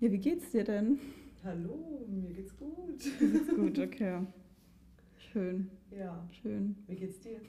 Ja, 0.00 0.12
wie 0.12 0.18
geht's 0.18 0.50
dir 0.50 0.64
denn? 0.64 0.98
Hallo, 1.44 2.04
mir 2.08 2.32
geht's 2.34 2.56
gut. 2.56 3.20
Mir 3.20 3.28
geht's 3.30 3.48
gut, 3.54 3.78
okay. 3.78 4.18
Schön. 5.32 5.70
Ja. 5.96 6.22
Schön. 6.42 6.76
Wie 6.86 6.96
geht's 6.96 7.20
dir? 7.20 7.40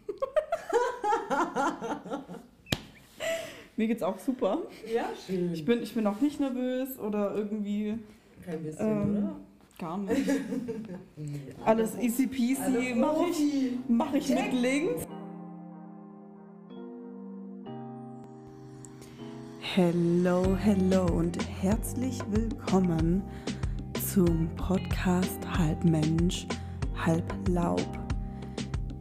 Mir 3.75 3.87
geht's 3.87 4.03
auch 4.03 4.17
super. 4.19 4.63
Ja, 4.93 5.09
schön. 5.25 5.53
Ich 5.53 5.65
bin, 5.65 5.83
ich 5.83 5.93
bin 5.93 6.07
auch 6.07 6.19
nicht 6.21 6.39
nervös 6.39 6.97
oder 6.99 7.35
irgendwie 7.35 7.95
Kein 8.43 8.63
bisschen, 8.63 8.87
ähm, 8.87 9.17
oder? 9.17 9.35
gar 9.77 9.97
nicht. 9.99 10.29
Alles 11.65 11.93
alle- 11.95 12.03
easy 12.03 12.27
peasy 12.27 12.95
mache 12.95 13.25
ich, 13.29 13.71
mach 13.87 14.13
ich 14.13 14.29
mit 14.29 14.53
links. 14.53 15.06
Hello, 19.79 20.57
hello 20.57 21.05
und 21.05 21.37
herzlich 21.61 22.19
willkommen 22.31 23.21
zum 24.11 24.49
Podcast 24.55 25.37
Halb 25.55 25.83
Mensch, 25.83 26.47
Halb 26.95 27.23
Laub. 27.47 27.85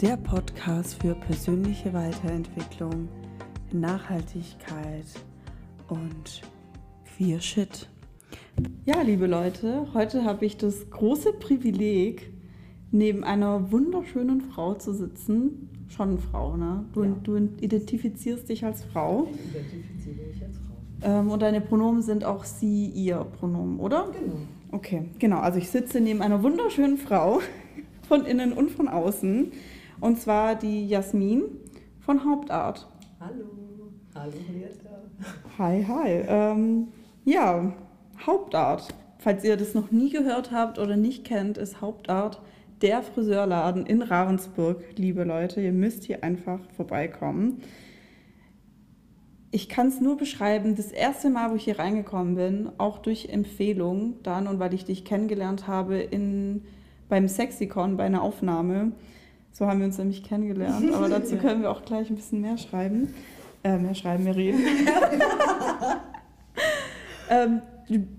Der 0.02 0.18
Podcast 0.18 1.01
für 1.01 1.15
persönliche 1.15 1.95
Weiterentwicklung, 1.95 3.09
Nachhaltigkeit 3.73 5.06
und 5.88 6.42
Queer 7.06 7.40
Shit. 7.40 7.88
Ja, 8.84 9.01
liebe 9.01 9.27
Leute, 9.27 9.87
heute 9.95 10.24
habe 10.24 10.45
ich 10.45 10.59
das 10.59 10.90
große 10.90 11.32
Privileg, 11.32 12.30
neben 12.90 13.24
einer 13.24 13.73
wunderschönen 13.73 14.43
Frau 14.43 14.74
zu 14.74 14.93
sitzen. 14.93 15.70
Schon 15.88 16.18
Frau, 16.18 16.59
ne? 16.59 16.84
Du, 16.93 17.04
Ja. 17.04 17.16
du 17.23 17.37
identifizierst 17.62 18.51
dich 18.51 18.62
als 18.66 18.84
Frau. 18.84 19.27
Ich 19.32 19.56
identifiziere 19.56 20.27
mich 20.27 20.43
als 20.43 20.59
Frau. 20.59 20.66
Ähm, 21.02 21.30
und 21.30 21.42
deine 21.42 21.60
Pronomen 21.60 22.02
sind 22.02 22.24
auch 22.24 22.45
sie, 22.45 22.86
ihr 22.86 23.27
Pronomen, 23.38 23.78
oder? 23.78 24.09
Genau. 24.12 24.37
Okay, 24.73 25.09
genau. 25.18 25.38
Also 25.38 25.59
ich 25.59 25.70
sitze 25.70 26.00
neben 26.00 26.23
einer 26.23 26.42
wunderschönen 26.42 26.98
Frau, 26.98 27.40
von 28.09 28.24
innen 28.24 28.52
und 28.52 28.71
von 28.71 28.88
außen. 28.88 29.52
Und 30.01 30.21
zwar 30.21 30.54
die 30.54 30.87
Jasmin 30.88 31.45
von 32.01 32.24
Hauptart. 32.24 32.87
Hallo. 33.21 33.45
Hallo, 34.15 34.32
Henrietta. 34.46 35.02
Hi, 35.59 35.84
hi. 35.84 36.24
Ähm, 36.26 36.88
ja, 37.24 37.73
Hauptart. 38.24 38.88
Falls 39.18 39.45
ihr 39.45 39.56
das 39.56 39.74
noch 39.74 39.90
nie 39.90 40.10
gehört 40.10 40.52
habt 40.52 40.78
oder 40.78 40.96
nicht 40.96 41.24
kennt, 41.24 41.59
ist 41.59 41.80
Hauptart 41.80 42.40
der 42.82 43.02
Friseurladen 43.02 43.87
in 43.87 44.02
Ravensburg, 44.02 44.82
liebe 44.96 45.24
Leute. 45.24 45.60
Ihr 45.60 45.73
müsst 45.73 46.04
hier 46.04 46.23
einfach 46.23 46.60
vorbeikommen. 46.76 47.62
Ich 49.51 49.69
kann 49.69 49.89
es 49.89 50.01
nur 50.01 50.16
beschreiben, 50.16 50.75
das 50.75 50.93
erste 50.93 51.30
Mal, 51.30 51.51
wo 51.51 51.55
ich 51.55 51.65
hier 51.65 51.79
reingekommen 51.79 52.35
bin, 52.35 52.71
auch 52.79 52.99
durch 52.99 53.29
Empfehlung 53.29 54.16
dann 54.23 54.49
und 54.49 54.59
weil 54.59 54.75
ich 54.75 54.85
dich 54.85 55.05
kennengelernt 55.05 55.66
habe 55.66 55.99
in, 55.99 56.63
beim 57.09 57.29
Sexikon 57.29 57.97
bei 57.97 58.05
einer 58.05 58.23
Aufnahme. 58.23 58.93
So 59.52 59.67
haben 59.67 59.79
wir 59.79 59.87
uns 59.87 59.99
nämlich 59.99 60.24
kennengelernt, 60.24 60.93
aber 60.93 61.09
dazu 61.09 61.37
können 61.37 61.63
wir 61.63 61.71
auch 61.71 61.85
gleich 61.85 62.11
ein 62.11 62.17
bisschen 62.17 62.41
mehr 62.41 62.59
schreiben. 62.59 63.15
Äh, 63.65 63.79
mehr 63.79 63.95
schreiben, 63.95 64.25
mehr 64.25 64.37
reden. 64.37 64.61
ähm, 67.31 67.62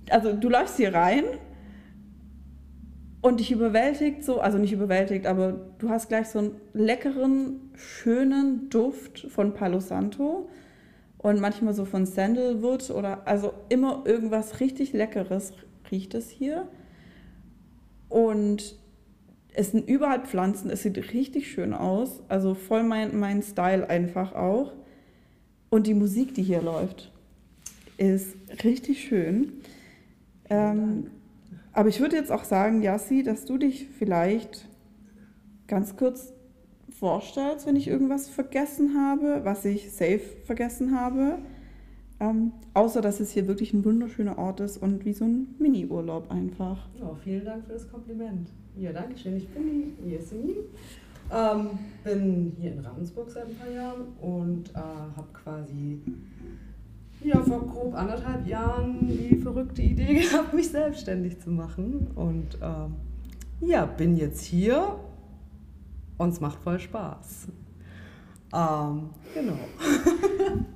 also 0.10 0.34
du 0.34 0.50
läufst 0.50 0.78
hier 0.78 0.94
rein 0.94 1.24
und 3.22 3.40
dich 3.40 3.52
überwältigt 3.52 4.24
so, 4.24 4.40
also 4.40 4.58
nicht 4.58 4.72
überwältigt, 4.72 5.26
aber 5.26 5.54
du 5.78 5.90
hast 5.90 6.08
gleich 6.08 6.30
so 6.30 6.40
einen 6.40 6.52
leckeren, 6.74 7.72
schönen 7.76 8.70
Duft 8.70 9.28
von 9.30 9.54
Palo 9.54 9.80
Santo 9.80 10.50
und 11.18 11.40
manchmal 11.40 11.74
so 11.74 11.86
von 11.86 12.06
Sandalwood 12.06 12.90
oder 12.92 13.28
also 13.28 13.54
immer 13.70 14.04
irgendwas 14.06 14.60
richtig 14.60 14.94
Leckeres 14.94 15.54
riecht 15.92 16.14
es 16.14 16.30
hier. 16.30 16.68
Und 18.10 18.78
es 19.54 19.72
sind 19.72 19.90
überall 19.90 20.22
Pflanzen, 20.22 20.70
es 20.70 20.84
sieht 20.84 21.14
richtig 21.14 21.52
schön 21.52 21.74
aus, 21.74 22.22
also 22.30 22.54
voll 22.54 22.84
mein, 22.84 23.20
mein 23.20 23.42
Style 23.42 23.90
einfach 23.90 24.34
auch. 24.34 24.74
Und 25.70 25.88
die 25.88 25.96
Musik, 25.96 26.34
die 26.36 26.44
hier 26.44 26.62
läuft, 26.62 27.12
ist 27.98 28.36
richtig 28.64 29.04
schön. 29.04 29.54
Ähm, 30.50 31.10
aber 31.74 31.90
ich 31.90 32.00
würde 32.00 32.16
jetzt 32.16 32.32
auch 32.32 32.44
sagen, 32.44 32.82
Yassi, 32.82 33.24
dass 33.24 33.46
du 33.46 33.58
dich 33.58 33.88
vielleicht 33.98 34.68
ganz 35.68 35.98
kurz 35.98 36.34
vorstellst, 37.00 37.68
wenn 37.68 37.76
ich 37.76 37.88
irgendwas 37.88 38.28
vergessen 38.28 38.96
habe, 39.00 39.42
was 39.44 39.66
ich 39.66 39.92
safe 39.92 40.22
vergessen 40.46 41.00
habe. 41.00 41.40
Ähm, 42.20 42.54
außer, 42.74 43.02
dass 43.02 43.20
es 43.20 43.32
hier 43.32 43.48
wirklich 43.48 43.74
ein 43.74 43.86
wunderschöner 43.86 44.40
Ort 44.40 44.60
ist 44.60 44.78
und 44.78 45.06
wie 45.06 45.14
so 45.14 45.26
ein 45.26 45.56
Mini-Urlaub 45.60 46.32
einfach. 46.32 46.88
Oh, 47.00 47.16
vielen 47.24 47.46
Dank 47.46 47.66
für 47.66 47.74
das 47.74 47.90
Kompliment. 47.92 48.50
Ja, 48.76 48.92
danke 48.92 49.18
schön. 49.18 49.38
Ich 49.38 49.48
bin 49.50 49.94
die. 50.04 50.56
Ähm, 51.30 51.70
bin 52.04 52.54
hier 52.60 52.72
in 52.72 52.80
Ravensburg 52.80 53.30
seit 53.30 53.48
ein 53.48 53.56
paar 53.56 53.70
Jahren 53.70 54.08
und 54.22 54.70
äh, 54.72 54.78
habe 54.78 55.28
quasi 55.34 56.00
ja, 57.24 57.42
vor 57.42 57.68
grob 57.68 57.96
anderthalb 57.96 58.48
Jahren 58.48 59.08
die 59.08 59.36
verrückte 59.36 59.82
Idee 59.82 60.14
gehabt, 60.22 60.54
mich 60.54 60.70
selbstständig 60.70 61.40
zu 61.40 61.52
machen. 61.52 62.08
Und 62.16 62.58
ähm, 62.62 62.96
ja, 63.62 63.86
bin 63.86 64.16
jetzt 64.16 64.44
hier 64.44 64.96
und 66.18 66.30
es 66.30 66.40
macht 66.42 66.60
voll 66.60 66.80
Spaß. 66.80 67.48
Ähm, 68.54 69.10
genau. 69.34 69.58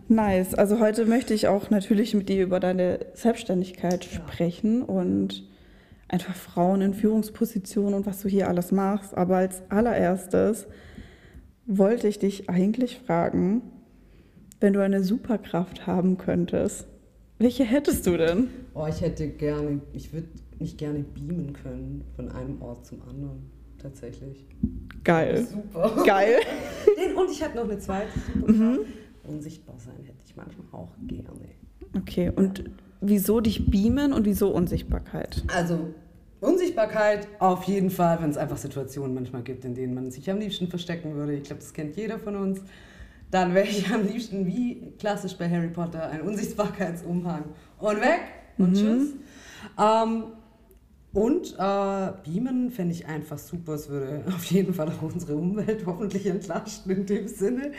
Nice. 0.07 0.53
Also 0.56 0.81
heute 0.81 1.06
möchte 1.06 1.34
ich 1.34 1.47
auch 1.47 1.69
natürlich 1.69 2.13
mit 2.13 2.28
dir 2.28 2.44
über 2.44 2.59
deine 2.59 3.00
Selbstständigkeit 3.13 4.03
Ja. 4.06 4.12
sprechen 4.12 4.84
und 4.84 5.47
einfach 6.09 6.35
Frauen 6.35 6.81
in 6.81 6.94
Führungspositionen 6.94 7.94
und 7.94 8.06
was 8.06 8.22
du 8.22 8.28
hier 8.28 8.50
alles 8.50 8.74
machst. 8.74 9.16
Aber 9.16 9.38
als 9.38 9.63
allererstes 9.69 10.68
wollte 11.66 12.09
ich 12.09 12.19
dich 12.19 12.50
eigentlich 12.50 12.97
fragen, 13.00 13.62
wenn 14.59 14.73
du 14.73 14.81
eine 14.84 15.02
Superkraft 15.02 15.88
haben 15.88 16.18
könntest, 16.18 16.88
welche 17.40 17.63
hättest 17.63 18.06
du 18.06 18.18
denn? 18.18 18.50
Oh, 18.73 18.85
ich 18.90 19.00
hätte 19.00 19.29
gerne, 19.29 19.79
ich 19.94 20.12
würde 20.12 20.28
mich 20.59 20.75
gerne 20.75 21.00
beamen 21.00 21.53
können 21.53 22.03
von 22.18 22.29
einem 22.29 22.62
Ort 22.62 22.85
zum 22.85 23.02
anderen. 23.03 23.50
Tatsächlich. 23.81 24.45
Geil. 25.03 25.45
Super. 25.45 26.03
Geil. 26.05 26.35
Den, 26.97 27.15
und 27.15 27.31
ich 27.31 27.41
hätte 27.41 27.55
noch 27.57 27.63
eine 27.63 27.79
zweite 27.79 28.07
Superkraft. 28.33 28.79
Unsichtbar 29.23 29.75
sein 29.79 29.95
hätte 30.03 30.17
ich 30.25 30.35
manchmal 30.35 30.65
auch 30.71 30.89
gerne. 31.07 31.29
Okay, 31.97 32.31
und 32.35 32.63
wieso 33.01 33.39
dich 33.41 33.69
beamen 33.69 34.13
und 34.13 34.25
wieso 34.25 34.49
Unsichtbarkeit? 34.49 35.43
Also 35.53 35.93
Unsichtbarkeit 36.39 37.27
auf 37.39 37.63
jeden 37.63 37.89
Fall, 37.89 38.21
wenn 38.21 38.29
es 38.29 38.37
einfach 38.37 38.57
Situationen 38.57 39.13
manchmal 39.13 39.43
gibt, 39.43 39.65
in 39.65 39.73
denen 39.75 39.93
man 39.93 40.11
sich 40.11 40.29
am 40.29 40.39
liebsten 40.39 40.67
verstecken 40.67 41.15
würde. 41.15 41.33
Ich 41.33 41.43
glaube, 41.43 41.61
das 41.61 41.73
kennt 41.73 41.95
jeder 41.95 42.19
von 42.19 42.35
uns. 42.35 42.61
Dann 43.29 43.53
wäre 43.53 43.67
ich 43.67 43.89
am 43.89 44.05
liebsten, 44.05 44.45
wie 44.45 44.91
klassisch 44.99 45.35
bei 45.37 45.49
Harry 45.49 45.69
Potter, 45.69 46.09
ein 46.09 46.21
Unsichtbarkeitsumhang. 46.21 47.45
Und 47.79 48.01
weg 48.01 48.21
und 48.57 48.71
Mhm. 48.71 48.75
tschüss. 48.75 49.09
Ähm, 49.79 50.23
und 51.13 51.55
äh, 51.57 52.11
Beamen 52.23 52.72
fände 52.72 52.94
ich 52.94 53.05
einfach 53.05 53.38
super. 53.38 53.73
Es 53.73 53.89
würde 53.89 54.23
auf 54.27 54.45
jeden 54.45 54.73
Fall 54.73 54.88
auch 54.89 55.01
unsere 55.01 55.35
Umwelt 55.35 55.83
hoffentlich 55.85 56.25
entlasten 56.25 56.91
in 56.95 57.05
dem 57.05 57.27
Sinne. 57.27 57.72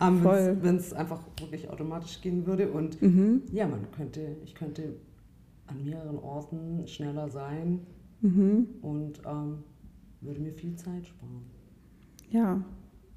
Ähm. 0.00 0.22
Wenn 0.24 0.76
es 0.76 0.92
einfach 0.92 1.20
wirklich 1.40 1.68
automatisch 1.70 2.20
gehen 2.20 2.46
würde. 2.46 2.70
Und 2.70 3.00
Mhm. 3.02 3.42
ja, 3.52 3.66
man 3.66 3.90
könnte, 3.90 4.36
ich 4.44 4.54
könnte 4.54 4.94
an 5.66 5.82
mehreren 5.84 6.18
Orten 6.18 6.86
schneller 6.86 7.28
sein 7.28 7.80
Mhm. 8.20 8.66
und 8.82 9.20
ähm, 9.26 9.58
würde 10.20 10.40
mir 10.40 10.52
viel 10.52 10.74
Zeit 10.76 11.06
sparen. 11.06 11.42
Ja. 12.30 12.64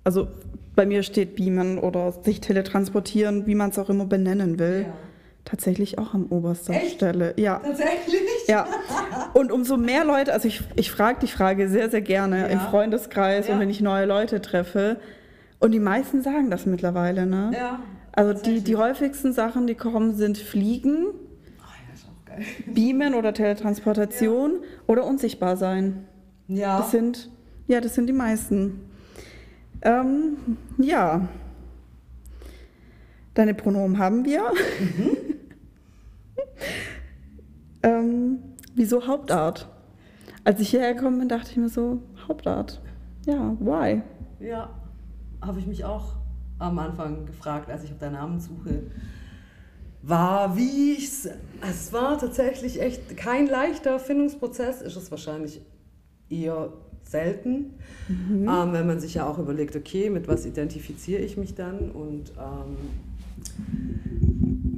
Also 0.04 0.28
bei 0.76 0.86
mir 0.86 1.04
steht 1.04 1.36
beamen 1.36 1.78
oder 1.78 2.12
sich 2.12 2.42
teletransportieren, 2.42 3.46
wie 3.46 3.54
man 3.56 3.70
es 3.70 3.78
auch 3.78 3.90
immer 3.90 4.06
benennen 4.06 4.58
will. 4.58 4.88
Tatsächlich 5.46 5.98
auch 5.98 6.14
an 6.14 6.26
oberster 6.30 6.74
Echt? 6.74 6.96
Stelle. 6.96 7.34
Ja. 7.38 7.58
Tatsächlich? 7.60 8.20
Ja. 8.48 8.68
Und 9.34 9.52
umso 9.52 9.78
mehr 9.78 10.06
Leute, 10.06 10.32
also 10.34 10.48
ich, 10.48 10.62
ich 10.76 10.92
frage 10.92 11.20
die 11.22 11.28
Frage 11.28 11.70
sehr, 11.70 11.90
sehr 11.90 12.02
gerne 12.02 12.42
Ja. 12.42 12.46
im 12.48 12.60
Freundeskreis 12.60 13.48
Ja. 13.48 13.54
und 13.56 13.60
wenn 13.60 13.70
ich 13.70 13.82
neue 13.82 14.06
Leute 14.06 14.42
treffe. 14.42 15.00
Und 15.60 15.72
die 15.72 15.80
meisten 15.80 16.22
sagen 16.22 16.50
das 16.52 16.66
mittlerweile, 16.66 17.26
ne? 17.26 17.52
Ja. 17.54 17.80
Also 18.12 18.34
die, 18.42 18.62
die 18.62 18.76
häufigsten 18.76 19.34
Sachen, 19.34 19.66
die 19.68 19.76
kommen, 19.76 20.14
sind 20.16 20.38
Fliegen, 20.38 21.08
Oh 21.08 22.32
ja. 22.38 22.46
Beamen 22.74 23.14
oder 23.16 23.34
Teletransportation 23.34 24.60
oder 24.88 25.04
unsichtbar 25.06 25.58
sein. 25.58 26.06
Ja. 26.48 26.78
Das 26.80 26.92
sind, 26.92 27.30
ja, 27.68 27.82
das 27.82 27.96
sind 27.96 28.08
die 28.08 28.14
meisten. 28.14 28.82
Ähm, 29.82 30.38
ja. 30.78 31.28
Deine 33.40 33.54
Pronomen 33.54 33.98
haben 33.98 34.26
wir. 34.26 34.52
ähm, 37.84 38.40
wieso 38.76 39.08
Hauptart? 39.08 39.70
Als 40.44 40.60
ich 40.60 40.72
hierher 40.72 40.94
gekommen 40.94 41.20
bin, 41.20 41.30
dachte 41.30 41.52
ich 41.52 41.56
mir 41.56 41.70
so, 41.70 42.02
Hauptart. 42.28 42.82
Ja, 43.26 43.56
why? 43.62 44.02
ja. 44.42 44.70
Habe 45.42 45.58
ich 45.60 45.68
mich 45.68 45.86
auch 45.86 46.18
am 46.58 46.80
Anfang 46.80 47.28
gefragt, 47.28 47.70
als 47.70 47.86
ich 47.86 47.94
auf 47.94 48.00
der 48.00 48.12
Namenssuche 48.12 48.84
war, 50.02 50.58
wie 50.58 50.96
ich 50.98 51.06
es. 51.08 51.30
Es 51.62 51.94
war 51.94 52.20
tatsächlich 52.20 52.82
echt 52.82 53.16
kein 53.16 53.48
leichter 53.48 54.00
Findungsprozess, 54.00 54.82
ist 54.82 54.98
es 54.98 55.12
wahrscheinlich 55.12 55.62
eher 56.30 56.74
selten, 57.04 57.76
mhm. 58.10 58.50
ähm, 58.50 58.74
wenn 58.74 58.86
man 58.86 59.00
sich 59.00 59.14
ja 59.14 59.26
auch 59.26 59.40
überlegt, 59.40 59.78
okay, 59.78 60.10
mit 60.10 60.28
was 60.28 60.46
identifiziere 60.46 61.22
ich 61.22 61.38
mich 61.38 61.56
dann 61.56 61.90
und 61.92 62.34
ähm, 62.38 62.76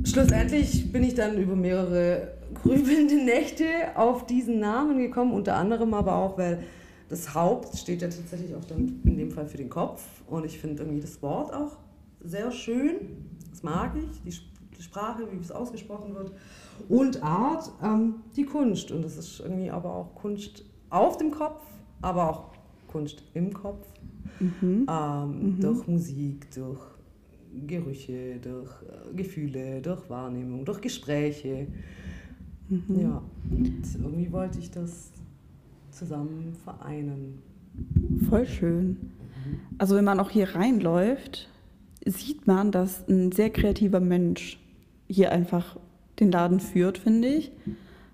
schlussendlich 0.03 0.91
bin 0.91 1.03
ich 1.03 1.15
dann 1.15 1.37
über 1.37 1.55
mehrere 1.55 2.33
grübelnde 2.53 3.15
Nächte 3.15 3.65
auf 3.95 4.25
diesen 4.25 4.59
Namen 4.59 4.97
gekommen, 4.97 5.33
unter 5.33 5.55
anderem 5.55 5.93
aber 5.93 6.15
auch, 6.15 6.37
weil 6.37 6.63
das 7.09 7.33
Haupt 7.33 7.77
steht 7.77 8.01
ja 8.01 8.07
tatsächlich 8.07 8.55
auch 8.55 8.63
dann 8.65 9.01
in 9.03 9.17
dem 9.17 9.31
Fall 9.31 9.45
für 9.45 9.57
den 9.57 9.69
Kopf. 9.69 10.03
Und 10.27 10.45
ich 10.45 10.59
finde 10.59 10.83
irgendwie 10.83 11.01
das 11.01 11.21
Wort 11.21 11.53
auch 11.53 11.77
sehr 12.23 12.51
schön, 12.51 12.95
das 13.49 13.63
mag 13.63 13.93
ich, 13.95 14.21
die, 14.23 14.31
Sprache, 14.81 15.27
wie 15.31 15.37
es 15.37 15.51
ausgesprochen 15.51 16.15
wird. 16.15 16.31
Und 16.89 17.21
Art, 17.21 17.71
ähm, 17.83 18.15
die 18.35 18.45
Kunst. 18.45 18.91
Und 18.91 19.03
das 19.05 19.15
ist 19.15 19.39
irgendwie 19.39 19.69
aber 19.69 19.93
auch 19.93 20.15
Kunst 20.15 20.65
auf 20.89 21.17
dem 21.17 21.31
Kopf, 21.31 21.61
aber 22.01 22.29
auch 22.29 22.43
Kunst 22.87 23.23
im 23.33 23.53
Kopf, 23.53 23.85
mhm. 24.39 24.87
Ähm, 24.89 25.55
mhm. 25.55 25.59
durch 25.61 25.87
Musik, 25.87 26.49
durch 26.55 26.81
Gerüche, 27.67 28.37
durch 28.41 28.69
äh, 28.83 29.13
Gefühle, 29.15 29.81
durch 29.81 30.09
Wahrnehmung, 30.09 30.65
durch 30.65 30.81
Gespräche. 30.81 31.67
Mhm. 32.69 32.99
Ja, 32.99 33.21
und 33.49 33.83
irgendwie 34.01 34.31
wollte 34.31 34.59
ich 34.59 34.71
das 34.71 35.11
zusammen 35.91 36.55
vereinen. 36.63 37.41
Voll 38.29 38.45
schön. 38.45 38.97
Also 39.77 39.95
wenn 39.95 40.05
man 40.05 40.19
auch 40.19 40.29
hier 40.29 40.55
reinläuft, 40.55 41.49
sieht 42.05 42.47
man, 42.47 42.71
dass 42.71 43.07
ein 43.07 43.31
sehr 43.31 43.49
kreativer 43.49 43.99
Mensch 43.99 44.59
hier 45.07 45.31
einfach 45.31 45.77
den 46.19 46.31
Laden 46.31 46.59
führt, 46.59 46.97
finde 46.97 47.27
ich. 47.27 47.51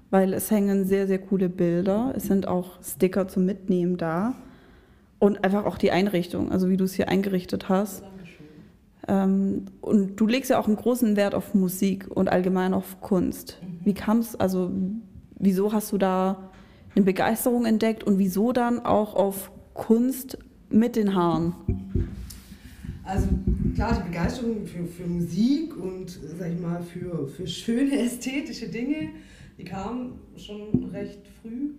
Weil 0.09 0.33
es 0.33 0.49
hängen 0.51 0.85
sehr, 0.85 1.05
sehr 1.05 1.19
coole 1.19 1.49
Bilder. 1.49 2.13
Es 2.15 2.23
sind 2.23 2.47
auch 2.47 2.81
Sticker 2.81 3.27
zum 3.27 3.45
Mitnehmen 3.45 3.97
da. 3.97 4.35
Und 5.19 5.43
einfach 5.43 5.65
auch 5.65 5.77
die 5.77 5.91
Einrichtung, 5.91 6.51
also 6.51 6.69
wie 6.69 6.77
du 6.77 6.85
es 6.85 6.93
hier 6.93 7.09
eingerichtet 7.09 7.69
hast. 7.69 8.03
Ähm, 9.07 9.65
und 9.81 10.17
du 10.17 10.27
legst 10.27 10.49
ja 10.49 10.59
auch 10.59 10.67
einen 10.67 10.75
großen 10.75 11.15
Wert 11.15 11.33
auf 11.33 11.53
Musik 11.53 12.07
und 12.09 12.29
allgemein 12.29 12.73
auf 12.73 12.99
Kunst. 13.01 13.59
Mhm. 13.61 13.85
Wie 13.85 13.93
kam 13.93 14.19
es, 14.19 14.35
also 14.35 14.71
wieso 15.39 15.71
hast 15.71 15.91
du 15.91 15.97
da 15.97 16.51
eine 16.95 17.05
Begeisterung 17.05 17.65
entdeckt 17.65 18.03
und 18.03 18.17
wieso 18.17 18.51
dann 18.51 18.79
auch 18.79 19.15
auf 19.15 19.51
Kunst 19.73 20.37
mit 20.69 20.95
den 20.95 21.15
Haaren? 21.15 21.53
Also 23.03 23.27
klar, 23.75 24.01
die 24.03 24.09
Begeisterung 24.09 24.65
für, 24.65 24.85
für 24.85 25.07
Musik 25.07 25.77
und 25.77 26.09
sag 26.09 26.51
ich 26.51 26.59
mal 26.59 26.81
für, 26.81 27.27
für 27.27 27.47
schöne 27.47 27.97
ästhetische 28.05 28.67
Dinge, 28.67 29.09
die 29.57 29.63
kam 29.63 30.13
schon 30.35 30.89
recht 30.91 31.21
früh. 31.41 31.71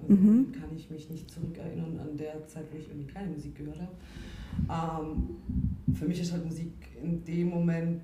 Also 0.00 0.14
mhm. 0.14 0.52
Kann 0.52 0.76
ich 0.76 0.90
mich 0.90 1.08
nicht 1.10 1.30
zurückerinnern 1.30 1.98
an 2.00 2.16
der 2.16 2.46
Zeit, 2.48 2.64
wo 2.72 2.78
ich 2.78 2.88
irgendwie 2.88 3.12
keine 3.12 3.28
Musik 3.28 3.54
gehört 3.56 3.80
habe. 3.80 3.92
Ähm, 4.68 5.94
für 5.94 6.06
mich 6.06 6.20
ist 6.20 6.32
halt 6.32 6.44
Musik 6.44 6.72
in 7.02 7.24
dem 7.24 7.50
Moment 7.50 8.02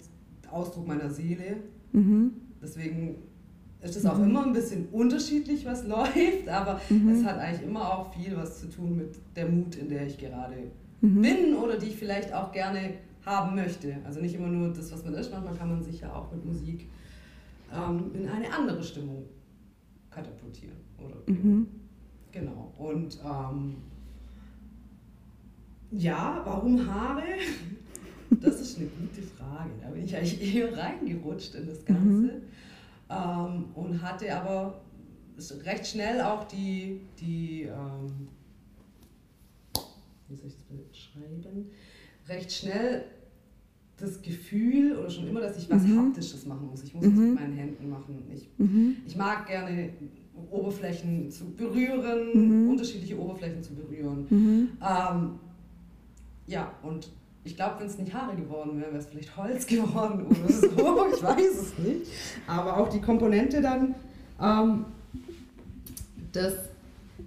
Ausdruck 0.50 0.87
meiner 0.87 1.11
Seele. 1.11 1.56
Mhm. 1.93 2.32
Deswegen 2.62 3.17
ist 3.82 3.97
es 3.97 4.06
auch 4.06 4.19
mhm. 4.19 4.25
immer 4.25 4.47
ein 4.47 4.52
bisschen 4.52 4.88
unterschiedlich, 4.88 5.64
was 5.64 5.87
läuft, 5.87 6.49
aber 6.49 6.81
mhm. 6.88 7.08
es 7.11 7.25
hat 7.25 7.38
eigentlich 7.38 7.67
immer 7.67 7.94
auch 7.94 8.12
viel 8.12 8.37
was 8.37 8.61
zu 8.61 8.69
tun 8.69 8.97
mit 8.97 9.17
der 9.37 9.49
Mut, 9.49 9.76
in 9.76 9.88
der 9.88 10.06
ich 10.06 10.19
gerade 10.19 10.56
mhm. 11.00 11.23
bin 11.23 11.55
oder 11.55 11.79
die 11.79 11.87
ich 11.87 11.97
vielleicht 11.97 12.32
auch 12.32 12.52
gerne 12.52 12.94
haben 13.25 13.55
möchte. 13.55 13.97
Also 14.05 14.20
nicht 14.20 14.35
immer 14.35 14.49
nur 14.49 14.73
das, 14.73 14.93
was 14.93 15.05
man 15.05 15.14
ist, 15.14 15.31
manchmal 15.31 15.55
kann 15.55 15.70
man 15.70 15.82
sich 15.82 16.00
ja 16.00 16.12
auch 16.14 16.31
mit 16.32 16.44
Musik 16.44 16.88
ähm, 17.73 18.11
in 18.14 18.29
eine 18.29 18.52
andere 18.52 18.82
Stimmung 18.82 19.25
katapultieren. 20.11 20.76
Oder 20.99 21.17
mhm. 21.26 21.67
Genau. 22.32 22.73
Und 22.79 23.19
ähm, 23.25 23.76
ja, 25.92 26.42
warum 26.44 26.87
Haare? 26.87 27.22
Das 28.40 28.60
ist 28.60 28.78
eine 28.78 28.87
gute 28.87 29.22
Frage. 29.22 29.70
Da 29.82 29.88
bin 29.88 30.04
ich 30.04 30.16
eigentlich 30.16 30.54
eher 30.54 30.76
reingerutscht 30.76 31.54
in 31.54 31.66
das 31.66 31.84
Ganze 31.84 32.02
mhm. 32.08 32.42
ähm, 33.10 33.64
und 33.75 34.02
hatte 34.02 34.34
aber 34.34 34.81
recht 35.64 35.87
schnell 35.87 36.20
auch 36.20 36.44
die, 36.44 37.00
die 37.20 37.62
ähm, 37.62 38.28
wie 40.28 40.37
soll 40.37 40.46
ich 40.46 40.54
das 40.54 40.64
beschreiben, 40.90 41.66
recht 42.28 42.52
schnell 42.52 43.04
das 43.96 44.22
Gefühl 44.22 44.96
oder 44.96 45.10
schon 45.10 45.28
immer, 45.28 45.40
dass 45.40 45.58
ich 45.58 45.69
was 45.69 45.82
mhm. 45.82 45.98
Haptisches 45.98 46.46
machen 46.46 46.69
muss. 46.69 46.82
Ich 46.82 46.94
muss 46.94 47.04
mhm. 47.04 47.12
es 47.12 47.19
mit 47.19 47.34
meinen 47.34 47.56
Händen 47.56 47.90
machen. 47.90 48.22
Ich, 48.32 48.48
mhm. 48.56 48.96
ich 49.06 49.16
mag 49.16 49.46
gerne 49.46 49.90
Oberflächen 50.50 51.31
zu 51.31 51.50
berühren, 51.50 52.62
mhm. 52.64 52.70
unterschiedliche 52.70 53.19
Oberflächen 53.19 53.62
zu 53.62 53.75
berühren. 53.75 54.26
Mhm. 54.31 54.69
Ähm, 54.81 55.31
ja, 56.50 56.73
und 56.82 57.08
ich 57.44 57.56
glaube, 57.56 57.76
wenn 57.79 57.87
es 57.87 57.97
nicht 57.97 58.12
Haare 58.12 58.37
geworden 58.37 58.79
wäre, 58.81 58.91
wäre 58.91 58.99
es 58.99 59.06
vielleicht 59.06 59.37
Holz 59.37 59.67
geworden 59.67 60.26
oder 60.26 60.52
so. 60.52 60.67
ich 61.14 61.23
weiß 61.23 61.61
es 61.62 61.79
nicht. 61.79 62.11
Aber 62.47 62.76
auch 62.76 62.88
die 62.88 63.00
Komponente 63.00 63.62
dann, 63.62 63.94
ähm, 64.41 64.85
das 66.32 66.55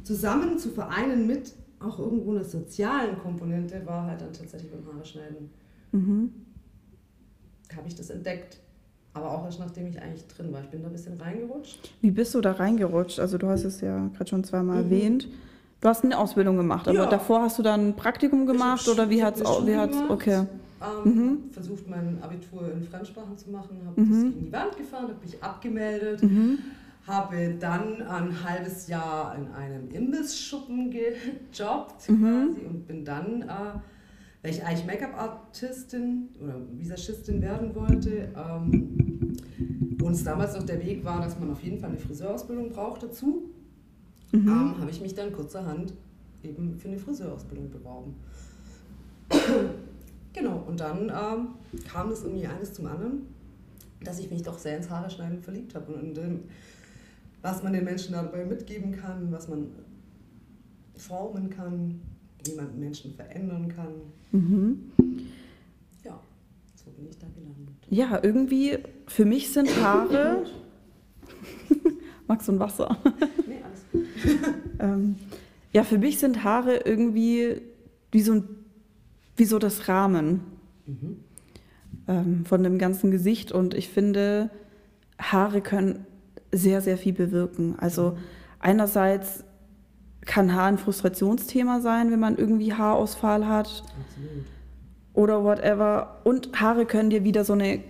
zusammen 0.04 0.60
zu 0.60 0.70
vereinen 0.70 1.26
mit 1.26 1.54
auch 1.80 2.00
irgendwo 2.00 2.32
einer 2.32 2.44
sozialen 2.44 3.18
Komponente, 3.18 3.82
war 3.86 4.06
halt 4.06 4.22
dann 4.22 4.32
tatsächlich 4.32 4.72
beim 4.72 4.86
Haare 4.94 5.06
schneiden. 5.06 5.50
Mhm. 5.92 6.34
Habe 7.76 7.88
ich 7.88 7.96
das 7.96 8.10
entdeckt. 8.10 8.60
Aber 9.14 9.32
auch 9.32 9.46
erst 9.46 9.60
nachdem 9.60 9.88
ich 9.88 10.02
eigentlich 10.02 10.26
drin 10.28 10.52
war. 10.52 10.62
Ich 10.62 10.70
bin 10.70 10.82
da 10.82 10.88
ein 10.88 10.94
bisschen 10.94 11.20
reingerutscht. 11.20 11.92
Wie 12.02 12.12
bist 12.12 12.34
du 12.34 12.42
da 12.42 12.54
reingerutscht? 12.54 13.20
Also 13.20 13.38
du 13.38 13.48
hast 13.48 13.64
es 13.64 13.82
ja 13.82 14.08
gerade 14.08 14.30
schon 14.30 14.44
zweimal 14.44 14.84
mhm. 14.84 14.92
erwähnt. 14.92 15.28
Du 15.84 15.90
hast 15.90 16.06
eine 16.06 16.18
Ausbildung 16.18 16.56
gemacht, 16.56 16.88
aber 16.88 16.98
ja. 16.98 17.06
davor 17.08 17.42
hast 17.42 17.60
du 17.60 17.62
dann 17.62 17.90
ein 17.90 17.96
Praktikum 17.98 18.46
gemacht 18.46 18.88
oder 18.88 19.10
wie 19.10 19.22
hat 19.22 19.36
es 19.36 19.42
wie 19.42 19.76
hat's 19.76 19.98
okay. 20.08 20.46
Ähm, 20.82 21.14
mhm. 21.14 21.52
Versucht 21.52 21.90
mein 21.90 22.20
Abitur 22.22 22.72
in 22.72 22.84
Fremdsprachen 22.84 23.38
zu 23.38 23.52
machen, 23.52 23.82
habe 23.86 24.00
mhm. 24.00 24.10
das 24.10 24.34
gegen 24.34 24.46
die 24.46 24.54
Wand 24.54 24.78
gefahren, 24.78 25.10
habe 25.10 25.20
mich 25.22 25.44
abgemeldet, 25.44 26.24
mhm. 26.24 26.60
habe 27.06 27.56
dann 27.60 28.02
ein 28.02 28.44
halbes 28.46 28.88
Jahr 28.88 29.36
in 29.36 29.52
einem 29.52 29.92
Imbissschuppen 29.92 30.90
gejobbt 31.52 32.10
mhm. 32.10 32.22
quasi 32.22 32.66
und 32.66 32.88
bin 32.88 33.04
dann, 33.04 33.42
äh, 33.42 33.46
weil 34.42 34.52
ich 34.52 34.64
eigentlich 34.64 34.86
Make-up-Artistin 34.86 36.30
oder 36.42 36.62
Visagistin 36.78 37.42
werden 37.42 37.76
wollte 37.76 38.30
ähm, 38.38 39.36
und 40.02 40.12
es 40.14 40.24
damals 40.24 40.56
noch 40.56 40.64
der 40.64 40.82
Weg 40.82 41.04
war, 41.04 41.20
dass 41.20 41.38
man 41.38 41.52
auf 41.52 41.62
jeden 41.62 41.78
Fall 41.78 41.90
eine 41.90 42.00
Friseurausbildung 42.00 42.70
braucht 42.70 43.04
dazu 43.04 43.53
mhm. 44.34 44.48
ähm, 44.48 44.78
habe 44.80 44.92
ich 44.92 45.02
mich 45.02 45.16
dann 45.16 45.32
kurzerhand 45.32 45.94
eben 46.44 46.78
für 46.78 46.90
eine 46.90 46.98
Friseurausbildung 46.98 47.70
beworben. 47.70 48.16
genau, 50.34 50.64
und 50.68 50.80
dann 50.80 51.04
ähm, 51.10 51.48
kam 51.88 52.10
das 52.10 52.24
irgendwie 52.24 52.48
eines 52.48 52.74
zum 52.74 52.88
anderen, 52.88 53.28
dass 54.04 54.20
ich 54.20 54.30
mich 54.30 54.44
doch 54.44 54.58
sehr 54.58 54.78
ins 54.78 54.90
Haare 54.90 55.10
schneiden 55.10 55.42
verliebt 55.42 55.74
habe 55.76 55.94
und 55.94 56.18
in 56.18 56.42
was 57.42 57.62
man 57.62 57.74
den 57.74 57.84
Menschen 57.84 58.14
dabei 58.14 58.46
mitgeben 58.46 58.94
kann, 58.94 59.32
was 59.32 59.48
man 59.50 59.68
formen 60.96 61.50
kann, 61.50 62.00
wie 62.46 62.54
man 62.56 62.80
Menschen 62.80 63.14
verändern 63.14 63.68
kann. 63.68 63.94
Mhm. 64.32 64.92
Ja, 66.04 66.20
so 66.74 66.90
bin 66.92 67.08
ich 67.10 67.18
da 67.18 67.28
gelandet. 67.36 67.76
Ja, 67.90 68.20
irgendwie, 68.24 68.80
für 69.08 69.26
mich 69.26 69.52
sind 69.52 69.70
Haare. 69.82 70.46
Magst 72.28 72.48
du 72.48 72.54
ein 72.54 72.60
Wasser? 72.60 72.98
Nee, 73.48 73.62
alles 73.64 73.86
gut. 73.92 74.06
ähm, 74.80 75.16
ja, 75.72 75.84
für 75.84 75.98
mich 75.98 76.20
sind 76.20 76.44
Haare 76.44 76.78
irgendwie 76.86 77.62
wie 78.12 78.22
so, 78.22 78.34
ein, 78.34 78.48
wie 79.36 79.46
so 79.46 79.60
das 79.60 79.88
Rahmen 79.88 80.42
mhm. 80.86 81.18
ähm, 82.08 82.46
von 82.46 82.64
dem 82.64 82.78
ganzen 82.78 83.12
Gesicht. 83.12 83.52
Und 83.52 83.74
ich 83.74 83.90
finde, 83.90 84.50
Haare 85.20 85.62
können 85.62 86.06
sehr, 86.52 86.82
sehr 86.82 86.98
viel 86.98 87.14
bewirken. 87.14 87.76
Also 87.78 88.18
einerseits 88.60 89.44
kann 90.22 90.54
Haar 90.54 90.68
ein 90.68 90.78
Frustrationsthema 90.78 91.82
sein, 91.82 92.12
wenn 92.12 92.20
man 92.20 92.38
irgendwie 92.38 92.74
Haarausfall 92.74 93.48
hat. 93.48 93.84
Absolut. 94.00 94.46
Oder 95.14 95.44
whatever. 95.44 96.22
Und 96.24 96.60
Haare 96.60 96.86
können 96.86 97.10
dir 97.10 97.24
wieder 97.24 97.44
so 97.44 97.54
eine 97.54 97.84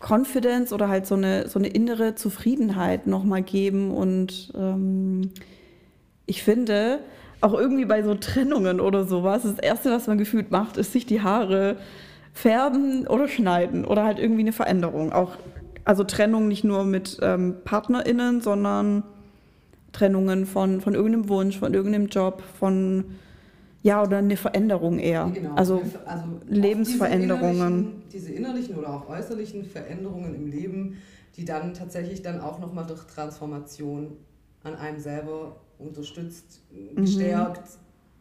Confidence 0.00 0.72
oder 0.72 0.88
halt 0.88 1.06
so 1.06 1.14
eine, 1.14 1.48
so 1.48 1.58
eine 1.58 1.68
innere 1.68 2.14
Zufriedenheit 2.14 3.06
nochmal 3.06 3.42
geben. 3.42 3.90
Und 3.90 4.52
ähm, 4.56 5.30
ich 6.26 6.42
finde, 6.42 7.00
auch 7.40 7.54
irgendwie 7.54 7.84
bei 7.84 8.02
so 8.02 8.14
Trennungen 8.14 8.80
oder 8.80 9.04
sowas, 9.04 9.42
das 9.42 9.58
Erste, 9.58 9.90
was 9.90 10.06
man 10.06 10.18
gefühlt 10.18 10.50
macht, 10.50 10.76
ist 10.76 10.92
sich 10.92 11.06
die 11.06 11.22
Haare 11.22 11.76
färben 12.32 13.06
oder 13.06 13.28
schneiden 13.28 13.84
oder 13.84 14.04
halt 14.04 14.18
irgendwie 14.18 14.42
eine 14.42 14.52
Veränderung. 14.52 15.12
Auch, 15.12 15.36
also 15.84 16.04
Trennung 16.04 16.48
nicht 16.48 16.64
nur 16.64 16.84
mit 16.84 17.18
ähm, 17.22 17.56
PartnerInnen, 17.64 18.40
sondern 18.40 19.02
Trennungen 19.92 20.46
von, 20.46 20.80
von 20.80 20.94
irgendeinem 20.94 21.28
Wunsch, 21.28 21.58
von 21.58 21.74
irgendeinem 21.74 22.06
Job, 22.06 22.42
von 22.58 23.04
Ja, 23.82 24.02
oder 24.02 24.18
eine 24.18 24.36
Veränderung 24.36 24.98
eher. 24.98 25.30
Genau. 25.32 25.54
Also, 25.54 25.82
also 26.04 26.24
Lebensveränderungen. 26.46 27.52
Diese 27.52 27.62
innerlichen, 27.62 28.02
diese 28.12 28.32
innerlichen 28.32 28.76
oder 28.76 28.94
auch 28.94 29.08
äußerlichen 29.08 29.64
Veränderungen 29.64 30.34
im 30.34 30.46
Leben, 30.46 30.98
die 31.36 31.44
dann 31.44 31.72
tatsächlich 31.72 32.22
dann 32.22 32.40
auch 32.40 32.58
nochmal 32.58 32.86
durch 32.86 33.04
Transformation 33.06 34.16
an 34.62 34.74
einem 34.74 34.98
selber 34.98 35.56
unterstützt, 35.78 36.60
gestärkt, 36.94 37.78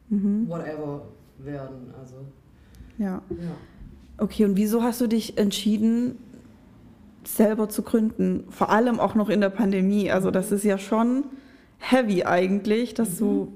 mhm. 0.07 0.47
whatever 0.47 1.07
werden. 1.37 1.93
Also, 1.99 2.15
ja. 2.97 3.21
ja. 3.29 3.55
Okay, 4.17 4.45
und 4.45 4.55
wieso 4.55 4.83
hast 4.83 5.01
du 5.01 5.07
dich 5.07 5.37
entschieden, 5.37 6.17
selber 7.25 7.69
zu 7.69 7.83
gründen? 7.83 8.45
Vor 8.49 8.69
allem 8.69 8.99
auch 8.99 9.15
noch 9.15 9.29
in 9.29 9.41
der 9.41 9.49
Pandemie. 9.49 10.11
Also 10.11 10.31
das 10.31 10.51
ist 10.51 10.63
ja 10.63 10.77
schon 10.77 11.25
heavy 11.77 12.23
eigentlich, 12.23 12.93
dass 12.93 13.17
du 13.17 13.53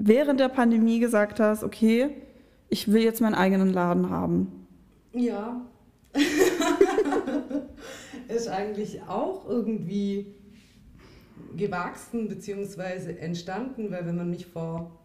während 0.00 0.40
der 0.40 0.48
Pandemie 0.48 0.98
gesagt 0.98 1.38
hast, 1.40 1.62
okay, 1.62 2.10
ich 2.68 2.90
will 2.90 3.02
jetzt 3.02 3.20
meinen 3.20 3.34
eigenen 3.34 3.72
Laden 3.72 4.08
haben. 4.08 4.66
Ja. 5.12 5.60
ist 8.28 8.48
eigentlich 8.48 9.02
auch 9.02 9.46
irgendwie 9.48 10.34
gewachsen 11.56 12.28
bzw. 12.28 13.16
entstanden, 13.18 13.90
weil 13.90 14.06
wenn 14.06 14.16
man 14.16 14.30
mich 14.30 14.46
vor, 14.46 14.98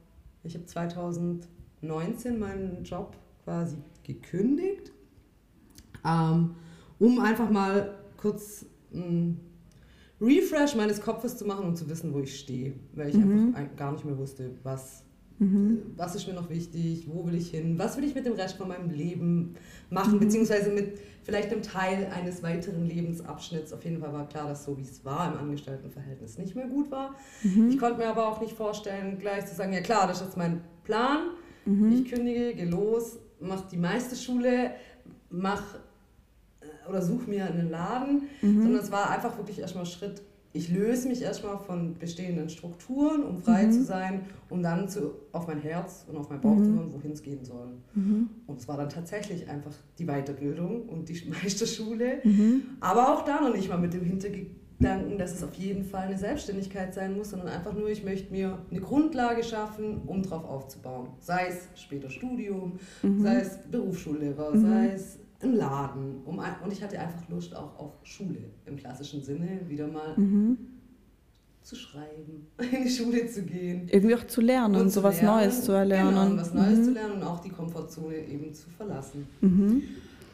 ich 0.43 0.55
habe 0.55 0.65
2019 0.65 2.39
meinen 2.39 2.83
Job 2.83 3.17
quasi 3.43 3.77
gekündigt, 4.03 4.91
ähm, 6.05 6.55
um 6.99 7.19
einfach 7.19 7.49
mal 7.49 7.95
kurz 8.17 8.65
ein 8.93 9.41
Refresh 10.22 10.75
meines 10.75 11.01
Kopfes 11.01 11.38
zu 11.38 11.45
machen 11.45 11.65
und 11.65 11.75
zu 11.77 11.89
wissen, 11.89 12.13
wo 12.13 12.19
ich 12.19 12.39
stehe, 12.39 12.74
weil 12.93 13.10
ich 13.10 13.15
Mhm. 13.17 13.53
einfach 13.55 13.75
gar 13.75 13.91
nicht 13.91 14.05
mehr 14.05 14.17
wusste, 14.17 14.51
was 14.63 15.03
Mhm. 15.38 15.81
was 15.98 16.15
ist 16.15 16.27
mir 16.27 16.34
noch 16.34 16.50
wichtig, 16.50 17.07
wo 17.12 17.25
will 17.25 17.36
ich 17.36 17.50
hin, 17.50 17.77
was 17.77 17.98
will 17.98 18.05
ich 18.05 18.15
mit 18.15 18.25
dem 18.25 18.34
Rest 18.34 18.55
von 18.55 18.69
meinem 18.69 18.89
Leben 18.89 19.55
machen, 19.89 20.13
Mhm. 20.15 20.19
beziehungsweise 20.22 20.69
mit 20.72 20.98
vielleicht 21.24 21.51
einem 21.51 21.62
Teil 21.62 22.05
eines 22.15 22.41
weiteren 22.41 22.86
Lebensabschnitts. 22.86 23.74
Auf 23.74 23.84
jeden 23.84 24.00
Fall 24.00 24.13
war 24.13 24.29
klar, 24.29 24.48
dass 24.48 24.63
so 24.63 24.77
wie 24.77 24.84
es 24.84 25.03
war 25.03 25.34
im 25.34 25.38
Angestelltenverhältnis 25.39 26.38
nicht 26.38 26.55
mehr 26.55 26.67
gut 26.67 26.89
war. 26.89 27.15
Mhm. 27.43 27.67
Ich 27.67 27.77
konnte 27.77 27.98
mir 27.98 28.07
aber 28.07 28.29
auch 28.29 28.39
nicht 28.39 28.53
vorstellen, 28.53 29.19
gleich 29.19 29.45
zu 29.45 29.55
sagen, 29.55 29.74
ja 29.74 29.81
klar, 29.81 30.07
das 30.07 30.22
ist 30.22 30.27
jetzt 30.27 30.38
mein 30.38 30.62
Plan, 30.86 31.31
Mhm. 31.65 31.91
ich 31.91 32.05
kündige, 32.10 32.53
gehe 32.53 32.69
los, 32.69 33.19
mach 33.41 33.67
die 33.67 33.75
meiste 33.77 34.15
Schule, 34.15 34.72
mach 35.29 35.75
äh, 35.75 35.79
oder 36.89 37.01
such 37.01 37.27
mir 37.27 37.45
einen 37.45 37.69
Laden, 37.69 38.23
Mhm. 38.41 38.61
sondern 38.63 38.81
es 38.81 38.91
war 38.91 39.09
einfach 39.09 39.37
wirklich 39.37 39.59
erstmal 39.59 39.85
Schritt. 39.85 40.21
Ich 40.53 40.69
löse 40.69 41.09
mich 41.09 41.21
erstmal 41.21 41.57
von 41.57 41.95
bestehenden 41.99 42.47
Strukturen, 42.47 43.23
um 43.23 43.39
frei 43.39 43.65
Mhm. 43.67 43.71
zu 43.73 43.83
sein, 43.83 44.21
um 44.49 44.63
dann 44.63 44.87
zu, 44.87 45.11
auf 45.33 45.47
mein 45.47 45.59
Herz 45.59 46.05
und 46.07 46.15
auf 46.15 46.29
mein 46.29 46.39
Bauch 46.39 46.55
zu 46.55 46.69
Mhm. 46.69 46.75
hören, 46.77 46.93
wohin 46.93 47.11
es 47.11 47.21
gehen 47.23 47.43
soll. 47.43 47.73
Mhm. 47.93 48.29
Und 48.47 48.59
es 48.59 48.67
war 48.69 48.77
dann 48.77 48.87
tatsächlich 48.87 49.49
einfach 49.49 49.73
die 49.99 50.05
Weiterbildung 50.05 50.83
und 50.87 51.09
die 51.09 51.21
Meisterschule. 51.43 52.19
Mhm. 52.23 52.61
Aber 52.79 53.13
auch 53.13 53.25
da 53.25 53.41
noch 53.41 53.53
nicht 53.53 53.67
mal 53.67 53.77
mit 53.77 53.93
dem 53.93 54.05
Hintergedanken, 54.05 55.17
dass 55.17 55.33
es 55.33 55.43
auf 55.43 55.53
jeden 55.55 55.83
Fall 55.83 56.07
eine 56.07 56.17
Selbstständigkeit 56.17 56.93
sein 56.93 57.17
muss, 57.17 57.31
sondern 57.31 57.49
einfach 57.49 57.73
nur, 57.73 57.89
ich 57.89 58.05
möchte 58.05 58.31
mir 58.31 58.59
eine 58.71 58.79
Grundlage 58.79 59.43
schaffen, 59.43 60.03
um 60.05 60.21
darauf 60.23 60.45
aufzubauen. 60.45 61.09
Sei 61.19 61.47
es 61.49 61.67
später 61.81 62.09
Studium, 62.09 62.79
Mhm. 63.03 63.21
sei 63.21 63.41
es 63.41 63.57
Berufsschullehrer, 63.69 64.55
Mhm. 64.55 64.61
sei 64.61 64.87
es 64.93 65.19
ein 65.41 65.53
Laden. 65.55 66.23
Um, 66.25 66.39
und 66.39 66.71
ich 66.71 66.81
hatte 66.83 66.99
einfach 66.99 67.27
Lust 67.29 67.55
auch 67.55 67.77
auf 67.77 67.91
Schule 68.03 68.39
im 68.65 68.77
klassischen 68.77 69.21
Sinne, 69.23 69.61
wieder 69.67 69.87
mal 69.87 70.15
Mhm. 70.17 70.57
zu 71.61 71.75
schreiben, 71.75 72.47
in 72.71 72.83
die 72.83 72.89
Schule 72.89 73.27
zu 73.27 73.43
gehen. 73.43 73.87
Irgendwie 73.91 74.15
auch 74.15 74.25
zu 74.27 74.41
lernen, 74.41 74.75
und 74.75 74.89
so 74.89 75.03
was 75.03 75.21
lernen. 75.21 75.37
Neues 75.41 75.63
zu 75.63 75.71
erlernen. 75.71 76.29
Genau, 76.29 76.41
was 76.41 76.53
Neues 76.53 76.79
mhm. 76.79 76.83
zu 76.83 76.91
lernen 76.91 77.13
und 77.13 77.23
auch 77.23 77.39
die 77.41 77.49
Komfortzone 77.49 78.17
eben 78.17 78.53
zu 78.53 78.69
verlassen. 78.69 79.27
Mhm. 79.41 79.83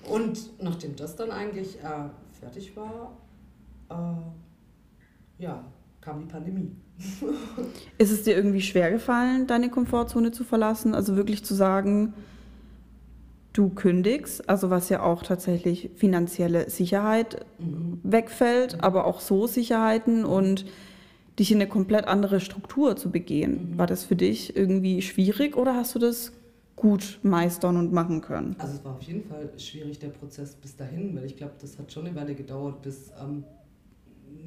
Und 0.09 0.61
nachdem 0.61 0.95
das 0.95 1.15
dann 1.15 1.31
eigentlich 1.31 1.77
äh, 1.79 2.09
fertig 2.39 2.75
war, 2.75 3.17
äh, 3.89 5.41
ja, 5.43 5.63
kam 6.01 6.19
die 6.19 6.25
Pandemie. 6.25 6.75
Ist 7.97 8.11
es 8.11 8.23
dir 8.23 8.35
irgendwie 8.35 8.61
schwer 8.61 8.91
gefallen, 8.91 9.47
deine 9.47 9.69
Komfortzone 9.69 10.31
zu 10.31 10.43
verlassen? 10.43 10.93
Also 10.95 11.15
wirklich 11.15 11.43
zu 11.45 11.53
sagen, 11.53 12.13
du 13.53 13.69
kündigst, 13.69 14.47
also 14.49 14.69
was 14.69 14.89
ja 14.89 15.03
auch 15.03 15.23
tatsächlich 15.23 15.89
finanzielle 15.95 16.69
Sicherheit 16.69 17.45
Mhm. 17.59 17.99
wegfällt, 18.03 18.83
aber 18.83 19.05
auch 19.05 19.19
so 19.19 19.45
Sicherheiten 19.47 20.25
und 20.25 20.65
dich 21.37 21.51
in 21.51 21.57
eine 21.57 21.67
komplett 21.67 22.07
andere 22.07 22.39
Struktur 22.39 22.95
zu 22.95 23.11
begehen. 23.11 23.71
Mhm. 23.71 23.77
War 23.77 23.87
das 23.87 24.03
für 24.05 24.15
dich 24.15 24.55
irgendwie 24.55 25.01
schwierig 25.01 25.55
oder 25.57 25.75
hast 25.75 25.95
du 25.95 25.99
das 25.99 26.33
gut 26.75 27.19
meistern 27.23 27.77
und 27.77 27.91
machen 27.93 28.21
können? 28.21 28.55
Also 28.57 28.75
es 28.75 28.83
war 28.85 28.95
auf 28.95 29.01
jeden 29.03 29.23
Fall 29.23 29.51
schwierig, 29.57 29.99
der 29.99 30.09
Prozess 30.09 30.55
bis 30.55 30.75
dahin, 30.75 31.15
weil 31.15 31.25
ich 31.25 31.37
glaube, 31.37 31.53
das 31.61 31.77
hat 31.77 31.91
schon 31.91 32.07
eine 32.07 32.15
Weile 32.15 32.35
gedauert, 32.35 32.81
bis 32.81 33.11
ähm, 33.21 33.43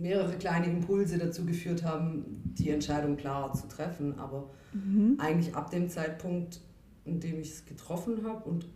mehrere 0.00 0.34
kleine 0.36 0.66
Impulse 0.66 1.18
dazu 1.18 1.44
geführt 1.44 1.84
haben, 1.84 2.24
die 2.58 2.70
Entscheidung 2.70 3.16
klar 3.16 3.52
zu 3.52 3.68
treffen. 3.68 4.18
Aber 4.18 4.50
Mhm. 4.72 5.16
eigentlich 5.18 5.54
ab 5.54 5.70
dem 5.70 5.88
Zeitpunkt, 5.88 6.60
in 7.04 7.20
dem 7.20 7.38
ich 7.40 7.50
es 7.50 7.64
getroffen 7.64 8.24
habe 8.24 8.48
und 8.48 8.66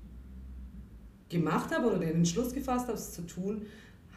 gemacht 1.28 1.74
habe 1.74 1.86
oder 1.88 1.98
den 1.98 2.16
Entschluss 2.16 2.52
gefasst 2.52 2.88
habe, 2.88 2.96
es 2.98 3.12
zu 3.12 3.22
tun, 3.22 3.62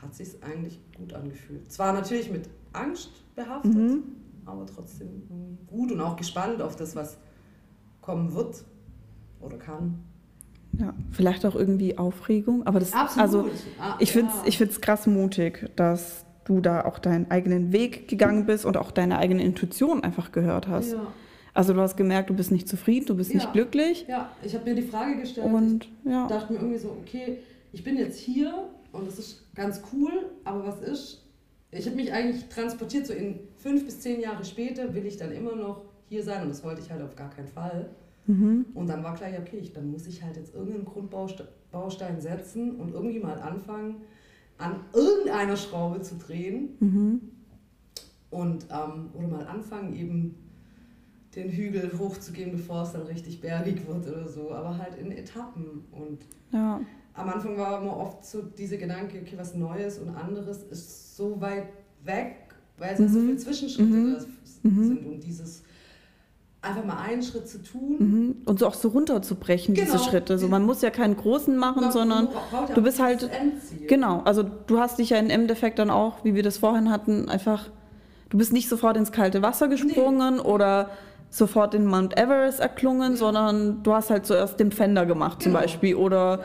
hat 0.02 0.16
sich 0.16 0.30
eigentlich 0.42 0.80
gut 0.98 1.14
angefühlt. 1.14 1.72
Zwar 1.72 1.94
natürlich 1.94 2.32
mit 2.32 2.50
Angst 2.74 3.12
behaftet, 3.36 3.74
Mhm. 3.74 4.04
aber 4.46 4.66
trotzdem 4.66 5.24
gut 5.68 5.92
und 5.92 6.02
auch 6.02 6.16
gespannt 6.16 6.62
auf 6.62 6.76
das, 6.76 6.96
was 6.96 7.18
kommen 8.02 8.34
wird 8.34 8.64
oder 9.42 9.58
kann. 9.58 10.00
Ja, 10.80 10.94
vielleicht 11.12 11.46
auch 11.46 11.56
irgendwie 11.56 11.98
Aufregung, 11.98 12.66
aber 12.66 12.80
das 12.80 12.94
also 12.94 13.50
Ah, 13.80 13.98
ich 14.00 14.12
finde 14.14 14.32
es 14.32 14.48
ich 14.48 14.58
find's 14.58 14.80
krass 14.80 15.06
mutig, 15.06 15.70
dass 15.76 16.26
du 16.46 16.62
da 16.62 16.86
auch 16.86 16.98
deinen 16.98 17.30
eigenen 17.30 17.74
Weg 17.74 18.08
gegangen 18.08 18.46
bist 18.46 18.66
und 18.66 18.78
auch 18.78 18.90
deine 18.92 19.18
eigene 19.18 19.44
Intuition 19.44 20.02
einfach 20.04 20.32
gehört 20.32 20.68
hast. 20.70 20.94
Ja, 20.94 21.08
Also 21.54 21.74
du 21.74 21.82
hast 21.82 21.98
gemerkt, 21.98 22.30
du 22.30 22.34
bist 22.34 22.52
nicht 22.52 22.68
zufrieden, 22.68 23.06
du 23.08 23.16
bist 23.16 23.34
nicht 23.34 23.46
Ja. 23.46 23.52
glücklich 23.52 24.06
ja, 24.08 24.32
ich 24.44 24.54
habe 24.56 24.64
mir 24.70 24.76
die 24.76 24.82
Frage 24.84 25.18
gestellt. 25.20 25.48
und 25.54 25.88
ja. 26.06 26.28
dachte 26.28 26.54
mir 26.54 26.60
irgendwie 26.60 26.78
so, 26.80 26.96
okay, 27.02 27.40
ich 27.74 27.84
bin 27.84 27.98
jetzt 27.98 28.18
hier 28.20 28.70
und 28.94 29.08
das 29.08 29.20
ist 29.20 29.54
ganz 29.54 29.82
cool, 29.94 30.12
aber 30.44 30.66
was 30.66 30.82
ist? 30.82 31.24
Ich 31.72 31.86
habe 31.86 31.96
mich 31.96 32.12
eigentlich 32.12 32.48
transportiert, 32.50 33.06
so 33.08 33.14
in 33.14 33.40
fünf 33.58 33.86
bis 33.86 34.00
zehn 34.02 34.20
Jahre 34.22 34.44
später 34.44 34.94
will 34.94 35.06
ich 35.06 35.18
dann 35.18 35.32
immer 35.32 35.56
noch 35.56 35.84
hier 36.10 36.24
sein 36.24 36.44
und 36.44 36.50
das 36.50 36.64
wollte 36.64 36.82
ich 36.82 36.92
halt 36.92 37.02
auf 37.02 37.16
gar 37.16 37.30
keinen 37.30 37.48
Fall. 37.48 37.90
Mhm. 38.28 38.66
Und 38.74 38.88
dann 38.88 39.04
war 39.04 39.16
klar, 39.16 39.30
ja, 39.30 39.40
okay, 39.40 39.58
ich, 39.58 39.72
dann 39.74 39.90
muss 39.92 40.06
ich 40.08 40.22
halt 40.24 40.36
jetzt 40.36 40.54
irgendeinen 40.54 40.86
Grundbaustein 40.86 42.20
setzen 42.22 42.76
und 42.76 42.94
irgendwie 42.94 43.20
mal 43.20 43.40
anfangen, 43.42 43.96
an 44.58 44.76
irgendeiner 44.94 45.56
Schraube 45.58 46.02
zu 46.02 46.16
drehen 46.16 46.76
Mhm. 46.80 47.22
und 48.30 48.66
ähm, 48.70 49.10
oder 49.14 49.28
mal 49.28 49.48
anfangen, 49.48 49.96
eben 49.96 50.36
den 51.36 51.50
Hügel 51.50 51.92
hochzugehen, 51.98 52.52
bevor 52.52 52.84
es 52.84 52.92
dann 52.92 53.04
richtig 53.04 53.40
bergig 53.42 53.88
wird 53.88 54.08
oder 54.08 54.28
so, 54.28 54.52
aber 54.52 54.78
halt 54.78 54.96
in 55.00 55.12
Etappen. 55.12 55.86
Und 55.92 56.20
Ja. 56.52 56.82
am 57.14 57.30
Anfang 57.30 57.58
war 57.58 57.82
immer 57.82 57.96
oft 57.98 58.26
so 58.26 58.42
dieser 58.42 58.78
Gedanke, 58.78 59.20
okay, 59.22 59.36
was 59.38 59.56
Neues 59.56 59.98
und 60.00 60.10
anderes 60.10 60.64
ist 60.64 61.16
so 61.16 61.40
weit 61.40 61.68
weg, 62.04 62.36
weil 62.78 62.94
es 62.94 63.00
halt 63.00 63.10
so 63.12 63.20
Mhm. 63.20 63.26
viele 63.28 63.38
Zwischenschritte 63.38 63.90
Mhm. 63.90 64.18
Mhm. 64.64 64.84
sind 64.88 65.06
und 65.06 65.24
dieses 65.24 65.64
einfach 66.64 66.86
mal 66.86 66.98
einen 66.98 67.24
Schritt 67.24 67.48
zu 67.48 67.64
tun. 67.64 67.96
Mhm. 67.98 68.36
Und 68.46 68.60
so 68.60 68.68
auch 68.68 68.76
so 68.76 68.90
runterzubrechen, 68.90 69.74
diese 69.74 69.88
Genau. 69.94 70.04
Schritte. 70.04 70.38
So, 70.38 70.48
man 70.48 70.64
muss 70.64 70.82
ja 70.84 70.92
keinen 70.92 71.16
großen 71.18 71.58
machen, 71.58 71.82
Man 71.84 71.92
sondern 71.92 72.28
ja 72.52 72.68
du 72.76 72.82
bist 72.84 73.00
halt- 73.00 73.24
Endziel. 73.32 73.88
genau, 73.88 74.20
also 74.26 74.44
du 74.44 74.80
hast 74.80 75.00
dich 75.00 75.10
ja 75.10 75.18
im 75.18 75.30
Endeffekt 75.32 75.80
dann 75.80 75.90
auch, 75.90 76.24
wie 76.24 76.36
wir 76.36 76.44
das 76.44 76.58
vorhin 76.60 76.92
hatten, 76.92 77.30
einfach, 77.30 77.70
du 78.30 78.38
bist 78.38 78.54
nicht 78.54 78.70
sofort 78.70 78.96
ins 78.96 79.12
kalte 79.12 79.42
Wasser 79.42 79.70
gesprungen 79.70 80.40
oder 80.40 80.92
sofort 81.32 81.74
den 81.74 81.86
Mount 81.86 82.16
Everest 82.20 82.60
erklungen, 82.60 83.14
Ja. 83.14 83.18
sondern 83.18 83.82
du 83.84 83.94
hast 83.94 84.10
halt 84.12 84.26
zuerst 84.28 84.60
den 84.60 84.72
Pfänder 84.72 85.06
gemacht 85.08 85.42
zum 85.42 85.54
Genau. 85.54 85.64
Beispiel 85.64 85.96
oder, 85.96 86.40
Ja. 86.40 86.44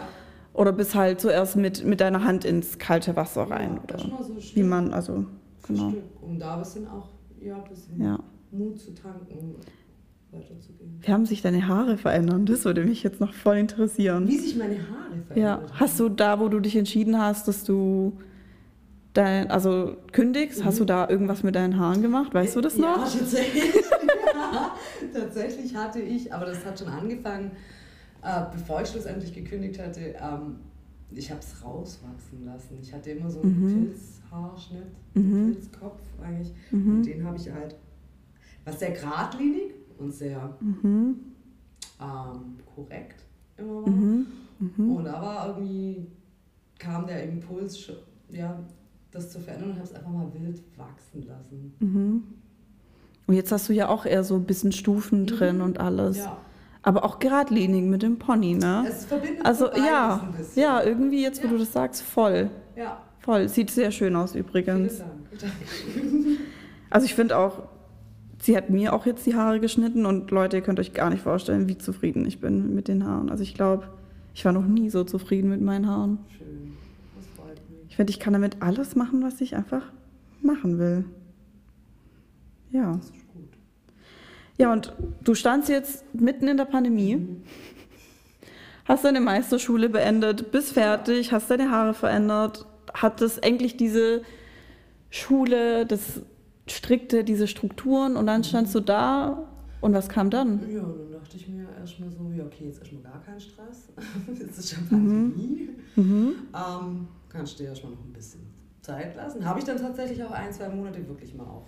oder 0.54 0.72
bist 0.72 0.94
halt 0.94 1.20
zuerst 1.20 1.56
mit, 1.56 1.84
mit 1.84 2.00
deiner 2.00 2.24
Hand 2.24 2.44
ins 2.46 2.78
kalte 2.78 3.14
Wasser 3.16 3.42
rein. 3.50 3.80
Ja, 3.90 3.96
Oder 3.96 3.98
so 4.24 4.36
wie 4.54 4.62
man, 4.62 4.94
also, 4.94 5.26
genau. 5.66 5.92
Um 6.22 6.38
da 6.38 6.54
ein 6.54 6.60
bisschen 6.60 6.86
auch 6.88 7.08
ja, 7.40 7.56
ein 7.56 7.64
bisschen 7.68 8.00
Ja. 8.02 8.18
Mut 8.52 8.78
zu 8.80 8.94
tanken, 8.94 9.56
weiterzugehen. 10.32 10.98
Wie 11.00 11.12
haben 11.12 11.26
sich 11.26 11.42
deine 11.42 11.66
Haare 11.68 11.96
verändert? 11.98 12.48
Das 12.48 12.64
würde 12.64 12.84
mich 12.84 13.02
jetzt 13.02 13.20
noch 13.20 13.34
voll 13.34 13.56
interessieren. 13.58 14.26
Wie 14.28 14.38
sich 14.38 14.56
meine 14.56 14.74
Haare 14.76 15.20
verändert 15.26 15.36
Ja, 15.36 15.50
haben. 15.56 15.80
hast 15.80 15.98
du 16.00 16.08
da, 16.08 16.38
wo 16.40 16.48
du 16.48 16.60
dich 16.60 16.76
entschieden 16.76 17.20
hast, 17.20 17.48
dass 17.48 17.64
du 17.64 18.18
dein, 19.14 19.50
also 19.50 19.96
kündigst, 20.12 20.64
hast 20.64 20.74
Mhm. 20.76 20.78
du 20.78 20.84
da 20.84 21.08
irgendwas 21.08 21.42
mit 21.42 21.54
deinen 21.56 21.78
Haaren 21.78 22.02
gemacht? 22.02 22.32
Weißt 22.34 22.54
du 22.56 22.60
das 22.60 22.76
Ja, 22.76 22.96
noch? 22.96 23.12
tatsächlich. 23.12 23.64
Ja, 24.36 24.74
tatsächlich 25.12 25.74
hatte 25.74 26.00
ich, 26.00 26.32
aber 26.32 26.46
das 26.46 26.64
hat 26.64 26.78
schon 26.78 26.88
angefangen, 26.88 27.50
äh, 28.22 28.42
bevor 28.52 28.82
ich 28.82 28.88
schlussendlich 28.88 29.32
gekündigt 29.34 29.78
hatte, 29.80 30.00
ähm, 30.20 30.56
ich 31.10 31.30
habe 31.30 31.40
es 31.40 31.64
rauswachsen 31.64 32.44
lassen. 32.44 32.78
Ich 32.82 32.92
hatte 32.92 33.10
immer 33.10 33.30
so 33.30 33.40
einen 33.40 33.60
Mhm. 33.62 33.84
Pilzhaarschnitt, 33.86 34.86
Mhm. 35.14 35.34
einen 35.36 35.52
Pilzkopf 35.52 36.00
eigentlich. 36.22 36.52
Und 36.72 36.98
Mhm. 36.98 37.02
den 37.02 37.24
habe 37.24 37.36
ich 37.36 37.50
halt, 37.50 37.76
was 38.64 38.80
sehr 38.80 38.90
geradlinig 38.90 39.72
und 39.98 40.12
sehr 40.12 40.56
Mhm. 40.60 41.16
ähm, 42.00 42.56
korrekt 42.74 43.22
immer 43.56 43.82
war. 43.86 43.88
Mhm. 43.88 44.26
Mhm. 44.58 44.90
Und 44.96 45.04
war 45.04 45.48
irgendwie, 45.48 46.06
kam 46.78 47.06
der 47.06 47.22
Impuls, 47.24 47.90
ja, 48.30 48.58
das 49.12 49.30
zu 49.30 49.38
verändern 49.40 49.70
und 49.70 49.76
habe 49.76 49.86
es 49.86 49.94
einfach 49.94 50.10
mal 50.10 50.30
wild 50.34 50.60
wachsen 50.76 51.22
lassen. 51.26 51.72
Und 53.26 53.34
jetzt 53.34 53.50
hast 53.52 53.68
du 53.68 53.72
ja 53.72 53.88
auch 53.88 54.06
eher 54.06 54.22
so 54.24 54.34
ein 54.36 54.44
bisschen 54.44 54.72
Stufen 54.72 55.22
Mhm. 55.22 55.26
drin 55.26 55.60
und 55.60 55.80
alles. 55.80 56.18
Ja. 56.18 56.36
Aber 56.82 57.04
auch 57.04 57.18
geradlinig 57.18 57.82
mit 57.84 58.02
dem 58.02 58.18
Pony, 58.18 58.54
ne? 58.54 58.84
Es 58.88 59.06
verbindet 59.06 59.44
Also 59.44 59.66
ja, 59.74 60.20
ein 60.30 60.36
bisschen. 60.38 60.62
ja, 60.62 60.82
irgendwie 60.84 61.22
jetzt, 61.22 61.42
wo 61.42 61.46
Ja. 61.46 61.52
du 61.54 61.58
das 61.58 61.72
sagst, 61.72 62.02
voll. 62.02 62.50
Ja, 62.76 63.00
Voll. 63.18 63.48
Sieht 63.48 63.70
sehr 63.70 63.90
schön 63.90 64.14
aus 64.14 64.32
vielen 64.32 64.44
übrigens. 64.44 64.98
Dank. 64.98 65.10
Danke. 65.40 65.56
Also 66.90 67.04
ich 67.06 67.14
finde 67.16 67.36
auch, 67.36 67.64
sie 68.40 68.56
hat 68.56 68.70
mir 68.70 68.92
auch 68.92 69.04
jetzt 69.06 69.26
die 69.26 69.34
Haare 69.34 69.58
geschnitten 69.58 70.06
und 70.06 70.30
Leute, 70.30 70.56
ihr 70.58 70.62
könnt 70.62 70.78
euch 70.78 70.92
gar 70.94 71.10
nicht 71.10 71.22
vorstellen, 71.22 71.68
wie 71.68 71.76
zufrieden 71.76 72.24
ich 72.24 72.40
bin 72.40 72.72
mit 72.76 72.86
den 72.86 73.04
Haaren. 73.04 73.28
Also 73.28 73.42
ich 73.42 73.54
glaube, 73.54 73.88
ich 74.34 74.44
war 74.44 74.52
noch 74.52 74.64
nie 74.64 74.88
so 74.88 75.02
zufrieden 75.02 75.50
mit 75.50 75.60
meinen 75.60 75.88
Haaren. 75.88 76.18
Schön, 76.38 76.74
das 77.16 77.26
freut 77.36 77.56
mich. 77.68 77.80
Ich 77.88 77.96
finde, 77.96 78.12
ich 78.12 78.20
kann 78.20 78.32
damit 78.34 78.58
alles 78.62 78.94
machen, 78.94 79.24
was 79.24 79.40
ich 79.40 79.56
einfach 79.56 79.82
machen 80.40 80.78
will. 80.78 81.04
Ja. 82.76 82.92
Das 82.92 83.06
ist 83.06 83.12
gut. 83.32 83.48
Ja, 84.58 84.72
und 84.72 84.92
du 85.24 85.34
standst 85.34 85.68
jetzt 85.68 86.04
mitten 86.14 86.48
in 86.48 86.56
der 86.56 86.64
Pandemie, 86.66 87.16
Mhm. 87.16 87.42
hast 88.84 89.04
deine 89.04 89.20
Meisterschule 89.20 89.88
beendet, 89.88 90.50
bist 90.52 90.72
fertig, 90.72 91.32
hast 91.32 91.50
deine 91.50 91.70
Haare 91.70 91.94
verändert, 91.94 92.66
hattest 92.94 93.42
endlich 93.44 93.76
diese 93.76 94.22
Schule, 95.10 95.86
das 95.86 96.20
strikte, 96.66 97.24
diese 97.24 97.46
Strukturen 97.46 98.16
und 98.16 98.26
dann 98.26 98.44
standst 98.44 98.74
du 98.74 98.80
da 98.80 99.46
und 99.80 99.92
was 99.94 100.08
kam 100.08 100.30
dann? 100.30 100.60
Ja, 100.72 100.80
dann 100.82 101.12
dachte 101.12 101.36
ich 101.36 101.48
mir 101.48 101.66
erstmal 101.78 102.10
so, 102.10 102.30
ja, 102.36 102.44
okay, 102.44 102.64
jetzt 102.66 102.78
erstmal 102.80 103.02
gar 103.02 103.22
kein 103.22 103.40
Stress. 103.40 103.88
jetzt 104.38 104.58
ist 104.58 104.74
schon 104.74 104.84
Mhm. 104.84 104.88
Pandemie. 105.32 105.68
Mhm. 105.96 106.34
Ähm, 106.54 107.08
kannst 107.28 107.54
du 107.58 107.62
dir 107.62 107.68
erstmal 107.70 107.92
noch 107.92 108.04
ein 108.04 108.12
bisschen 108.12 108.40
Zeit 108.82 109.14
lassen. 109.16 109.44
Habe 109.44 109.58
ich 109.60 109.64
dann 109.64 109.78
tatsächlich 109.78 110.22
auch 110.24 110.30
ein, 110.32 110.52
zwei 110.52 110.68
Monate 110.68 111.06
wirklich 111.08 111.34
mal 111.34 111.44
auch 111.44 111.66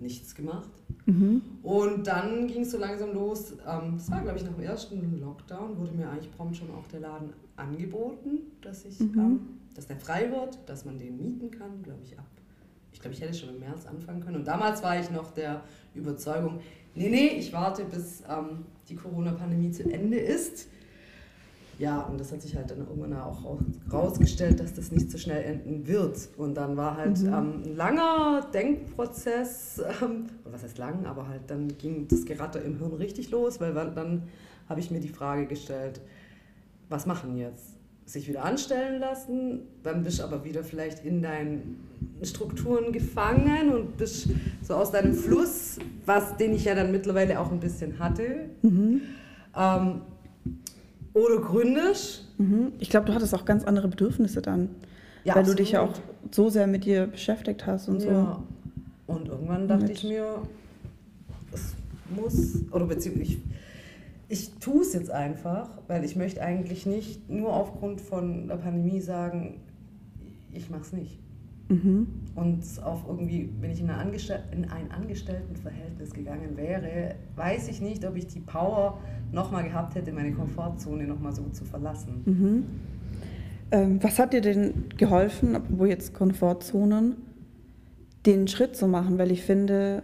nichts 0.00 0.34
gemacht. 0.34 0.70
Mhm. 1.06 1.42
Und 1.62 2.06
dann 2.06 2.46
ging 2.46 2.62
es 2.62 2.70
so 2.70 2.78
langsam 2.78 3.12
los. 3.12 3.52
Ähm, 3.66 3.94
das 3.96 4.10
war, 4.10 4.22
glaube 4.22 4.38
ich, 4.38 4.44
nach 4.44 4.52
dem 4.54 4.62
ersten 4.62 5.20
Lockdown, 5.20 5.76
wurde 5.78 5.92
mir 5.92 6.08
eigentlich 6.08 6.30
prompt 6.32 6.56
schon 6.56 6.70
auch 6.70 6.86
der 6.88 7.00
Laden 7.00 7.30
angeboten, 7.56 8.38
dass, 8.62 8.84
ich, 8.84 8.98
Mhm. 9.00 9.18
ähm, 9.18 9.40
dass 9.74 9.86
der 9.86 9.96
frei 9.96 10.30
wird, 10.30 10.58
dass 10.66 10.84
man 10.84 10.98
den 10.98 11.16
mieten 11.16 11.50
kann, 11.50 11.82
glaube 11.82 12.00
ich, 12.04 12.18
ab. 12.18 12.26
Ich 12.92 13.00
glaube, 13.00 13.14
ich 13.14 13.20
hätte 13.22 13.34
schon 13.34 13.50
im 13.50 13.60
März 13.60 13.86
anfangen 13.86 14.20
können. 14.20 14.36
Und 14.36 14.46
damals 14.46 14.82
war 14.82 14.98
ich 15.00 15.10
noch 15.10 15.30
der 15.32 15.62
Überzeugung, 15.94 16.60
nee, 16.94 17.08
nee, 17.08 17.28
ich 17.38 17.52
warte, 17.52 17.84
bis 17.84 18.22
ähm, 18.28 18.64
die 18.88 18.96
Corona-Pandemie 18.96 19.70
zu 19.70 19.90
Ende 19.90 20.18
ist. 20.18 20.68
Ja, 21.80 22.02
und 22.02 22.20
das 22.20 22.30
hat 22.30 22.42
sich 22.42 22.54
halt 22.54 22.70
dann 22.70 22.80
irgendwann 22.80 23.14
auch 23.14 23.42
raus- 23.42 23.58
rausgestellt, 23.90 24.60
dass 24.60 24.74
das 24.74 24.92
nicht 24.92 25.10
so 25.10 25.16
schnell 25.16 25.42
enden 25.42 25.86
wird. 25.86 26.28
Und 26.36 26.54
dann 26.54 26.76
war 26.76 26.98
halt 26.98 27.18
Mhm. 27.22 27.26
ähm, 27.28 27.62
ein 27.64 27.74
langer 27.74 28.46
Denkprozess, 28.52 29.80
ähm, 30.02 30.26
was 30.44 30.62
heißt 30.62 30.76
lang, 30.76 31.06
aber 31.06 31.26
halt 31.26 31.40
dann 31.46 31.68
ging 31.78 32.06
das 32.06 32.26
Geratter 32.26 32.62
im 32.62 32.76
Hirn 32.78 32.92
richtig 32.92 33.30
los, 33.30 33.60
weil 33.60 33.72
dann 33.72 34.24
habe 34.68 34.78
ich 34.80 34.90
mir 34.90 35.00
die 35.00 35.08
Frage 35.08 35.46
gestellt, 35.46 36.02
was 36.90 37.06
machen 37.06 37.38
jetzt? 37.38 37.76
Sich 38.04 38.28
wieder 38.28 38.44
anstellen 38.44 39.00
lassen, 39.00 39.60
dann 39.82 40.02
bist 40.02 40.18
du 40.18 40.24
aber 40.24 40.44
wieder 40.44 40.62
vielleicht 40.64 41.02
in 41.06 41.22
deinen 41.22 41.80
Strukturen 42.22 42.92
gefangen 42.92 43.72
und 43.72 43.96
bist 43.96 44.28
so 44.62 44.74
aus 44.74 44.90
deinem 44.90 45.14
Fluss, 45.14 45.78
was 46.04 46.36
den 46.36 46.52
ich 46.54 46.64
ja 46.66 46.74
dann 46.74 46.92
mittlerweile 46.92 47.40
auch 47.40 47.50
ein 47.50 47.60
bisschen 47.60 47.98
hatte, 47.98 48.50
Mhm. 48.60 49.00
ähm, 49.56 50.00
oder 51.26 51.40
gründisch. 51.40 52.20
Mhm. 52.38 52.72
Ich 52.78 52.90
glaube, 52.90 53.06
du 53.06 53.14
hattest 53.14 53.34
auch 53.34 53.44
ganz 53.44 53.64
andere 53.64 53.88
Bedürfnisse 53.88 54.40
dann, 54.42 54.68
Ja, 55.24 55.34
weil 55.36 55.44
du 55.44 55.54
dich 55.54 55.72
ja 55.72 55.80
auch 55.82 55.88
absolut. 55.90 56.34
so 56.34 56.48
sehr 56.48 56.66
mit 56.66 56.84
dir 56.84 57.06
beschäftigt 57.06 57.66
hast 57.66 57.88
und 57.88 58.02
Ja. 58.02 58.42
Und 59.06 59.28
irgendwann 59.28 59.66
dachte 59.66 59.82
Mit- 59.86 59.92
ich 59.92 60.04
mir, 60.04 60.24
es 61.52 61.74
muss, 62.14 62.56
oder 62.70 62.86
beziehungsweise 62.86 63.32
ich, 63.32 63.38
ich 64.28 64.50
tue 64.60 64.82
es 64.82 64.92
jetzt 64.92 65.10
einfach, 65.10 65.68
weil 65.88 66.04
ich 66.04 66.14
möchte 66.14 66.40
eigentlich 66.42 66.86
nicht 66.86 67.28
nur 67.28 67.52
aufgrund 67.52 68.00
von 68.00 68.46
der 68.46 68.56
Pandemie 68.56 69.00
sagen, 69.00 69.60
ich 70.52 70.70
mache 70.70 70.82
es 70.82 70.92
nicht. 70.92 71.18
so. 71.68 71.74
Mhm. 71.74 72.06
Und 72.36 72.62
auf 72.84 73.04
irgendwie, 73.08 73.48
wenn 73.60 73.70
ich 73.72 73.80
in, 73.80 73.88
in 73.88 74.64
ein 74.70 74.90
Angestelltenverhältnis 74.92 76.12
gegangen 76.12 76.56
wäre, 76.56 77.14
weiß 77.36 77.68
ich 77.68 77.80
nicht, 77.80 78.04
ob 78.04 78.16
ich 78.16 78.26
die 78.28 78.40
Power 78.40 78.98
nochmal 79.32 79.64
gehabt 79.64 79.94
hätte, 79.94 80.12
meine 80.12 80.32
Komfortzone 80.32 81.04
nochmal 81.04 81.32
so 81.32 81.44
zu 81.52 81.64
verlassen. 81.64 82.22
Mhm. 82.24 82.64
Ähm, 83.72 84.02
was 84.02 84.18
hat 84.18 84.32
dir 84.32 84.40
denn 84.40 84.86
geholfen, 84.96 85.54
apropos 85.54 85.88
jetzt 85.88 86.14
Komfortzonen, 86.14 87.16
den 88.26 88.48
Schritt 88.48 88.76
zu 88.76 88.88
machen? 88.88 89.18
Weil 89.18 89.30
ich 89.30 89.42
finde, 89.42 90.02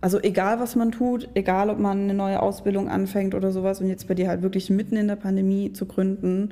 also 0.00 0.20
egal 0.20 0.58
was 0.60 0.74
man 0.74 0.90
tut, 0.90 1.28
egal 1.34 1.70
ob 1.70 1.78
man 1.78 2.02
eine 2.02 2.14
neue 2.14 2.42
Ausbildung 2.42 2.88
anfängt 2.88 3.34
oder 3.34 3.52
sowas 3.52 3.80
und 3.80 3.88
jetzt 3.88 4.08
bei 4.08 4.14
dir 4.14 4.28
halt 4.28 4.42
wirklich 4.42 4.68
mitten 4.70 4.96
in 4.96 5.08
der 5.08 5.16
Pandemie 5.16 5.72
zu 5.72 5.86
gründen, 5.86 6.50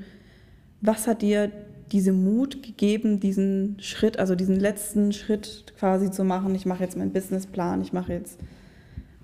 was 0.80 1.06
hat 1.06 1.22
dir 1.22 1.50
diese 1.90 2.12
Mut 2.12 2.62
gegeben, 2.62 3.20
diesen 3.20 3.76
Schritt, 3.80 4.18
also 4.18 4.34
diesen 4.34 4.58
letzten 4.58 5.12
Schritt 5.12 5.74
quasi 5.78 6.10
zu 6.10 6.24
machen? 6.24 6.54
Ich 6.54 6.64
mache 6.64 6.82
jetzt 6.82 6.96
meinen 6.96 7.12
Businessplan, 7.12 7.82
ich 7.82 7.92
mache 7.92 8.12
jetzt 8.12 8.40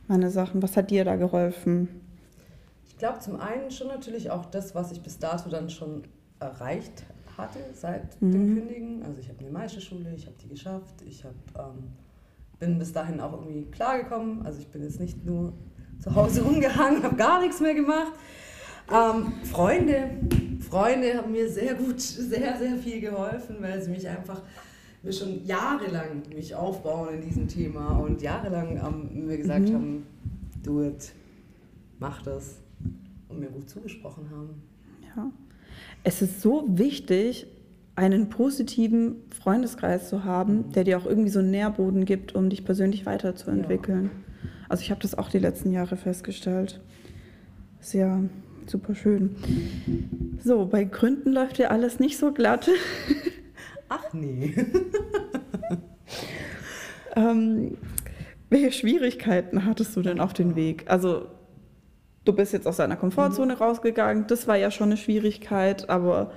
meine 0.08 0.30
Sachen. 0.30 0.62
Was 0.62 0.76
hat 0.76 0.90
dir 0.90 1.04
da 1.04 1.16
geholfen? 1.16 1.88
Ich 2.98 3.00
glaube 3.00 3.20
zum 3.20 3.38
einen 3.40 3.70
schon 3.70 3.86
natürlich 3.86 4.28
auch 4.32 4.46
das, 4.46 4.74
was 4.74 4.90
ich 4.90 5.00
bis 5.00 5.20
dato 5.20 5.48
dann 5.48 5.70
schon 5.70 6.02
erreicht 6.40 7.04
hatte 7.36 7.60
seit 7.72 8.20
Mhm. 8.20 8.32
dem 8.32 8.54
Kündigen. 8.56 9.02
Also 9.04 9.20
ich 9.20 9.28
habe 9.28 9.38
eine 9.38 9.50
Meisterschule, 9.52 10.12
ich 10.16 10.26
habe 10.26 10.34
die 10.42 10.48
geschafft, 10.48 10.96
ich 11.06 11.22
hab, 11.24 11.30
ähm, 11.56 11.84
bin 12.58 12.76
bis 12.76 12.92
dahin 12.92 13.20
auch 13.20 13.34
irgendwie 13.34 13.70
klargekommen. 13.70 14.44
Also 14.44 14.58
ich 14.58 14.66
bin 14.66 14.82
jetzt 14.82 14.98
nicht 14.98 15.24
nur 15.24 15.52
zu 16.00 16.12
Hause 16.12 16.42
rumgehangen, 16.44 17.04
habe 17.04 17.14
gar 17.14 17.40
nichts 17.40 17.60
mehr 17.60 17.74
gemacht. 17.74 18.14
Ähm, 18.92 19.32
Freunde, 19.44 20.10
Freunde 20.68 21.18
haben 21.18 21.30
mir 21.30 21.48
sehr 21.48 21.74
gut, 21.76 22.00
sehr, 22.00 22.58
sehr 22.58 22.76
viel 22.78 23.00
geholfen, 23.00 23.58
weil 23.60 23.80
sie 23.80 23.92
mich 23.92 24.08
einfach 24.08 24.42
mir 25.04 25.12
schon 25.12 25.44
jahrelang 25.46 26.22
mich 26.34 26.52
aufbauen 26.52 27.14
in 27.14 27.20
diesem 27.20 27.46
Thema 27.46 27.90
und 28.00 28.20
jahrelang 28.22 28.76
ähm, 28.76 29.24
mir 29.24 29.36
gesagt 29.36 29.68
Mhm. 29.68 29.74
haben, 29.74 30.06
do 30.64 30.82
it, 30.82 31.12
mach 32.00 32.22
das 32.22 32.56
und 33.28 33.40
mir 33.40 33.48
gut 33.48 33.68
zugesprochen 33.68 34.30
haben. 34.30 34.62
Ja. 35.16 35.30
Es 36.04 36.22
ist 36.22 36.40
so 36.40 36.64
wichtig, 36.68 37.46
einen 37.94 38.28
positiven 38.28 39.16
Freundeskreis 39.30 40.08
zu 40.08 40.24
haben, 40.24 40.70
der 40.72 40.84
dir 40.84 40.98
auch 40.98 41.06
irgendwie 41.06 41.30
so 41.30 41.40
einen 41.40 41.50
Nährboden 41.50 42.04
gibt, 42.04 42.34
um 42.34 42.48
dich 42.48 42.64
persönlich 42.64 43.06
weiterzuentwickeln. 43.06 44.10
Also 44.68 44.82
ich 44.82 44.90
habe 44.90 45.00
das 45.00 45.16
auch 45.16 45.28
die 45.28 45.38
letzten 45.38 45.72
Jahre 45.72 45.96
festgestellt. 45.96 46.80
Ist 47.80 47.94
ja 47.94 48.22
super 48.66 48.94
schön. 48.94 49.34
So, 50.44 50.66
bei 50.66 50.84
Gründen 50.84 51.32
läuft 51.32 51.58
ja 51.58 51.68
alles 51.68 51.98
nicht 51.98 52.18
so 52.18 52.32
glatt. 52.32 52.68
Ach 53.88 54.12
nee. 54.12 54.54
Ähm, 57.16 57.76
welche 58.48 58.70
Schwierigkeiten 58.70 59.64
hattest 59.64 59.96
du 59.96 60.02
denn 60.02 60.20
auf 60.20 60.32
dem 60.32 60.54
Weg? 60.54 60.84
Also, 60.86 61.26
du 62.28 62.34
bist 62.34 62.52
jetzt 62.52 62.68
aus 62.68 62.76
deiner 62.76 62.96
Komfortzone 62.96 63.56
rausgegangen, 63.56 64.26
das 64.28 64.46
war 64.46 64.56
ja 64.56 64.70
schon 64.70 64.88
eine 64.88 64.98
Schwierigkeit, 64.98 65.88
aber 65.88 66.30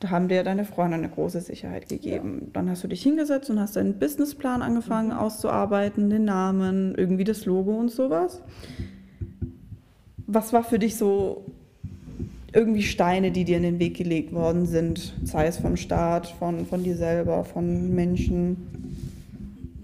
da 0.00 0.10
haben 0.10 0.28
dir 0.28 0.42
deine 0.42 0.64
Freunde 0.64 0.96
eine 0.96 1.08
große 1.08 1.40
Sicherheit 1.40 1.88
gegeben. 1.88 2.50
Dann 2.52 2.68
hast 2.68 2.82
du 2.82 2.88
dich 2.88 3.02
hingesetzt 3.02 3.48
und 3.48 3.60
hast 3.60 3.76
deinen 3.76 3.98
Businessplan 3.98 4.60
angefangen 4.60 5.12
auszuarbeiten, 5.12 6.10
den 6.10 6.24
Namen, 6.24 6.94
irgendwie 6.96 7.22
das 7.22 7.44
Logo 7.44 7.78
und 7.78 7.90
sowas. 7.90 8.42
Was 10.26 10.52
war 10.52 10.64
für 10.64 10.80
dich 10.80 10.96
so 10.96 11.44
irgendwie 12.52 12.82
Steine, 12.82 13.30
die 13.30 13.44
dir 13.44 13.58
in 13.58 13.62
den 13.62 13.78
Weg 13.78 13.96
gelegt 13.96 14.32
worden 14.32 14.66
sind, 14.66 15.14
sei 15.22 15.46
es 15.46 15.58
vom 15.58 15.76
Staat, 15.76 16.26
von, 16.26 16.66
von 16.66 16.82
dir 16.82 16.96
selber, 16.96 17.44
von 17.44 17.94
Menschen? 17.94 18.56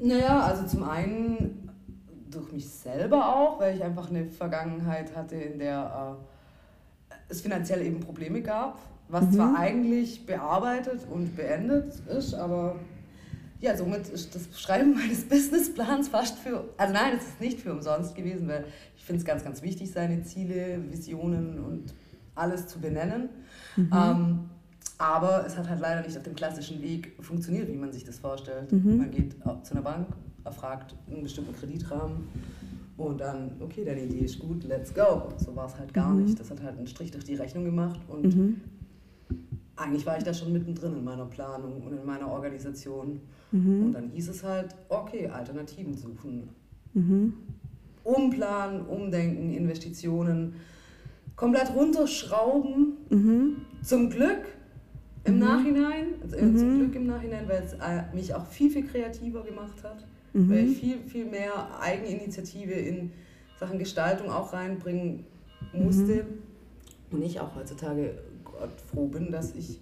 Naja, 0.03 0.41
also 0.41 0.67
zum 0.67 0.83
einen 0.83 1.66
durch 2.37 2.53
mich 2.53 2.69
selber 2.69 3.35
auch, 3.37 3.59
weil 3.61 3.77
ich 3.77 3.83
einfach 3.83 4.11
eine 4.11 4.27
Vergangenheit 4.27 5.15
hatte, 5.17 5.37
in 5.37 5.59
der 5.59 6.19
äh, 7.11 7.15
es 7.29 7.41
finanziell 7.41 7.83
eben 7.83 8.01
Probleme 8.01 8.43
gab, 8.43 8.79
was 9.09 9.25
Mhm. 9.25 9.33
zwar 9.33 9.59
eigentlich 9.59 10.27
bearbeitet 10.27 11.01
und 11.11 11.37
beendet 11.37 11.95
ist, 12.09 12.35
aber 12.35 12.77
ja, 13.61 13.77
somit 13.77 14.09
ist 14.09 14.35
das 14.35 14.61
Schreiben 14.61 14.95
meines 14.99 15.25
Businessplans 15.25 16.09
fast 16.09 16.39
für, 16.39 16.65
also 16.77 16.93
nein, 16.93 17.15
es 17.17 17.27
ist 17.27 17.41
nicht 17.41 17.61
für 17.61 17.73
umsonst 17.73 18.15
gewesen, 18.15 18.47
weil 18.49 18.65
ich 18.97 19.05
finde 19.05 19.21
es 19.21 19.25
ganz, 19.25 19.43
ganz 19.45 19.63
wichtig, 19.63 19.91
seine 19.91 20.23
Ziele, 20.23 20.81
Visionen 20.91 21.59
und 21.59 21.95
alles 22.35 22.67
zu 22.69 22.81
benennen. 22.81 23.31
Mhm. 23.77 23.91
Ähm, 23.93 24.51
aber 24.99 25.45
es 25.47 25.57
hat 25.57 25.69
halt 25.69 25.81
leider 25.81 26.03
nicht 26.03 26.17
auf 26.17 26.23
dem 26.23 26.35
klassischen 26.35 26.81
Weg 26.83 27.13
funktioniert, 27.21 27.69
wie 27.69 27.77
man 27.77 27.93
sich 27.93 28.05
das 28.05 28.19
vorstellt. 28.19 28.73
Mhm. 28.73 28.99
Man 28.99 29.11
geht 29.11 29.35
zu 29.63 29.73
einer 29.75 29.83
Bank, 29.83 30.09
erfragt 30.47 30.95
einen 31.11 31.23
bestimmten 31.23 31.53
Kreditrahmen 31.55 32.29
Und 32.99 33.21
dann, 33.21 33.51
okay, 33.61 33.85
deine 33.85 34.05
Idee 34.05 34.21
ist 34.25 34.39
gut, 34.39 34.65
let's 34.65 34.95
go. 34.95 35.29
So 35.37 35.55
war 35.55 35.67
es 35.67 35.77
halt 35.79 35.93
gar 35.93 36.15
Mhm. 36.15 36.25
nicht. 36.25 36.41
Das 36.41 36.51
hat 36.51 36.63
halt 36.63 36.79
einen 36.79 36.87
Strich 36.87 37.11
durch 37.11 37.25
die 37.25 37.35
Rechnung 37.35 37.65
gemacht 37.65 38.01
und 38.09 38.35
Mhm. 38.35 38.57
eigentlich 39.77 40.07
war 40.07 40.17
ich 40.17 40.25
da 40.25 40.33
schon 40.33 40.51
mittendrin 40.51 40.97
in 40.97 41.05
meiner 41.05 41.27
Planung 41.27 41.83
und 41.83 41.93
in 41.93 42.07
meiner 42.07 42.29
Organisation. 42.29 43.21
Mhm. 43.53 43.83
Und 43.85 43.93
dann 43.93 44.09
hieß 44.09 44.29
es 44.31 44.43
halt, 44.43 44.75
okay, 44.89 45.29
Alternativen 45.29 45.93
suchen. 45.95 46.49
Mhm. 46.95 47.35
Umplanen, 48.03 48.87
umdenken, 48.87 49.53
Investitionen, 49.53 50.55
komplett 51.35 51.75
runterschrauben. 51.75 52.95
Mhm. 53.11 53.57
Zum 53.83 54.09
Glück 54.09 54.41
im 55.25 55.35
Mhm. 55.35 55.41
Nachhinein, 55.41 56.07
also 56.23 56.37
äh, 56.37 56.55
zum 56.55 56.79
Glück 56.79 56.95
im 56.95 57.07
Nachhinein, 57.07 57.47
weil 57.47 57.63
es 57.63 57.75
äh, 57.75 58.05
mich 58.15 58.33
auch 58.35 58.47
viel, 58.47 58.71
viel 58.71 58.87
kreativer 58.87 59.43
gemacht 59.43 59.83
hat. 59.85 60.07
Mhm. 60.37 60.51
Weil 60.51 60.69
ich 60.69 60.79
viel, 60.79 60.99
viel 61.07 61.25
mehr 61.25 61.81
Eigeninitiative 61.81 62.73
in 62.73 63.11
Sachen 63.59 63.79
Gestaltung 63.79 64.31
auch 64.31 64.53
reinbringen 64.53 65.25
musste. 65.73 66.27
Und 67.11 67.23
ich 67.25 67.41
auch 67.41 67.55
heutzutage 67.57 68.19
Gott 68.45 68.71
froh 68.93 69.07
bin, 69.07 69.31
dass 69.33 69.55
ich 69.55 69.81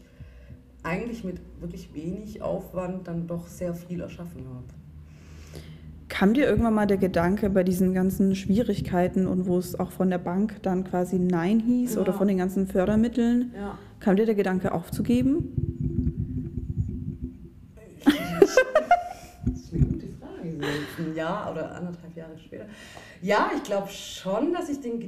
eigentlich 0.84 1.24
mit 1.24 1.40
wirklich 1.60 1.92
wenig 1.94 2.40
Aufwand 2.42 3.08
dann 3.08 3.26
doch 3.26 3.46
sehr 3.48 3.74
viel 3.74 4.00
erschaffen 4.00 4.44
habe. 4.48 4.64
Kam 6.08 6.34
dir 6.34 6.46
irgendwann 6.46 6.74
mal 6.74 6.86
der 6.86 6.98
Gedanke 6.98 7.50
bei 7.50 7.64
diesen 7.64 7.92
ganzen 7.94 8.36
Schwierigkeiten 8.36 9.26
und 9.26 9.46
wo 9.46 9.58
es 9.58 9.78
auch 9.80 9.90
von 9.90 10.10
der 10.10 10.18
Bank 10.18 10.62
dann 10.62 10.84
quasi 10.84 11.18
Nein 11.18 11.58
hieß 11.60 11.94
Ja. 11.96 12.00
oder 12.02 12.12
von 12.12 12.28
den 12.28 12.36
ganzen 12.38 12.68
Fördermitteln, 12.68 13.52
Ja. 13.56 13.76
kam 13.98 14.14
dir 14.14 14.26
der 14.26 14.34
Gedanke 14.36 14.72
aufzugeben? 14.72 15.48
Das 18.04 18.14
ist 19.60 19.74
eine 19.74 19.84
gute 19.86 20.06
Frage. 20.20 20.52
So 20.52 20.53
jetzt 20.66 20.98
ein 20.98 21.14
Jahr 21.14 21.50
oder 21.50 21.74
anderthalb 21.74 22.16
Jahre 22.16 22.38
später. 22.38 22.66
Ja, 23.22 23.50
ich 23.56 23.62
glaube 23.62 23.88
schon, 23.88 24.52
dass 24.52 24.68
ich 24.68 24.80
den 24.80 25.00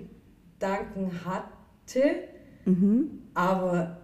Gedanken 0.59 1.11
hatte, 1.25 2.03
Mhm. 2.65 3.23
aber 3.35 3.99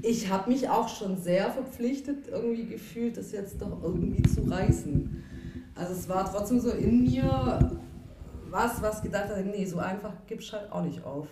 ich 0.00 0.30
habe 0.30 0.50
mich 0.50 0.68
auch 0.68 0.88
schon 0.88 1.16
sehr 1.16 1.50
verpflichtet, 1.50 2.28
irgendwie 2.28 2.66
gefühlt, 2.66 3.16
das 3.16 3.32
jetzt 3.32 3.60
doch 3.60 3.82
irgendwie 3.82 4.22
zu 4.22 4.42
reißen. 4.42 5.24
Also 5.74 5.92
es 5.92 6.08
war 6.08 6.30
trotzdem 6.30 6.60
so 6.60 6.70
in 6.70 7.02
mir 7.02 7.70
was, 8.50 8.80
was 8.80 9.02
gedacht 9.02 9.28
hat, 9.28 9.44
nee, 9.46 9.64
so 9.64 9.78
einfach 9.78 10.12
gibst 10.28 10.52
halt 10.52 10.70
auch 10.70 10.84
nicht 10.84 11.02
auf. 11.04 11.26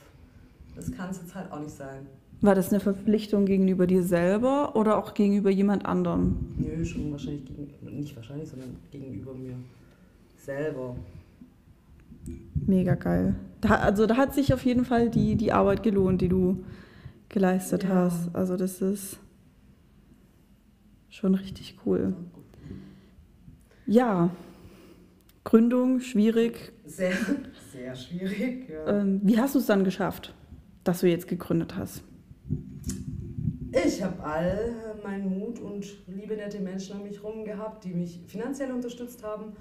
Das 0.74 0.90
kann 0.90 1.10
es 1.10 1.18
jetzt 1.22 1.34
halt 1.34 1.52
auch 1.52 1.60
nicht 1.60 1.76
sein. 1.76 2.06
War 2.42 2.56
das 2.56 2.70
eine 2.70 2.80
Verpflichtung 2.80 3.46
gegenüber 3.46 3.86
dir 3.86 4.02
selber 4.02 4.74
oder 4.74 4.98
auch 4.98 5.14
gegenüber 5.14 5.48
jemand 5.48 5.86
anderem? 5.86 6.36
Nö, 6.58 6.84
schon 6.84 7.12
wahrscheinlich 7.12 7.44
gegen, 7.44 7.96
nicht 7.96 8.16
wahrscheinlich, 8.16 8.48
sondern 8.48 8.76
gegenüber 8.90 9.32
mir 9.32 9.54
selber. 10.38 10.96
Mega 12.66 12.96
geil. 12.96 13.36
Da, 13.60 13.76
also 13.76 14.06
da 14.06 14.16
hat 14.16 14.34
sich 14.34 14.52
auf 14.52 14.64
jeden 14.64 14.84
Fall 14.84 15.08
die, 15.08 15.36
die 15.36 15.52
Arbeit 15.52 15.84
gelohnt, 15.84 16.20
die 16.20 16.28
du 16.28 16.64
geleistet 17.28 17.84
Ja. 17.84 17.90
hast. 17.90 18.34
Also 18.34 18.56
das 18.56 18.82
ist 18.82 19.18
schon 21.10 21.36
richtig 21.36 21.76
cool. 21.86 22.12
Ja, 23.86 24.30
Gründung, 25.44 26.00
schwierig. 26.00 26.72
Sehr, 26.86 27.12
sehr 27.72 27.94
schwierig. 27.94 28.68
Ja. 28.68 28.98
Ähm, 29.00 29.20
wie 29.22 29.38
hast 29.38 29.54
du 29.54 29.60
es 29.60 29.66
dann 29.66 29.84
geschafft, 29.84 30.34
dass 30.82 31.00
du 31.00 31.08
jetzt 31.08 31.28
gegründet 31.28 31.76
hast? 31.76 32.02
Ich 33.72 34.02
habe 34.02 34.22
all 34.22 34.74
meinen 35.02 35.38
Mut 35.38 35.58
und 35.58 35.86
liebe, 36.06 36.36
nette 36.36 36.60
Menschen 36.60 36.96
um 36.96 37.04
mich 37.04 37.22
herum 37.22 37.44
gehabt, 37.44 37.84
die 37.84 37.94
mich 37.94 38.20
finanziell 38.26 38.70
unterstützt 38.72 39.22
haben 39.24 39.52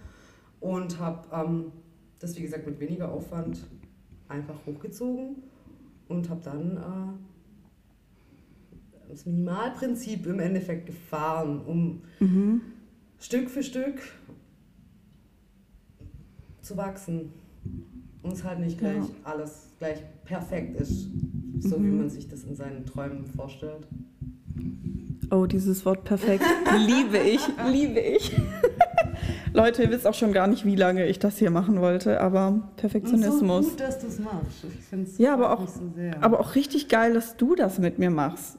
und 0.59 0.99
habe 0.99 1.27
ähm, 1.33 1.71
das, 2.19 2.35
wie 2.37 2.41
gesagt, 2.41 2.65
mit 2.67 2.79
weniger 2.79 3.11
Aufwand 3.11 3.65
einfach 4.27 4.55
hochgezogen 4.65 5.37
und 6.09 6.29
habe 6.29 6.41
dann 6.43 6.77
äh, 6.77 7.13
das 9.09 9.25
Minimalprinzip 9.25 10.25
im 10.27 10.39
Endeffekt 10.39 10.85
gefahren, 10.87 11.61
um 11.65 12.01
Mhm. 12.19 12.61
Stück 13.19 13.49
für 13.49 13.63
Stück 13.63 14.01
zu 16.61 16.75
wachsen. 16.77 17.31
Und 18.23 18.33
es 18.33 18.43
halt 18.43 18.59
nicht 18.59 18.77
gleich 18.77 18.97
Ja. 18.97 19.05
alles 19.23 19.69
gleich 19.79 19.99
perfekt 20.25 20.79
ist, 20.79 21.07
so 21.61 21.77
wie 21.77 21.87
Mhm. 21.87 21.97
man 21.99 22.09
sich 22.09 22.27
das 22.27 22.43
in 22.43 22.55
seinen 22.55 22.85
Träumen 22.85 23.25
vorstellt. 23.25 23.87
Oh, 25.31 25.45
dieses 25.45 25.85
Wort 25.85 26.03
perfekt. 26.03 26.43
liebe 26.85 27.17
ich, 27.17 27.39
liebe 27.71 27.99
ich. 27.99 28.35
Leute, 29.53 29.83
ihr 29.83 29.91
wisst 29.91 30.07
auch 30.07 30.13
schon 30.13 30.33
gar 30.33 30.47
nicht, 30.47 30.65
wie 30.65 30.75
lange 30.75 31.07
ich 31.07 31.19
das 31.19 31.37
hier 31.37 31.51
machen 31.51 31.79
wollte, 31.79 32.19
aber 32.19 32.69
Perfektionismus. 32.77 33.41
Und 33.41 33.63
so 33.63 33.69
gut, 33.71 33.79
dass 33.79 33.99
du 33.99 34.07
es 34.07 34.19
machst. 34.19 34.63
Ich 34.63 34.85
finde 34.85 35.05
es 35.09 35.17
Ja, 35.17 35.33
aber 35.33 35.57
auch- 35.57 35.67
so 35.67 35.81
sehr. 35.95 36.21
Aber 36.23 36.39
auch 36.39 36.55
richtig 36.55 36.87
geil, 36.89 37.13
dass 37.13 37.37
du 37.37 37.55
das 37.55 37.79
mit 37.79 37.99
mir 37.99 38.09
machst. 38.09 38.57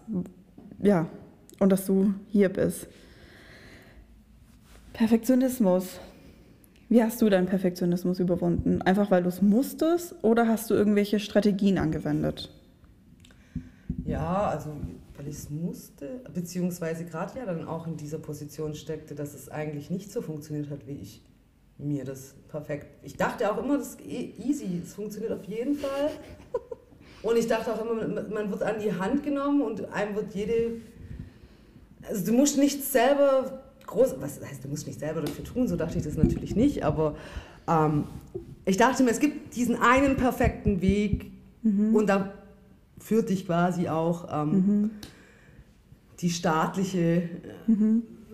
Ja, 0.80 1.08
und 1.58 1.70
dass 1.70 1.86
du 1.86 2.14
hier 2.28 2.48
bist. 2.48 2.88
Perfektionismus. 4.92 5.98
Wie 6.88 7.02
hast 7.02 7.22
du 7.22 7.30
deinen 7.30 7.46
Perfektionismus 7.46 8.20
überwunden? 8.20 8.82
Einfach 8.82 9.10
weil 9.10 9.22
du 9.22 9.28
es 9.30 9.40
musstest 9.40 10.14
oder 10.22 10.46
hast 10.46 10.68
du 10.70 10.74
irgendwelche 10.74 11.18
Strategien 11.20 11.78
angewendet? 11.78 12.50
Ja, 14.04 14.46
also 14.48 14.70
weil 15.16 15.28
ich 15.28 15.34
es 15.36 15.50
musste, 15.50 16.20
beziehungsweise 16.32 17.04
gerade 17.04 17.38
ja 17.38 17.46
dann 17.46 17.66
auch 17.66 17.86
in 17.86 17.96
dieser 17.96 18.18
Position 18.18 18.74
steckte, 18.74 19.14
dass 19.14 19.34
es 19.34 19.48
eigentlich 19.48 19.90
nicht 19.90 20.10
so 20.10 20.22
funktioniert 20.22 20.70
hat, 20.70 20.86
wie 20.86 20.92
ich 21.00 21.22
mir 21.78 22.04
das 22.04 22.34
perfekt. 22.48 22.86
Ich 23.02 23.16
dachte 23.16 23.50
auch 23.52 23.62
immer, 23.62 23.78
das 23.78 23.90
ist 23.90 24.00
eh 24.06 24.32
easy, 24.38 24.80
es 24.82 24.94
funktioniert 24.94 25.32
auf 25.32 25.44
jeden 25.44 25.74
Fall. 25.74 26.10
Und 27.22 27.36
ich 27.36 27.46
dachte 27.46 27.72
auch 27.72 27.80
immer, 27.84 28.06
man- 28.32 28.50
wird 28.50 28.62
an 28.62 28.76
die 28.82 28.92
Hand 28.92 29.22
genommen 29.22 29.62
und 29.62 29.92
einem 29.92 30.14
wird 30.16 30.34
jede. 30.34 30.72
Also 32.08 32.26
du 32.26 32.32
musst 32.32 32.58
nicht 32.58 32.82
selber 32.82 33.62
groß. 33.86 34.16
Was 34.20 34.40
heißt, 34.40 34.64
du 34.64 34.68
musst 34.68 34.86
nicht 34.86 34.98
selber 34.98 35.20
dafür 35.20 35.44
tun, 35.44 35.68
so 35.68 35.76
dachte 35.76 35.98
ich 35.98 36.04
das 36.04 36.16
natürlich 36.16 36.56
nicht, 36.56 36.84
aber 36.84 37.14
ähm, 37.68 38.04
ich 38.64 38.76
dachte 38.76 39.02
mir, 39.04 39.10
es 39.10 39.20
gibt 39.20 39.54
diesen 39.54 39.76
einen 39.76 40.16
perfekten 40.16 40.80
Weg 40.80 41.30
und 41.94 42.08
da 42.08 42.32
führt 43.02 43.28
dich 43.28 43.46
quasi 43.46 43.88
auch 43.88 44.28
ähm, 44.30 44.90
die 46.20 46.30
staatliche 46.30 47.22
äh, 47.22 47.28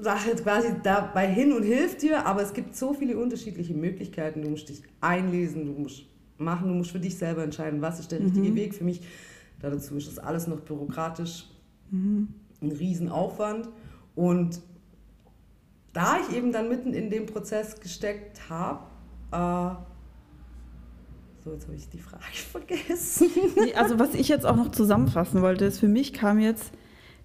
Sache 0.00 0.35
quasi 0.37 0.68
dabei 0.83 1.26
hin 1.26 1.52
und 1.52 1.62
hilft 1.62 2.02
dir, 2.02 2.26
aber 2.26 2.42
es 2.42 2.52
gibt 2.52 2.76
so 2.76 2.94
viele 2.94 3.18
unterschiedliche 3.18 3.74
Möglichkeiten. 3.74 4.42
Du 4.42 4.50
musst 4.50 4.68
dich 4.68 4.83
einlesen, 5.00 5.66
du 5.66 5.83
musst 5.83 6.04
machen, 6.37 6.68
du 6.68 6.74
musst 6.74 6.92
für 6.92 7.00
dich 7.00 7.16
selber 7.16 7.42
entscheiden, 7.42 7.81
was 7.81 7.98
ist 7.98 8.12
der 8.12 8.20
richtige 8.20 8.54
Weg 8.54 8.74
für 8.74 8.85
mich. 8.85 9.02
Dazu 9.61 9.96
ist 9.96 10.07
das 10.07 10.18
alles 10.18 10.46
noch 10.46 10.61
bürokratisch 10.61 11.46
ein 11.90 12.72
Riesenaufwand. 12.72 13.68
Und 14.14 14.61
da 15.92 16.18
ich 16.20 16.37
eben 16.37 16.52
dann 16.52 16.68
mitten 16.68 16.92
in 16.92 17.11
dem 17.11 17.26
Prozess 17.26 17.81
gesteckt 17.81 18.48
habe, 18.48 18.85
äh, 19.33 19.88
so 21.48 21.54
jetzt 21.54 21.66
habe 21.66 21.76
ich 21.76 21.88
die 21.88 21.98
Frage 21.98 22.22
vergessen. 22.52 23.28
Nee, 23.56 23.74
also 23.74 23.98
was 23.98 24.14
ich 24.14 24.28
jetzt 24.28 24.44
auch 24.46 24.56
noch 24.56 24.70
zusammenfassen 24.70 25.42
wollte, 25.42 25.64
ist 25.64 25.80
für 25.80 25.88
mich 25.88 26.12
kam 26.12 26.38
jetzt 26.38 26.72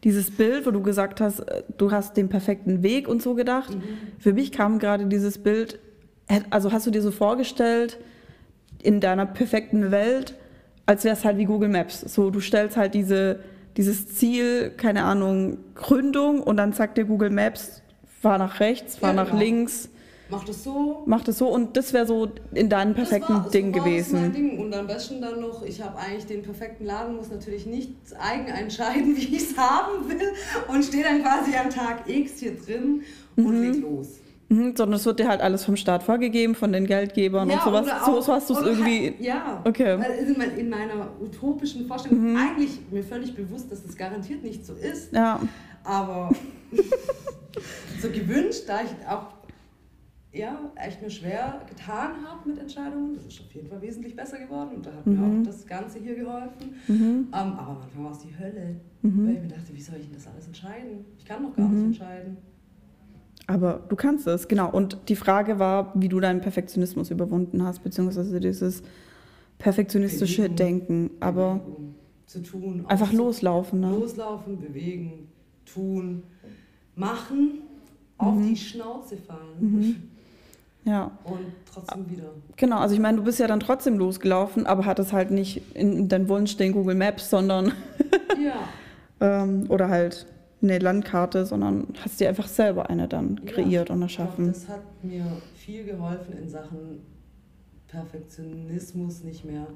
dieses 0.03 0.31
Bild, 0.31 0.65
wo 0.65 0.71
du 0.71 0.81
gesagt 0.81 1.21
hast, 1.21 1.39
äh, 1.41 1.63
du 1.77 1.91
hast 1.91 2.17
den 2.17 2.29
perfekten 2.29 2.83
Weg 2.83 3.07
und 3.07 3.21
so 3.21 3.35
gedacht. 3.35 3.75
Für 4.19 4.33
mich 4.33 4.51
kam 4.51 4.79
gerade 4.79 5.05
dieses 5.05 5.37
Bild, 5.37 5.79
also 6.49 6.71
hast 6.71 6.87
du 6.87 6.91
dir 6.91 7.01
so 7.01 7.11
vorgestellt, 7.11 7.99
in 8.81 8.99
deiner 8.99 9.25
perfekten 9.25 9.91
Welt, 9.91 10.35
als 10.85 11.03
wäre 11.05 11.15
es 11.15 11.23
halt 11.23 11.37
wie 11.37 11.45
Google 11.45 11.69
Maps. 11.69 12.01
So, 12.01 12.29
du 12.29 12.41
stellst 12.41 12.75
halt 12.75 12.93
diese, 12.93 13.39
dieses 13.77 14.13
Ziel, 14.15 14.71
keine 14.75 15.03
Ahnung, 15.03 15.57
Gründung 15.75 16.41
und 16.41 16.57
dann 16.57 16.73
sagt 16.73 16.97
dir 16.97 17.05
Google 17.05 17.29
Maps, 17.29 17.81
fahr 18.21 18.37
nach 18.37 18.59
rechts, 18.59 18.97
fahr 18.97 19.11
Ja, 19.11 19.15
nach 19.15 19.27
genau. 19.27 19.39
links, 19.39 19.89
Mach 20.33 20.43
das 20.45 20.63
so. 20.63 21.03
mach 21.05 21.23
das 21.23 21.37
so 21.37 21.47
und 21.47 21.75
das 21.77 21.93
wäre 21.93 22.05
so 22.05 22.29
in 22.53 22.69
deinem 22.69 22.93
perfekten 22.93 23.33
war, 23.33 23.49
Ding 23.49 23.73
so 23.73 23.79
war 23.79 23.85
das 23.89 24.11
mein 24.11 24.31
gewesen. 24.31 24.33
Ding. 24.33 24.59
Und 24.59 24.73
am 24.73 24.87
besten 24.87 25.21
dann 25.21 25.39
noch, 25.39 25.63
ich 25.63 25.81
habe 25.81 25.97
eigentlich 25.97 26.25
den 26.25 26.41
perfekten 26.41 26.85
Laden, 26.85 27.15
muss 27.15 27.29
natürlich 27.29 27.65
nicht 27.65 27.91
eigen 28.19 28.47
entscheiden, 28.47 29.15
wie 29.15 29.35
ich 29.35 29.51
es 29.51 29.57
haben 29.57 30.09
will 30.09 30.33
und 30.67 30.83
stehe 30.83 31.03
dann 31.03 31.21
quasi 31.21 31.55
am 31.55 31.69
Tag 31.69 32.07
X 32.09 32.33
hier 32.39 32.55
drin 32.55 33.01
und 33.35 33.61
leg 33.61 33.81
los. 33.81 34.07
Mhm, 34.49 34.75
sondern 34.75 34.97
es 34.99 35.05
wird 35.05 35.19
dir 35.19 35.27
halt 35.29 35.41
alles 35.41 35.63
vom 35.65 35.75
Staat 35.77 36.03
vorgegeben, 36.03 36.53
von 36.53 36.71
den 36.73 36.85
Geldgebern 36.85 37.49
und 37.49 37.61
sowas. 37.61 37.87
auch- 37.89 38.21
so 38.21 38.33
hast 38.33 38.49
du 38.49 38.53
es 38.53 38.59
oder 38.59 38.71
irgendwie. 38.71 39.05
Halt, 39.07 39.21
ja, 39.21 39.61
Okay. 39.65 39.97
weil 39.97 40.11
in, 40.27 40.37
mein- 40.37 40.57
in 40.57 40.69
meiner 40.69 41.07
utopischen 41.21 41.87
Vorstellung 41.87 42.37
eigentlich 42.37 42.77
mir 42.91 43.03
völlig 43.03 43.33
bewusst, 43.33 43.71
dass 43.71 43.83
das 43.83 43.95
garantiert 43.97 44.43
nicht 44.43 44.63
so 44.65 44.73
ist, 44.73 45.13
Ja. 45.13 45.39
aber 45.85 46.29
so 48.01 48.09
gewünscht, 48.09 48.63
da 48.67 48.81
ich 48.81 49.07
auch 49.07 49.27
ja, 50.33 50.71
echt 50.75 51.01
mir 51.01 51.09
schwer 51.09 51.61
getan 51.69 52.11
habe 52.27 52.49
mit 52.49 52.57
Entscheidungen, 52.57 53.13
das 53.13 53.25
ist 53.25 53.39
auf 53.41 53.53
jeden 53.53 53.67
Fall 53.67 53.81
wesentlich 53.81 54.15
besser 54.15 54.39
geworden 54.39 54.71
und 54.75 54.85
da 54.85 54.91
hat 54.93 55.05
mir 55.05 55.19
auch 55.21 55.45
das 55.45 55.65
Ganze 55.67 55.99
hier 55.99 56.15
geholfen. 56.15 56.75
Mhm. 56.87 56.97
Ähm, 56.97 57.27
aber 57.31 57.51
am 57.69 57.77
Anfang 57.83 58.03
war 58.03 58.11
es 58.11 58.19
die 58.19 58.37
Hölle, 58.37 58.75
weil 59.01 59.33
ich 59.35 59.41
mir 59.41 59.47
dachte, 59.47 59.73
wie 59.73 59.81
soll 59.81 59.97
ich 59.99 60.05
denn 60.07 60.15
das 60.15 60.27
alles 60.27 60.47
entscheiden? 60.47 61.05
Ich 61.17 61.25
kann 61.25 61.43
noch 61.43 61.55
gar 61.55 61.67
nicht 61.69 61.83
entscheiden. 61.85 62.37
Aber 63.45 63.83
du 63.89 63.95
kannst 63.97 64.25
es, 64.25 64.47
genau. 64.47 64.71
Und 64.71 64.97
die 65.09 65.17
Frage 65.17 65.59
war, 65.59 65.91
wie 65.95 66.07
du 66.07 66.19
deinen 66.21 66.39
Perfektionismus 66.41 67.11
überwunden 67.11 67.61
hast, 67.63 67.83
beziehungsweise 67.83 68.39
dieses 68.39 68.81
perfektionistische 69.57 70.43
Bewegung. 70.43 70.55
Denken. 70.55 71.09
Aber 71.19 71.55
Bewegung 71.55 71.95
zu 72.25 72.41
tun. 72.41 72.85
einfach 72.87 73.11
loslaufen, 73.11 73.81
ne? 73.81 73.89
Loslaufen, 73.91 74.59
bewegen, 74.59 75.27
tun, 75.65 76.23
machen, 76.95 77.59
auf 78.17 78.35
Mhm. 78.35 78.47
die 78.47 78.55
Schnauze 78.55 79.17
fallen 79.17 79.59
Mhm. 79.59 79.95
Ja, 80.85 81.11
und 81.23 81.45
trotzdem 81.65 82.09
wieder. 82.09 82.33
genau. 82.57 82.77
Also 82.79 82.93
ich 82.95 83.01
meine, 83.01 83.17
du 83.17 83.23
bist 83.23 83.39
ja 83.39 83.47
dann 83.47 83.59
trotzdem 83.61 83.97
losgelaufen, 83.97 84.65
aber 84.65 84.85
hattest 84.85 85.13
halt 85.13 85.31
nicht 85.31 85.75
in 85.75 86.09
dein 86.09 86.27
Wunsch 86.29 86.57
den 86.57 86.73
Google 86.73 86.95
Maps, 86.95 87.29
sondern 87.29 87.71
Ja, 88.43 88.67
ähm, 89.43 89.65
oder 89.69 89.87
halt 89.89 90.25
eine 90.61 90.79
Landkarte, 90.79 91.45
sondern 91.45 91.87
hast 92.01 92.19
dir 92.19 92.29
einfach 92.29 92.47
selber 92.47 92.89
eine 92.89 93.07
dann 93.07 93.39
Ja, 93.45 93.51
kreiert 93.51 93.89
und 93.89 94.01
ich 94.03 94.15
glaub, 94.15 94.27
erschaffen. 94.29 94.47
das 94.47 94.67
hat 94.69 95.03
mir 95.03 95.25
viel 95.53 95.83
geholfen 95.85 96.37
in 96.37 96.49
Sachen 96.49 97.01
Perfektionismus 97.87 99.23
nicht 99.23 99.45
mehr 99.45 99.67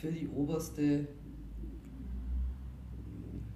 für 0.00 0.12
die 0.12 0.28
oberste 0.28 1.06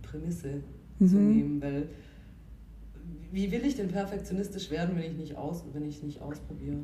Prämisse 0.02 0.62
zu 0.98 1.16
Mhm. 1.16 1.29
nehmen, 1.37 1.62
weil 1.62 1.88
wie 3.32 3.50
will 3.52 3.64
ich 3.64 3.76
denn 3.76 3.88
perfektionistisch 3.88 4.70
werden, 4.70 4.96
wenn 4.96 5.04
ich 5.12 5.16
nicht 5.16 5.36
aus, 5.36 5.64
wenn 5.72 5.88
ich 5.88 6.02
nicht 6.02 6.20
ausprobiere? 6.22 6.76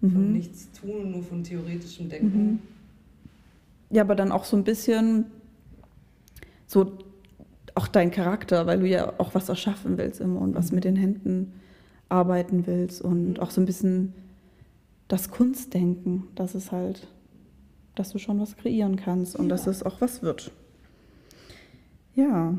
Von 0.00 0.26
Mhm. 0.28 0.32
nichts 0.32 0.70
tun 0.72 0.90
und 1.02 1.10
nur 1.12 1.22
von 1.22 1.42
theoretischem 1.42 2.08
Denken. 2.08 2.44
Mhm. 2.52 2.58
Ja, 3.90 4.02
aber 4.02 4.14
dann 4.14 4.30
auch 4.32 4.44
so 4.44 4.56
ein 4.56 4.64
bisschen 4.64 5.26
so 6.66 6.98
auch 7.74 7.88
dein 7.88 8.10
Charakter, 8.10 8.66
weil 8.66 8.80
du 8.80 8.86
ja 8.88 9.12
auch 9.18 9.34
was 9.34 9.48
erschaffen 9.48 9.96
willst 9.98 10.20
immer 10.20 10.40
und 10.40 10.54
was 10.54 10.70
Mhm. 10.70 10.74
mit 10.76 10.84
den 10.84 10.96
Händen 10.96 11.52
arbeiten 12.08 12.66
willst 12.66 13.00
und 13.02 13.40
auch 13.40 13.50
so 13.50 13.60
ein 13.60 13.66
bisschen 13.66 14.12
das 15.08 15.30
Kunstdenken, 15.30 16.24
dass 16.34 16.54
es 16.54 16.72
halt, 16.72 17.08
dass 17.94 18.10
du 18.10 18.18
schon 18.18 18.38
was 18.40 18.56
kreieren 18.56 18.96
kannst 18.96 19.36
und 19.36 19.48
dass 19.48 19.64
Ja. 19.66 19.70
es 19.72 19.82
auch 19.82 20.00
was 20.00 20.22
wird. 20.22 20.50
Ja. 22.14 22.54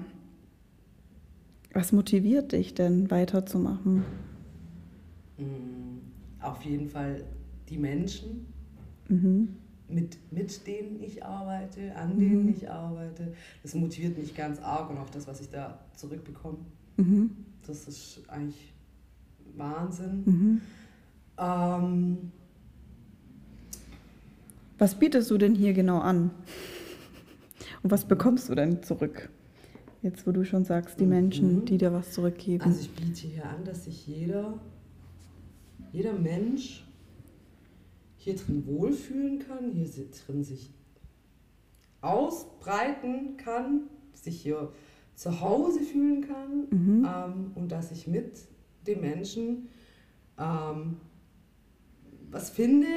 Was 1.78 1.92
motiviert 1.92 2.54
dich 2.54 2.74
denn 2.74 3.12
weiterzumachen? 3.12 4.04
Mm, 5.38 6.00
Auf 6.42 6.64
jeden 6.64 6.90
Fall 6.90 7.24
die 7.70 7.78
Menschen, 7.78 8.48
Mhm. 9.10 9.50
mit, 9.88 10.18
mit 10.32 10.66
denen 10.66 11.04
ich 11.04 11.24
arbeite, 11.24 11.96
an 11.96 12.16
Mhm. 12.16 12.20
denen 12.20 12.50
ich 12.50 12.68
arbeite. 12.68 13.32
Das 13.62 13.76
motiviert 13.76 14.18
mich 14.18 14.36
ganz 14.36 14.58
arg 14.60 14.90
und 14.90 14.98
auch 14.98 15.12
das, 15.12 15.28
was 15.28 15.40
ich 15.40 15.52
da 15.52 15.78
zurückbekomme. 15.96 16.58
Mhm. 16.98 17.30
Das 17.68 17.88
ist 17.88 18.22
eigentlich 18.28 18.74
Wahnsinn. 19.56 20.24
Mhm. 20.26 20.62
Ähm, 21.38 22.18
Was 24.80 24.96
bietest 24.96 25.30
du 25.30 25.38
denn 25.38 25.54
hier 25.54 25.74
genau 25.74 26.00
an? 26.00 26.32
Und 27.84 27.92
was 27.92 28.04
bekommst 28.06 28.50
du 28.50 28.56
denn 28.56 28.82
zurück? 28.82 29.30
Jetzt, 30.08 30.26
wo 30.26 30.32
du 30.32 30.46
schon 30.46 30.64
sagst, 30.64 31.02
die 31.02 31.04
Mhm. 31.04 31.10
Menschen, 31.10 31.66
die 31.66 31.78
dir 31.78 31.92
was 31.92 32.14
zurückgeben. 32.14 32.64
also 32.64 32.80
ich 32.80 32.92
biete 32.92 33.28
hier 33.28 33.46
an, 33.46 33.66
dass 33.66 33.84
sich 33.84 34.08
jeder, 34.08 34.58
jeder 35.92 36.14
Mensch 36.14 36.88
hier 38.16 38.36
drin 38.36 38.66
wohlfühlen 38.66 39.40
kann, 39.40 39.72
hier 39.74 39.86
drin 40.26 40.46
sich 40.46 40.70
ausbreiten 42.00 43.36
kann, 43.36 43.82
sich 44.14 44.42
hier 44.42 44.72
zu 45.16 45.42
Hause 45.42 45.82
fühlen 45.82 46.22
kann 46.22 46.68
mhm. 46.70 47.06
ähm, 47.06 47.52
und 47.56 47.70
dass 47.74 47.92
ich 47.92 48.08
mit 48.08 48.32
dem 48.86 49.02
Menschen 49.02 49.68
ähm, 50.40 50.98
was 52.32 52.50
finde, 52.50 52.88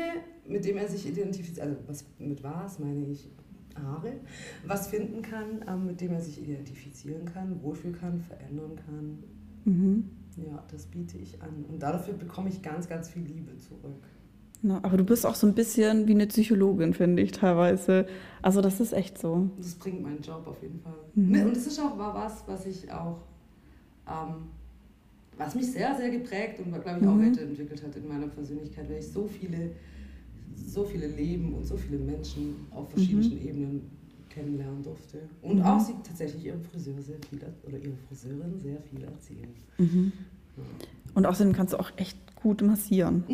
mit 0.46 0.64
dem 0.64 0.76
er 0.76 0.88
sich 0.88 1.08
identifiziert, 1.08 1.66
also 1.66 1.76
was 1.88 2.04
mit 2.20 2.44
was 2.44 2.78
meine 2.78 3.04
ich, 3.06 3.28
Haare, 3.76 4.12
was 4.66 4.88
finden 4.88 5.22
kann, 5.22 5.64
ähm, 5.68 5.86
mit 5.86 6.00
dem 6.00 6.12
er 6.12 6.20
sich 6.20 6.40
identifizieren 6.42 7.24
kann, 7.24 7.62
wohlfühlen 7.62 7.96
kann, 7.98 8.20
verändern 8.20 8.76
kann. 8.76 9.18
Mhm. 9.64 10.04
Ja, 10.36 10.62
das 10.70 10.86
biete 10.86 11.18
ich 11.18 11.42
an. 11.42 11.64
Und 11.68 11.82
dafür 11.82 12.14
bekomme 12.14 12.48
ich 12.48 12.62
ganz, 12.62 12.88
ganz 12.88 13.08
viel 13.08 13.22
Liebe 13.22 13.56
zurück. 13.58 14.02
Na, 14.62 14.78
aber 14.82 14.96
du 14.98 15.04
bist 15.04 15.24
auch 15.24 15.34
so 15.34 15.46
ein 15.46 15.54
bisschen 15.54 16.06
wie 16.06 16.12
eine 16.12 16.26
Psychologin, 16.26 16.92
finde 16.92 17.22
ich 17.22 17.32
teilweise. 17.32 18.06
Also 18.42 18.60
das 18.60 18.78
ist 18.80 18.92
echt 18.92 19.18
so. 19.18 19.48
Das 19.56 19.74
bringt 19.74 20.02
meinen 20.02 20.20
Job 20.20 20.46
auf 20.46 20.60
jeden 20.62 20.78
Fall. 20.80 20.92
Mhm. 21.14 21.30
Ne, 21.30 21.46
Und 21.46 21.56
das 21.56 21.66
ist 21.66 21.78
auch 21.80 21.96
war 21.98 22.14
was, 22.14 22.44
was 22.46 22.66
ich 22.66 22.90
auch, 22.92 23.22
ähm, 24.06 24.48
was 25.38 25.54
mich 25.54 25.72
sehr, 25.72 25.96
sehr 25.96 26.10
geprägt 26.10 26.60
und, 26.60 26.66
glaube 26.72 27.00
ich, 27.00 27.06
auch 27.06 27.14
Mhm. 27.14 27.30
weiterentwickelt 27.32 27.82
hat 27.82 27.96
in 27.96 28.06
meiner 28.06 28.26
Persönlichkeit, 28.28 28.88
weil 28.90 28.98
ich 28.98 29.08
so 29.08 29.26
viele, 29.26 29.70
so 30.66 30.84
viele 30.84 31.06
Leben 31.06 31.54
und 31.54 31.64
so 31.66 31.76
viele 31.76 31.98
Menschen 31.98 32.54
auf 32.70 32.90
verschiedensten 32.90 33.40
Ebenen 33.46 33.90
kennenlernen 34.28 34.82
durfte. 34.82 35.18
Und 35.42 35.56
Mhm. 35.58 35.64
auch 35.64 35.80
sie 35.80 35.94
tatsächlich 36.06 36.44
ihrem 36.46 36.62
Friseur 36.62 37.00
sehr 37.02 37.16
viel, 37.28 37.40
oder 37.66 37.78
ihre 37.78 37.96
Friseurin 38.08 38.58
sehr 38.58 38.80
viel 38.82 39.02
erzählen. 39.04 39.48
Mhm. 39.78 40.12
Ja. 40.56 40.62
Und 41.14 41.26
außerdem 41.26 41.52
kannst 41.52 41.72
du 41.74 41.78
auch 41.80 41.90
echt 41.96 42.16
gut 42.36 42.62
massieren. 42.62 43.24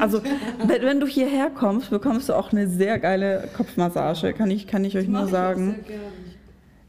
Also 0.00 0.20
wenn, 0.66 0.82
wenn 0.82 1.00
du 1.00 1.06
hierher 1.06 1.50
kommst, 1.50 1.90
bekommst 1.90 2.28
du 2.28 2.34
auch 2.34 2.52
eine 2.52 2.68
sehr 2.68 2.98
geile 2.98 3.48
Kopfmassage, 3.56 4.34
kann 4.34 4.50
ich, 4.50 4.66
kann 4.66 4.84
ich 4.84 4.96
euch 4.96 5.06
Das 5.06 5.12
nur 5.12 5.24
ich 5.24 5.30
sagen. 5.30 5.76
gerne. 5.86 6.02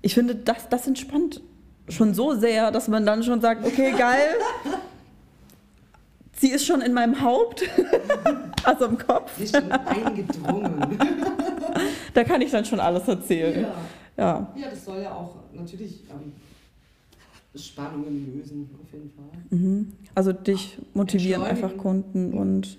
Ich 0.01 0.13
finde, 0.13 0.35
das, 0.35 0.67
das 0.69 0.85
entspannt 0.87 1.41
schon 1.87 2.13
so 2.13 2.33
sehr, 2.35 2.71
dass 2.71 2.87
man 2.89 3.05
dann 3.05 3.23
schon 3.23 3.39
sagt, 3.41 3.65
okay, 3.65 3.91
geil. 3.97 4.19
Sie 6.43 6.49
ist 6.51 6.65
schon 6.65 6.81
in 6.81 6.91
meinem 6.91 7.21
Haupt, 7.21 7.63
also 8.65 8.83
im 8.83 8.97
Kopf. 8.97 9.31
Sie 9.37 9.45
ist 9.45 9.55
schon 9.55 9.71
eingedrungen. 9.71 10.99
Da 12.13 12.25
kann 12.25 12.41
ich 12.41 12.51
dann 12.51 12.65
schon 12.65 12.81
alles 12.81 13.07
erzählen. 13.07 13.61
ja. 13.61 13.71
Ja. 14.17 14.53
Ja, 14.57 14.69
das 14.69 14.83
soll 14.83 15.01
ja 15.01 15.13
auch 15.15 15.35
natürlich 15.53 16.01
ähm, 16.11 16.33
Spannungen 17.55 18.35
lösen, 18.35 18.69
auf 18.83 18.91
jeden 18.91 19.09
Fall. 19.11 19.29
Mhm. 19.51 19.93
Also 20.15 20.33
dich 20.33 20.77
motivieren 20.93 21.43
Entschleunigen. 21.45 21.65
einfach 21.65 21.77
Kunden 21.81 22.33
und, 22.33 22.77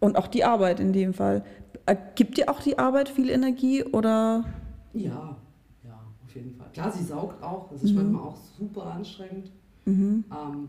und 0.00 0.16
auch 0.16 0.26
die 0.28 0.44
Arbeit 0.44 0.80
in 0.80 0.94
dem 0.94 1.12
Fall. 1.12 1.44
Äh, 1.84 1.96
Gibt 2.14 2.38
dir 2.38 2.48
auch 2.48 2.60
die 2.60 2.78
Arbeit 2.78 3.10
viel 3.10 3.28
Energie 3.28 3.84
oder? 3.84 4.44
Ja, 4.94 5.36
ja, 5.84 6.00
auf 6.26 6.34
jeden 6.34 6.54
Fall. 6.56 6.68
Klar, 6.72 6.90
sie 6.90 7.04
saugt 7.04 7.42
auch. 7.44 7.68
Das 7.70 7.82
ist 7.82 7.90
Mhm. 7.90 7.96
manchmal 8.04 8.22
auch 8.22 8.36
super 8.58 8.86
anstrengend. 8.86 9.50
Mhm. 9.84 10.24
Ähm, 10.32 10.68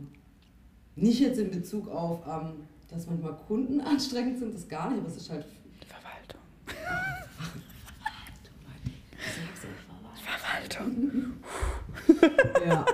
nicht 0.95 1.19
jetzt 1.19 1.39
in 1.39 1.51
Bezug 1.51 1.87
auf, 1.89 2.19
ähm, 2.27 2.53
dass 2.89 3.07
manchmal 3.07 3.35
Kunden 3.47 3.81
anstrengend 3.85 4.39
sind, 4.39 4.53
das 4.53 4.67
gar 4.67 4.89
nicht, 4.89 4.99
aber 4.99 5.09
es 5.09 5.17
ist 5.17 5.29
halt. 5.29 5.45
Verwaltung. 5.87 6.41
Verwaltung. 10.23 10.91
Verwaltung. 10.97 11.33
Ja. 12.65 12.85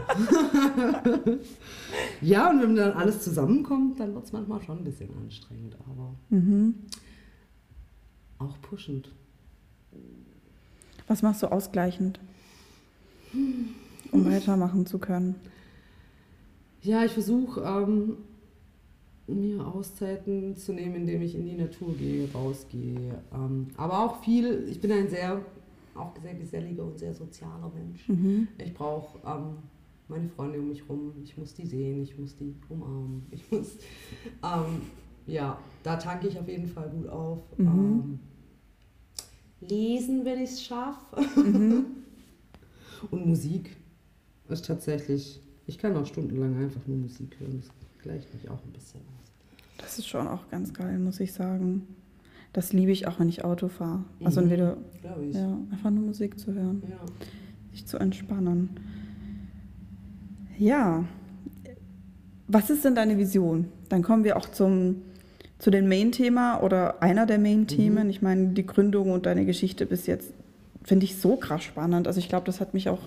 ja, 2.22 2.50
und 2.50 2.62
wenn 2.62 2.76
dann 2.76 2.94
alles 2.94 3.22
zusammenkommt, 3.24 4.00
dann 4.00 4.14
wird 4.14 4.26
es 4.26 4.32
manchmal 4.32 4.62
schon 4.62 4.80
ein 4.80 4.84
bisschen 4.84 5.10
anstrengend, 5.18 5.76
aber 5.90 6.14
Mhm. 6.30 6.76
auch 8.40 8.60
pushend. 8.62 9.10
Was 11.08 11.22
machst 11.22 11.42
du 11.42 11.48
ausgleichend, 11.52 12.20
um 14.12 14.26
weitermachen 14.26 14.86
zu 14.86 15.00
können? 15.00 15.36
Ja, 16.82 17.04
ich 17.04 17.12
versuche 17.12 17.62
ähm, 17.62 18.18
mir 19.28 19.66
Auszeiten 19.66 20.56
zu 20.56 20.74
nehmen, 20.74 20.96
indem 20.96 21.22
ich 21.22 21.36
in 21.36 21.46
die 21.46 21.56
Natur 21.56 21.94
gehe, 21.96 22.32
rausgehe. 22.32 23.22
Ähm, 23.34 23.68
aber 23.76 24.06
auch 24.06 24.24
viel, 24.24 24.68
ich 24.70 24.80
bin 24.80 24.92
ein 24.92 25.10
sehr, 25.10 25.42
auch 25.96 26.14
sehr 26.22 26.34
geselliger 26.36 26.84
und 26.84 26.98
sehr 26.98 27.14
sozialer 27.14 27.72
Mensch. 27.76 28.08
Mhm. 28.08 28.48
Ich 28.58 28.74
brauche 28.74 29.20
ähm, 29.26 29.58
meine 30.08 30.30
Freunde 30.30 30.60
um 30.60 30.70
mich 30.70 30.88
rum, 30.88 31.14
ich 31.24 31.38
muss 31.38 31.54
die 31.54 31.66
sehen, 31.66 32.02
ich 32.04 32.18
muss 32.18 32.36
die 32.36 32.56
umarmen. 32.70 33.26
Ich 33.32 33.52
muss, 33.52 33.78
ähm, 34.44 34.82
ja, 35.26 35.60
da 35.84 35.98
tanke 35.98 36.28
ich 36.28 36.40
auf 36.40 36.48
jeden 36.48 36.68
Fall 36.68 36.90
gut 36.90 37.10
auf. 37.10 37.40
Mhm. 37.58 37.68
Ähm, 37.68 38.20
lesen, 39.60 40.24
wenn 40.24 40.42
ich 40.42 40.52
es 40.52 40.64
schaffe. 40.64 41.22
Mhm. 41.40 41.86
Und 43.12 43.26
Musik 43.28 43.76
ist 44.48 44.66
tatsächlich, 44.66 45.42
ich 45.68 45.78
kann 45.78 45.96
auch 45.96 46.06
stundenlang 46.06 46.58
einfach 46.62 46.82
nur 46.88 46.98
Musik 46.98 47.36
hören. 47.40 47.62
Das 47.62 47.70
gleicht 48.04 48.34
mich 48.34 48.50
auch 48.50 48.64
ein 48.64 48.72
bisschen 48.72 49.02
aus. 49.02 49.32
Das 49.78 50.00
ist 50.00 50.08
schon 50.08 50.28
auch 50.28 50.50
ganz 50.50 50.74
geil, 50.74 50.98
muss 51.00 51.20
ich 51.20 51.34
sagen. 51.34 51.88
Das 52.54 52.74
liebe 52.74 52.92
ich 52.92 53.08
auch, 53.08 53.20
wenn 53.20 53.30
ich 53.30 53.44
Auto 53.44 53.68
fahre. 53.68 54.04
Also 54.24 54.40
Mhm. 54.42 54.48
entweder 54.48 54.78
ja, 55.04 55.58
einfach 55.72 55.92
nur 55.92 56.06
Musik 56.06 56.40
zu 56.40 56.54
hören, 56.54 56.82
Ja. 56.90 56.98
sich 57.72 57.86
zu 57.86 57.98
entspannen. 57.98 58.70
Ja. 60.58 61.04
Was 62.48 62.70
ist 62.70 62.86
denn 62.86 62.96
deine 62.96 63.18
Vision? 63.18 63.68
Dann 63.90 64.02
kommen 64.02 64.24
wir 64.24 64.38
auch 64.38 64.50
zum, 64.50 65.02
zu 65.60 65.70
dem 65.70 65.88
Main-Thema 65.90 66.64
oder 66.64 67.04
einer 67.04 67.26
der 67.26 67.40
Main-Themen. 67.40 68.06
Mhm. 68.06 68.10
Ich 68.10 68.22
meine, 68.22 68.48
die 68.50 68.66
Gründung 68.66 69.12
und 69.12 69.26
deine 69.26 69.46
Geschichte 69.46 69.86
bis 69.86 70.08
jetzt 70.08 70.32
finde 70.84 71.04
ich 71.06 71.18
so 71.18 71.36
krass 71.36 71.64
spannend. 71.64 72.08
Also 72.08 72.20
ich 72.20 72.30
glaube, 72.30 72.46
das 72.46 72.62
hat 72.62 72.74
mich 72.74 72.88
auch, 72.90 73.02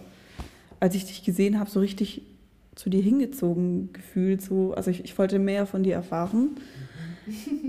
als 0.79 0.95
ich 0.95 1.07
dich 1.07 1.25
gesehen 1.25 1.59
habe, 1.59 1.71
so 1.71 1.81
richtig 1.81 2.23
zu 2.81 2.89
dir 2.89 3.03
hingezogen 3.03 3.93
gefühlt. 3.93 4.41
So, 4.41 4.73
also 4.73 4.91
ich, 4.91 5.05
ich 5.05 5.19
wollte 5.19 5.39
mehr 5.39 5.67
von 5.67 5.83
dir 5.83 5.95
erfahren. 5.95 6.57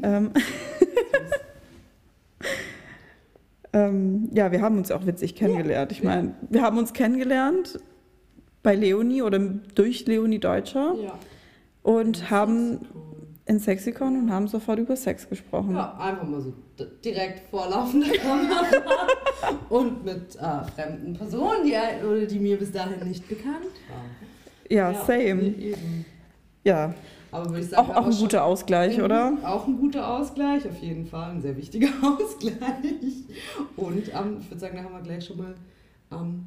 ähm, 0.03 0.31
ähm, 3.73 4.29
ja, 4.33 4.53
wir 4.53 4.61
haben 4.61 4.77
uns 4.77 4.89
auch 4.89 5.05
witzig 5.05 5.35
kennengelernt. 5.35 5.91
Ich 5.91 6.01
meine, 6.01 6.33
wir 6.49 6.61
haben 6.61 6.77
uns 6.77 6.93
kennengelernt 6.93 7.77
bei 8.63 8.73
Leonie 8.73 9.21
oder 9.21 9.37
durch 9.39 10.05
Leonie 10.05 10.39
Deutscher 10.39 10.95
Ja. 11.03 11.19
und 11.83 12.29
haben 12.29 12.79
in 13.45 13.59
Sexikon 13.59 14.15
und 14.15 14.31
haben 14.31 14.47
sofort 14.47 14.79
über 14.79 14.95
Sex 14.95 15.27
gesprochen. 15.27 15.75
Ja, 15.75 15.97
einfach 15.97 16.25
mal 16.25 16.39
so 16.39 16.53
direkt 17.03 17.49
vor 17.49 17.69
laufender 17.69 18.07
Kamera 18.17 18.65
und 19.67 20.05
mit 20.05 20.37
äh, 20.37 20.63
fremden 20.73 21.15
Personen, 21.15 21.65
die, 21.65 22.27
die 22.27 22.39
mir 22.39 22.57
bis 22.57 22.71
dahin 22.71 23.05
nicht 23.05 23.27
bekannt 23.27 23.65
waren. 23.89 24.30
Ja, 24.71 24.93
same. 24.93 25.41
Eben. 25.43 26.05
Ja, 26.63 26.93
Aber 27.31 27.49
würde 27.49 27.59
ich 27.61 27.69
sagen, 27.69 27.89
auch, 27.91 27.95
auch 27.95 28.05
ein 28.05 28.11
guter 28.17 28.43
Ausgleich, 28.45 28.97
Mhm, 28.97 29.03
oder? 29.03 29.33
Auch 29.43 29.67
ein 29.67 29.77
guter 29.77 30.07
Ausgleich, 30.07 30.67
auf 30.67 30.77
jeden 30.79 31.05
Fall. 31.05 31.31
Ein 31.31 31.41
sehr 31.41 31.57
wichtiger 31.57 31.87
Ausgleich. 32.01 33.25
Und 33.75 34.07
ähm, 34.13 34.37
ich 34.39 34.49
würde 34.49 34.59
sagen, 34.59 34.77
da 34.77 34.83
haben 34.83 34.93
wir 34.93 35.01
gleich 35.01 35.25
schon 35.25 35.37
mal 35.37 35.55
ähm, 36.11 36.45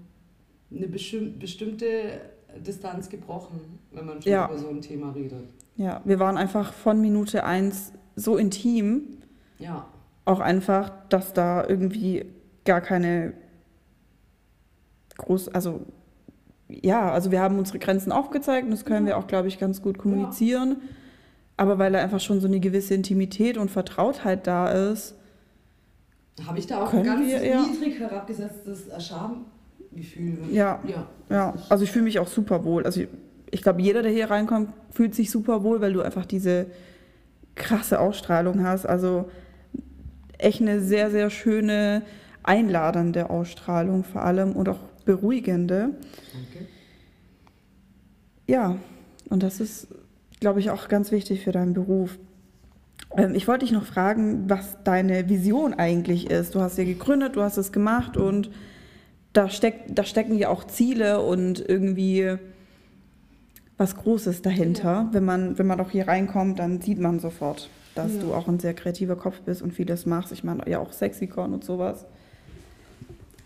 eine 0.75 0.87
bestimm 0.89 1.39
bestimmte 1.39 2.21
Distanz 2.65 3.09
gebrochen, 3.09 3.79
wenn 3.93 4.07
man 4.07 4.23
schon 4.23 4.31
Ja. 4.33 4.47
über 4.47 4.59
so 4.59 4.69
ein 4.69 4.81
Thema 4.81 5.11
redet. 5.13 5.49
Ja, 5.77 6.01
wir 6.05 6.21
waren 6.21 6.37
einfach 6.37 6.73
von 6.73 7.01
Minute 7.01 7.45
eins 7.45 7.93
so 8.15 8.37
intim, 8.37 9.19
Ja. 9.59 9.87
auch 10.25 10.39
einfach, 10.41 10.93
dass 11.09 11.33
da 11.33 11.67
irgendwie 11.69 12.27
gar 12.65 12.81
keine 12.81 13.33
groß, 15.19 15.49
also 15.49 15.81
ja, 16.69 17.11
also 17.11 17.31
wir 17.31 17.41
haben 17.41 17.59
unsere 17.59 17.79
Grenzen 17.79 18.13
aufgezeigt 18.13 18.65
und 18.65 18.71
das 18.71 18.85
können 18.85 19.07
wir 19.07 19.19
auch, 19.19 19.27
glaube 19.27 19.49
ich, 19.49 19.59
ganz 19.59 19.83
gut 19.83 19.99
kommunizieren. 19.99 20.77
Aber 21.57 21.79
weil 21.79 21.93
da 21.93 22.01
einfach 22.01 22.21
schon 22.21 22.41
so 22.41 22.49
eine 22.49 22.59
gewisse 22.61 22.95
Intimität 22.95 23.59
und 23.59 23.71
Vertrautheit 23.71 24.47
da 24.47 24.71
ist, 24.71 25.15
Habe 26.47 26.59
ich 26.59 26.67
da 26.67 26.83
auch 26.83 26.93
ein 26.93 27.05
ganz 27.05 27.27
wir, 27.27 27.45
ja. 27.45 27.63
niedrig 27.63 28.01
herabgesetztes 28.01 28.91
Schamgefühl? 29.07 30.39
Ja. 30.51 30.81
ja. 30.87 31.07
ja, 31.31 31.55
also 31.69 31.85
ich 31.85 31.93
fühle 31.93 32.05
mich 32.05 32.19
auch 32.19 32.27
super 32.27 32.65
wohl. 32.65 32.85
Also 32.85 33.03
ich, 33.03 33.09
ich 33.51 33.63
glaube, 33.63 33.83
jeder, 33.83 34.03
der 34.03 34.11
hier 34.11 34.31
reinkommt, 34.31 34.71
fühlt 34.91 35.15
sich 35.15 35.31
super 35.31 35.63
wohl, 35.63 35.81
weil 35.81 35.93
du 35.93 36.01
einfach 36.01 36.27
diese 36.27 36.67
krasse 37.55 38.01
Ausstrahlung 38.01 38.65
hast. 38.65 38.85
Also 38.87 39.31
echt 40.39 40.61
eine 40.61 40.81
sehr, 40.81 41.11
sehr 41.11 41.31
schöne, 41.31 42.03
einladende 42.43 43.31
Ausstrahlung 43.31 44.03
vor 44.03 44.23
allem 44.23 44.57
und 44.57 44.69
auch 44.69 44.81
beruhigende. 45.05 45.91
Danke. 46.33 46.67
Ja, 48.47 48.77
und 49.31 49.43
das 49.43 49.61
ist, 49.61 49.89
glaube 50.41 50.61
ich, 50.61 50.71
auch 50.71 50.89
ganz 50.89 51.11
wichtig 51.11 51.43
für 51.43 51.53
deinen 51.53 51.73
Beruf. 51.75 52.19
Ähm, 53.17 53.35
ich 53.35 53.49
wollte 53.49 53.65
dich 53.65 53.73
noch 53.73 53.87
fragen, 53.87 54.49
was 54.51 54.77
deine 54.85 55.29
Vision 55.29 55.75
eigentlich 55.75 56.31
ist. 56.31 56.55
Du 56.55 56.61
hast 56.61 56.77
ja 56.79 56.85
gegründet, 56.85 57.37
du 57.37 57.43
hast 57.43 57.57
es 57.57 57.73
gemacht 57.73 58.17
und 58.17 58.51
da, 59.33 59.49
steckt, 59.51 59.99
da 59.99 60.05
stecken 60.05 60.37
ja 60.37 60.49
auch 60.49 60.65
Ziele 60.65 61.21
und 61.23 61.59
irgendwie 61.67 62.37
was 63.77 63.97
Großes 63.97 64.43
dahinter. 64.43 65.09
Wenn, 65.13 65.25
man, 65.25 65.59
wenn 65.59 65.67
man 65.67 65.81
auch 65.81 65.91
hier 65.91 66.07
reinkommt, 66.07 66.59
dann 66.59 66.81
sieht 66.81 66.99
man 67.01 67.19
sofort, 67.19 67.69
dass 67.95 68.15
Ja. 68.15 68.21
du 68.21 68.35
auch 68.35 68.47
ein 68.47 68.61
sehr 68.61 68.75
kreativer 68.75 69.17
Kopf 69.17 69.41
bist 69.41 69.63
und 69.63 69.73
vieles 69.73 70.07
machst. 70.07 70.31
Ich 70.33 70.45
meine, 70.45 70.69
ja 70.69 70.79
auch 70.79 70.93
Sexikon 70.93 71.53
und 71.55 71.65
sowas. 71.65 72.05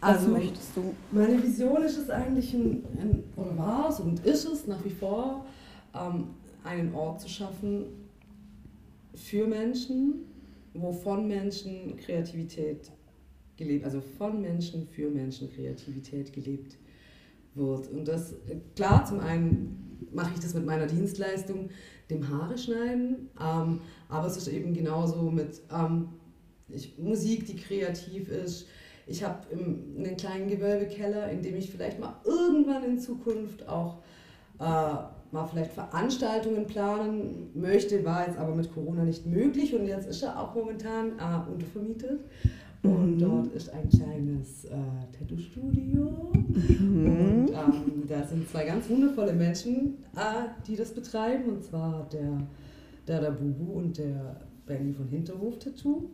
Was 0.00 0.18
Also, 0.18 0.28
möchtest 0.30 0.76
du? 0.76 0.94
Meine 1.10 1.42
Vision 1.42 1.82
ist 1.82 1.98
es 1.98 2.10
eigentlich, 2.10 2.54
ein, 2.54 2.84
ein, 3.00 3.24
oder 3.36 3.56
war 3.58 3.88
es 3.88 3.98
und 3.98 4.24
ist 4.24 4.44
es 4.44 4.66
nach 4.66 4.84
wie 4.84 4.90
vor, 4.90 5.44
ähm, 5.94 6.28
einen 6.64 6.94
Ort 6.94 7.20
zu 7.20 7.28
schaffen 7.28 7.86
für 9.14 9.46
Menschen, 9.46 10.26
wo 10.74 10.92
von 10.92 11.26
Menschen 11.26 11.96
Kreativität 11.96 12.92
gelebt, 13.56 13.84
also 13.84 14.00
von 14.00 14.40
Menschen 14.40 14.86
für 14.86 15.10
Menschen 15.10 15.50
Kreativität 15.50 16.32
gelebt 16.32 16.76
wird. 17.54 17.88
Und 17.88 18.06
das, 18.06 18.34
klar, 18.76 19.04
zum 19.04 19.18
einen 19.18 19.98
mache 20.12 20.32
ich 20.34 20.40
das 20.40 20.54
mit 20.54 20.64
meiner 20.64 20.86
Dienstleistung, 20.86 21.70
dem 22.08 22.28
Haare 22.28 22.56
schneiden, 22.56 23.28
ähm, 23.40 23.80
aber 24.08 24.28
es 24.28 24.36
ist 24.36 24.48
eben 24.48 24.72
genauso 24.72 25.30
mit 25.30 25.60
ähm, 25.70 26.08
ich, 26.68 26.98
Musik, 26.98 27.46
die 27.46 27.56
kreativ 27.56 28.28
ist. 28.28 28.66
Ich 29.08 29.24
habe 29.24 29.38
einen 29.52 30.16
kleinen 30.16 30.48
Gewölbekeller, 30.48 31.30
in 31.30 31.42
dem 31.42 31.56
ich 31.56 31.70
vielleicht 31.70 31.98
mal 31.98 32.14
irgendwann 32.24 32.84
in 32.84 32.98
Zukunft 32.98 33.66
auch 33.68 33.98
äh, 34.60 34.64
mal 35.30 35.46
vielleicht 35.50 35.72
Veranstaltungen 35.72 36.66
planen 36.66 37.50
möchte, 37.54 38.04
war 38.04 38.26
jetzt 38.26 38.38
aber 38.38 38.54
mit 38.54 38.72
Corona 38.72 39.04
nicht 39.04 39.26
möglich 39.26 39.74
und 39.74 39.86
jetzt 39.86 40.08
ist 40.08 40.22
er 40.22 40.38
auch 40.40 40.54
momentan 40.54 41.12
äh, 41.18 41.50
untervermietet. 41.52 42.20
Und 42.82 43.16
Mhm. 43.16 43.18
dort 43.18 43.46
ist 43.54 43.70
ein 43.70 43.88
kleines 43.88 44.64
äh, 44.66 44.68
Tattoo-Studio. 45.18 46.32
Mhm. 46.32 47.06
Und 47.06 47.50
ähm, 47.50 48.02
da 48.08 48.22
sind 48.24 48.48
zwei 48.48 48.64
ganz 48.64 48.88
wundervolle 48.88 49.32
Menschen, 49.32 49.96
äh, 50.14 50.48
die 50.66 50.76
das 50.76 50.92
betreiben. 50.92 51.48
Und 51.54 51.64
zwar 51.64 52.08
der, 52.12 52.38
der 53.06 53.30
Bubu 53.32 53.72
und 53.78 53.98
der 53.98 54.36
Benny 54.64 54.92
von 54.92 55.08
Hinterhof 55.08 55.58
Tattoo. 55.58 56.08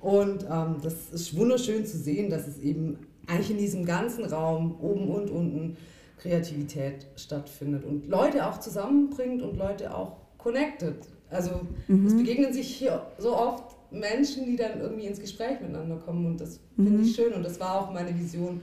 Und 0.00 0.46
ähm, 0.50 0.76
das 0.82 1.10
ist 1.12 1.36
wunderschön 1.36 1.84
zu 1.84 1.98
sehen, 1.98 2.30
dass 2.30 2.48
es 2.48 2.58
eben 2.58 2.98
eigentlich 3.26 3.50
in 3.50 3.58
diesem 3.58 3.84
ganzen 3.84 4.24
Raum, 4.24 4.76
oben 4.80 5.08
und 5.08 5.30
unten, 5.30 5.76
Kreativität 6.16 7.06
stattfindet 7.16 7.84
und 7.84 8.06
Leute 8.06 8.46
auch 8.46 8.60
zusammenbringt 8.60 9.40
und 9.42 9.56
Leute 9.56 9.94
auch 9.94 10.16
connected. 10.36 10.96
Also 11.30 11.62
es 11.88 12.14
begegnen 12.14 12.52
sich 12.52 12.68
hier 12.68 13.06
so 13.18 13.34
oft 13.34 13.76
Menschen, 13.90 14.44
die 14.44 14.56
dann 14.56 14.80
irgendwie 14.80 15.06
ins 15.06 15.20
Gespräch 15.20 15.60
miteinander 15.60 15.96
kommen 15.96 16.26
und 16.26 16.40
das 16.40 16.60
finde 16.76 17.02
ich 17.02 17.14
schön 17.14 17.32
und 17.32 17.42
das 17.42 17.58
war 17.58 17.80
auch 17.80 17.92
meine 17.92 18.18
Vision, 18.18 18.60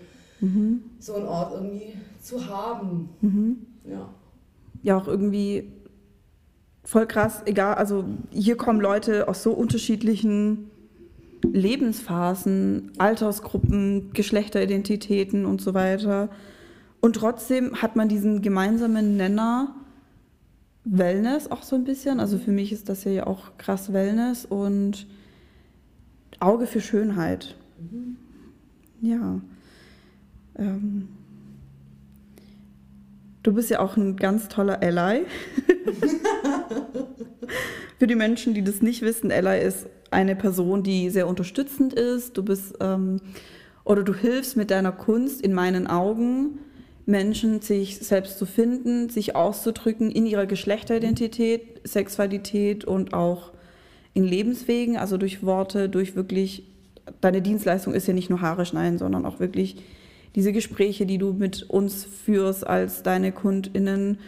so 1.00 1.16
einen 1.16 1.26
Ort 1.26 1.54
irgendwie 1.56 1.94
zu 2.22 2.48
haben. 2.48 3.10
Ja. 3.90 4.10
ja 4.84 4.98
auch 4.98 5.08
irgendwie 5.08 5.72
voll 6.84 7.08
krass, 7.08 7.42
egal, 7.46 7.76
also 7.76 8.06
hier 8.30 8.56
kommen 8.56 8.80
Leute 8.80 9.28
aus 9.28 9.42
so 9.42 9.52
unterschiedlichen 9.52 10.70
Lebensphasen, 11.44 12.92
Altersgruppen, 12.98 14.12
Geschlechteridentitäten 14.14 15.46
und 15.46 15.62
so 15.62 15.74
weiter. 15.74 16.30
Und 17.00 17.16
trotzdem 17.16 17.82
hat 17.82 17.96
man 17.96 18.10
diesen 18.10 18.42
gemeinsamen 18.42 19.18
Nenner 19.18 19.76
Wellness 20.84 21.52
auch 21.52 21.64
so 21.64 21.76
ein 21.76 21.84
bisschen. 21.84 22.20
Also 22.20 22.38
für 22.38 22.52
mich 22.52 22.72
ist 22.72 22.90
das 22.90 23.04
ja 23.04 23.28
auch 23.28 23.58
krass 23.58 23.94
Wellness 23.94 24.46
und 24.46 25.08
Auge 26.40 26.68
für 26.68 26.82
Schönheit. 26.82 27.56
Ja. 29.02 29.42
Ähm, 30.58 31.10
Du 33.48 33.54
bist 33.54 33.70
ja 33.70 33.80
auch 33.80 33.96
ein 33.96 34.18
ganz 34.18 34.50
toller 34.50 34.84
Ally. 34.84 35.26
Für 37.98 38.06
die 38.06 38.16
Menschen, 38.16 38.54
die 38.54 38.62
das 38.62 38.82
nicht 38.82 39.04
wissen, 39.04 39.32
Ally 39.32 39.66
ist 39.66 39.88
eine 40.12 40.36
Person, 40.36 40.84
die 40.84 41.10
sehr 41.10 41.30
unterstützend 41.30 41.94
ist. 41.94 42.36
Du 42.36 42.44
bist 42.44 42.76
ähm, 42.82 43.22
oder 43.86 44.04
du 44.04 44.14
hilfst 44.14 44.58
mit 44.58 44.70
deiner 44.70 44.92
Kunst 44.92 45.42
in 45.42 45.54
meinen 45.54 45.88
Augen 45.88 46.60
Menschen, 47.06 47.62
sich 47.62 48.00
selbst 48.00 48.38
zu 48.38 48.46
finden, 48.46 49.08
sich 49.08 49.38
auszudrücken 49.38 50.12
in 50.12 50.26
ihrer 50.26 50.46
Geschlechteridentität, 50.46 51.88
Sexualität 51.88 52.84
und 52.84 53.14
auch 53.14 53.54
in 54.14 54.26
Lebenswegen, 54.26 54.98
also 54.98 55.16
durch 55.16 55.42
Worte, 55.42 55.88
durch 55.88 56.18
wirklich, 56.18 56.64
deine 57.22 57.42
Dienstleistung 57.42 57.94
ist 57.94 58.10
ja 58.10 58.14
nicht 58.14 58.30
nur 58.30 58.42
Haare 58.42 58.66
schneiden, 58.66 58.98
sondern 58.98 59.26
auch 59.26 59.40
wirklich 59.40 59.78
diese 60.36 60.52
Gespräche, 60.52 61.06
die 61.06 61.18
du 61.18 61.34
mit 61.34 61.64
uns 61.70 62.06
führst 62.26 62.66
als 62.66 63.04
deine 63.04 63.32
KundInnen. 63.32 64.20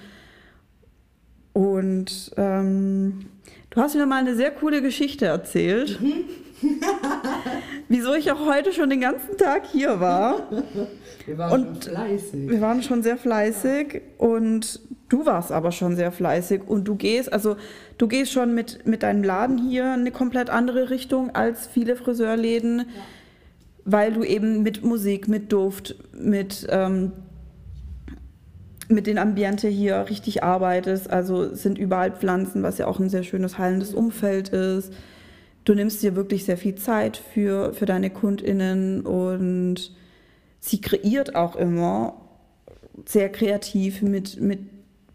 Und 1.54 2.32
ähm, 2.38 3.26
du 3.70 3.82
hast 3.82 3.96
mir 3.96 4.06
mal 4.06 4.20
eine 4.20 4.36
sehr 4.36 4.52
coole 4.52 4.82
Geschichte 4.82 5.26
erzählt. 5.26 6.00
Wieso 7.88 8.14
ich 8.14 8.32
auch 8.32 8.46
heute 8.46 8.72
schon 8.72 8.90
den 8.90 9.02
ganzen 9.02 9.38
Tag 9.38 9.66
hier 9.66 10.00
war. 10.00 10.48
Wir 11.26 11.38
waren 11.38 11.52
Und- 11.66 11.84
schon 11.86 11.94
fleißig. 11.94 12.50
Wir 12.50 12.62
waren 12.62 12.84
schon 12.84 13.02
sehr 13.04 13.18
fleißig 13.18 14.02
und 14.18 14.80
du 15.10 15.26
warst 15.26 15.52
aber 15.52 15.72
schon 15.72 15.96
sehr 15.96 16.12
fleißig 16.12 16.62
und 16.68 16.88
du 16.88 16.96
gehst, 16.96 17.32
also 17.34 17.56
du 17.98 18.08
gehst 18.08 18.32
schon 18.32 18.54
mit, 18.54 18.86
mit 18.86 19.02
deinem 19.04 19.24
Laden 19.24 19.58
hier 19.58 19.92
eine 19.92 20.12
komplett 20.12 20.50
andere 20.50 20.90
Richtung 20.92 21.32
als 21.34 21.66
viele 21.68 21.96
Friseurläden, 21.96 22.86
weil 23.92 24.14
du 24.14 24.24
eben 24.24 24.64
mit 24.64 24.84
Musik, 24.84 25.28
mit 25.28 25.52
Duft, 25.52 25.96
mit, 26.14 26.68
ähm, 26.70 27.12
mit 28.88 29.08
den 29.08 29.18
Ambiente 29.18 29.68
hier 29.68 30.06
richtig 30.10 30.44
arbeitest. 30.44 31.10
Also 31.10 31.54
sind 31.54 31.78
überall 31.78 32.12
Pflanzen, 32.12 32.64
was 32.64 32.78
ja 32.78 32.88
auch 32.88 33.00
ein 33.00 33.10
sehr 33.10 33.24
schönes 33.24 33.58
heilendes 33.58 33.94
Umfeld 33.94 34.50
ist. 34.50 34.94
Du 35.66 35.74
nimmst 35.74 36.02
dir 36.02 36.16
wirklich 36.16 36.46
sehr 36.46 36.58
viel 36.58 36.76
Zeit 36.76 37.18
für, 37.18 37.74
für 37.74 37.86
deine 37.86 38.10
KundInnen 38.10 39.02
und 39.02 39.92
sie 40.60 40.82
kreiert 40.82 41.36
auch 41.36 41.56
immer 41.56 42.22
sehr 43.06 43.30
kreativ 43.30 44.02
mit, 44.02 44.42
mit 44.42 44.60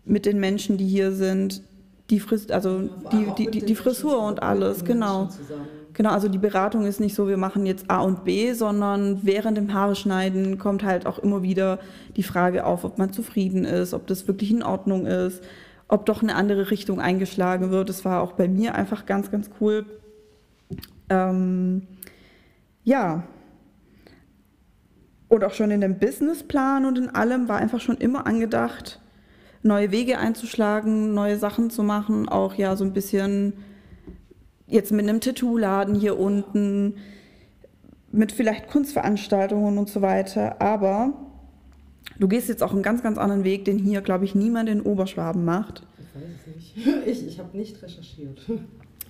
mit 0.04 0.26
den 0.26 0.38
Menschen, 0.38 0.76
die 0.76 0.86
hier 0.86 1.12
sind, 1.12 1.62
die 2.10 2.20
Frist, 2.20 2.52
also 2.52 2.82
die, 3.12 3.26
die, 3.38 3.50
die, 3.50 3.64
die 3.64 3.74
Frisur 3.74 4.22
und 4.22 4.42
alles, 4.42 4.84
genau. 4.84 5.26
Zusammen. 5.26 5.66
Genau, 5.94 6.10
also 6.10 6.28
die 6.28 6.38
Beratung 6.38 6.86
ist 6.86 6.98
nicht 6.98 7.14
so, 7.14 7.28
wir 7.28 7.36
machen 7.36 7.66
jetzt 7.66 7.88
A 7.88 8.00
und 8.00 8.24
B, 8.24 8.52
sondern 8.52 9.20
während 9.22 9.56
dem 9.56 9.72
Haare 9.72 9.94
schneiden 9.94 10.58
kommt 10.58 10.82
halt 10.82 11.06
auch 11.06 11.20
immer 11.20 11.44
wieder 11.44 11.78
die 12.16 12.24
Frage 12.24 12.66
auf, 12.66 12.84
ob 12.84 12.98
man 12.98 13.12
zufrieden 13.12 13.64
ist, 13.64 13.94
ob 13.94 14.08
das 14.08 14.26
wirklich 14.26 14.50
in 14.50 14.64
Ordnung 14.64 15.06
ist, 15.06 15.42
ob 15.86 16.04
doch 16.04 16.20
eine 16.20 16.34
andere 16.34 16.72
Richtung 16.72 17.00
eingeschlagen 17.00 17.70
wird. 17.70 17.88
Das 17.88 18.04
war 18.04 18.22
auch 18.22 18.32
bei 18.32 18.48
mir 18.48 18.74
einfach 18.74 19.06
ganz, 19.06 19.30
ganz 19.30 19.50
cool. 19.60 19.86
Ähm, 21.08 21.86
ja. 22.82 23.22
Und 25.28 25.44
auch 25.44 25.54
schon 25.54 25.70
in 25.70 25.80
dem 25.80 26.00
Businessplan 26.00 26.86
und 26.86 26.98
in 26.98 27.08
allem 27.10 27.48
war 27.48 27.58
einfach 27.58 27.80
schon 27.80 27.98
immer 27.98 28.26
angedacht, 28.26 29.00
neue 29.62 29.92
Wege 29.92 30.18
einzuschlagen, 30.18 31.14
neue 31.14 31.38
Sachen 31.38 31.70
zu 31.70 31.84
machen, 31.84 32.28
auch 32.28 32.54
ja 32.54 32.74
so 32.74 32.84
ein 32.84 32.92
bisschen 32.92 33.54
jetzt 34.74 34.92
mit 34.92 35.08
einem 35.08 35.20
Tattoo-Laden 35.20 35.94
hier 35.94 36.18
unten, 36.18 36.96
mit 38.12 38.32
vielleicht 38.32 38.68
Kunstveranstaltungen 38.68 39.78
und 39.78 39.88
so 39.88 40.02
weiter. 40.02 40.60
Aber 40.60 41.12
du 42.18 42.28
gehst 42.28 42.48
jetzt 42.48 42.62
auch 42.62 42.72
einen 42.72 42.82
ganz, 42.82 43.02
ganz 43.02 43.16
anderen 43.18 43.44
Weg, 43.44 43.64
den 43.64 43.78
hier, 43.78 44.02
glaube 44.02 44.24
ich, 44.24 44.34
niemand 44.34 44.68
in 44.68 44.82
Oberschwaben 44.82 45.44
macht. 45.44 45.86
Ich 45.98 46.14
weiß 46.14 46.28
es 46.40 46.54
nicht. 46.54 46.64
Ich, 47.06 47.26
ich 47.28 47.38
habe 47.38 47.56
nicht 47.56 47.82
recherchiert. 47.82 48.40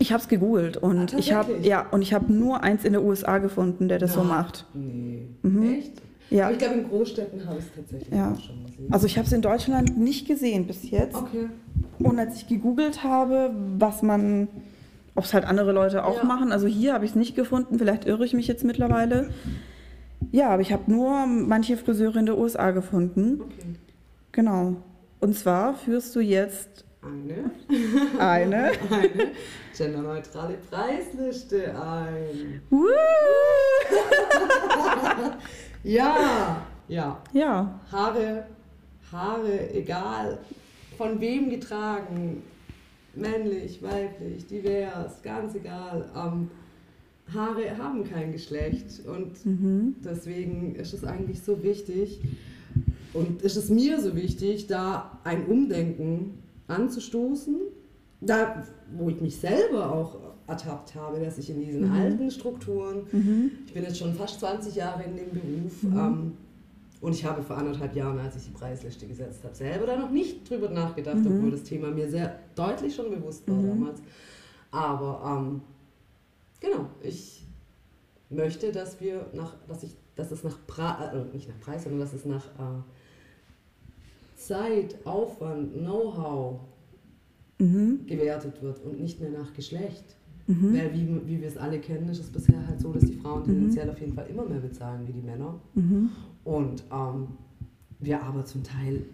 Ich 0.00 0.12
habe 0.12 0.20
es 0.20 0.26
gegoogelt 0.26 0.76
und 0.76 1.14
Ah, 1.14 1.18
ich 1.18 1.32
habe 1.32 1.52
ja 1.62 1.86
und 1.92 2.02
ich 2.02 2.12
habe 2.12 2.30
nur 2.32 2.64
eins 2.64 2.84
in 2.84 2.94
der 2.94 3.04
USA 3.04 3.38
gefunden, 3.38 3.86
der 3.88 4.00
das 4.00 4.14
so 4.14 4.22
Na, 4.24 4.28
macht. 4.28 4.66
Nee. 4.74 5.28
Mhm. 5.42 5.72
Echt? 5.78 5.92
Ja. 6.30 6.46
Aber 6.46 6.52
ich 6.54 6.58
glaube, 6.58 6.74
in 6.74 6.88
Großstädten 6.88 7.46
habe 7.46 7.58
ich 7.60 7.64
es 7.64 7.70
tatsächlich 7.76 8.12
Ja. 8.12 8.32
auch 8.32 8.40
schon 8.40 8.66
gesehen. 8.66 8.92
Also 8.92 9.06
ich 9.06 9.16
habe 9.18 9.26
es 9.28 9.32
in 9.32 9.40
Deutschland 9.40 9.96
nicht 9.96 10.26
gesehen 10.26 10.66
bis 10.66 10.90
jetzt. 10.90 11.14
okay. 11.14 11.46
Und 12.00 12.18
als 12.18 12.34
ich 12.34 12.48
gegoogelt 12.48 13.04
habe, 13.04 13.54
was 13.78 14.02
man, 14.02 14.48
ob 15.14 15.24
es 15.24 15.32
halt 15.34 15.44
andere 15.44 15.72
Leute 15.72 16.04
auch 16.04 16.18
Ja. 16.18 16.24
machen, 16.24 16.52
also 16.52 16.66
hier 16.66 16.94
habe 16.94 17.04
ich 17.04 17.12
es 17.12 17.16
nicht 17.16 17.36
gefunden, 17.36 17.78
vielleicht 17.78 18.04
irre 18.06 18.24
ich 18.24 18.32
mich 18.34 18.46
jetzt 18.48 18.64
mittlerweile. 18.64 19.30
Ja, 20.32 20.50
aber 20.50 20.62
ich 20.62 20.72
habe 20.72 20.90
nur 20.90 21.26
manche 21.26 21.76
Friseure 21.76 22.16
in 22.16 22.26
der 22.26 22.36
USA 22.38 22.70
gefunden. 22.72 23.40
Okay. 23.42 23.74
Genau. 24.32 24.76
Und 25.20 25.36
zwar 25.38 25.74
führst 25.74 26.16
du 26.16 26.20
jetzt 26.20 26.84
Eine, 27.02 27.50
eine. 28.18 28.56
eine 28.90 29.30
genderneutrale 29.76 30.54
Preisliste 30.70 31.74
ein. 31.80 32.62
Woo! 32.70 32.86
Ja, 35.82 36.64
ja. 36.88 37.18
Ja, 37.34 37.78
Haare, 37.92 38.44
Haare, 39.12 39.70
egal 39.74 40.38
von 40.96 41.20
wem 41.20 41.50
getragen, 41.50 42.42
männlich, 43.16 43.82
weiblich, 43.82 44.46
divers, 44.46 45.22
ganz 45.22 45.54
egal. 45.54 46.10
Ähm, 46.16 46.50
Haare 47.32 47.78
haben 47.78 48.04
kein 48.04 48.32
Geschlecht 48.32 49.00
und 49.06 49.44
mhm. 49.46 49.96
deswegen 50.04 50.74
ist 50.74 50.92
es 50.92 51.04
eigentlich 51.04 51.40
so 51.42 51.62
wichtig 51.62 52.20
und 53.14 53.40
ist 53.42 53.56
es 53.56 53.70
mir 53.70 54.00
so 54.00 54.14
wichtig, 54.14 54.66
da 54.66 55.18
ein 55.24 55.46
Umdenken 55.46 56.34
anzustoßen, 56.68 57.56
da 58.20 58.62
wo 58.96 59.08
ich 59.08 59.20
mich 59.20 59.36
selber 59.36 59.92
auch 59.92 60.16
ertappt 60.46 60.94
habe, 60.94 61.20
dass 61.20 61.38
ich 61.38 61.48
in 61.48 61.60
diesen 61.60 61.86
Mhm. 61.88 61.92
alten 61.92 62.30
Strukturen 62.30 63.02
Mhm. 63.10 63.50
ich 63.66 63.72
bin 63.72 63.82
jetzt 63.84 63.98
schon 63.98 64.12
fast 64.14 64.40
20 64.40 64.74
Jahre 64.74 65.04
in 65.04 65.16
dem 65.16 65.30
Beruf 65.30 65.82
Mhm. 65.82 65.96
ähm, 65.98 66.32
und 67.04 67.12
ich 67.14 67.24
habe 67.24 67.42
vor 67.42 67.58
anderthalb 67.58 67.94
Jahren, 67.94 68.18
als 68.18 68.36
ich 68.36 68.44
die 68.46 68.50
Preisliste 68.52 69.06
gesetzt 69.06 69.44
habe, 69.44 69.54
selber 69.54 69.84
da 69.86 69.96
noch 69.96 70.10
nicht 70.10 70.48
drüber 70.48 70.70
nachgedacht, 70.70 71.22
Mhm. 71.22 71.32
obwohl 71.36 71.50
das 71.50 71.62
Thema 71.62 71.90
mir 71.90 72.08
sehr 72.08 72.38
deutlich 72.54 72.94
schon 72.94 73.10
bewusst 73.10 73.46
war 73.48 73.56
Mhm. 73.58 73.66
damals. 73.68 74.00
Aber 74.70 75.38
ähm, 75.38 75.60
genau, 76.60 76.86
ich 77.02 77.46
möchte, 78.30 78.72
dass 78.72 79.00
wir 79.00 79.26
nach, 79.34 79.54
dass 79.68 79.82
ich, 79.82 79.94
dass 80.16 80.30
es 80.30 80.42
nach 80.44 80.56
Pre 80.66 81.26
äh, 81.30 81.34
nicht 81.36 81.46
nach 81.48 81.60
Preis, 81.60 81.82
sondern 81.84 82.00
dass 82.00 82.14
es 82.14 82.24
nach 82.24 82.46
äh, 82.46 82.80
Zeit, 84.36 84.96
Aufwand, 85.04 85.74
Know-how 85.74 86.60
Mhm. 87.58 88.06
gewertet 88.06 88.60
wird 88.62 88.82
und 88.84 89.00
nicht 89.00 89.20
mehr 89.20 89.30
nach 89.30 89.52
Geschlecht. 89.54 90.04
Mhm. 90.46 90.74
Weil 90.74 90.92
wie, 90.92 91.06
wie 91.26 91.40
wir 91.40 91.48
es 91.48 91.56
alle 91.56 91.78
kennen, 91.78 92.08
ist 92.08 92.18
es 92.20 92.30
bisher 92.30 92.66
halt 92.66 92.80
so, 92.80 92.92
dass 92.92 93.04
die 93.04 93.14
Frauen 93.14 93.42
Mhm. 93.42 93.44
tendenziell 93.46 93.88
auf 93.90 94.00
jeden 94.00 94.12
Fall 94.14 94.26
immer 94.28 94.44
mehr 94.44 94.58
bezahlen 94.60 95.06
wie 95.06 95.12
die 95.12 95.22
Männer. 95.22 95.54
Mhm. 95.74 96.10
Und 96.44 96.84
ähm, 96.92 97.28
wir 98.00 98.22
aber 98.22 98.44
zum 98.44 98.62
Teil 98.62 99.06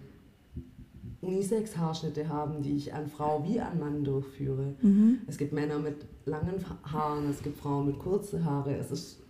Unisex-Haarschnitte 1.20 2.28
haben, 2.28 2.62
die 2.62 2.76
ich 2.76 2.94
an 2.94 3.06
Frau 3.08 3.44
wie 3.46 3.60
an 3.60 3.78
Mann 3.78 4.04
durchführe. 4.04 4.74
Mhm. 4.80 5.18
Es 5.26 5.36
gibt 5.36 5.52
Männer 5.52 5.78
mit 5.78 6.06
langen 6.24 6.64
Haaren, 6.84 7.28
es 7.28 7.42
gibt 7.42 7.58
Frauen 7.58 7.86
mit 7.86 7.98
kurzen 7.98 8.44
Haare. 8.44 8.74
Es 8.76 8.90
ist, 8.90 9.20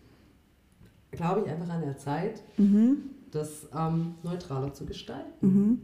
glaube 1.10 1.42
ich, 1.44 1.50
einfach 1.50 1.68
an 1.68 1.82
der 1.82 1.98
Zeit, 1.98 2.42
Mhm. 2.58 2.98
das 3.32 3.66
ähm, 3.76 4.14
neutraler 4.22 4.72
zu 4.72 4.86
gestalten. 4.86 5.30
Mhm. 5.46 5.78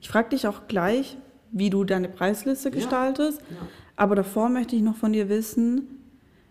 Ich 0.00 0.08
frage 0.08 0.30
dich 0.30 0.46
auch 0.46 0.68
gleich, 0.68 1.16
wie 1.50 1.70
du 1.70 1.84
deine 1.84 2.08
Preisliste 2.08 2.68
Ja. 2.68 2.74
gestaltest. 2.74 3.40
Ja. 3.50 3.56
Aber 3.96 4.14
davor 4.14 4.48
möchte 4.48 4.76
ich 4.76 4.82
noch 4.82 4.96
von 4.96 5.12
dir 5.12 5.28
wissen, 5.28 5.97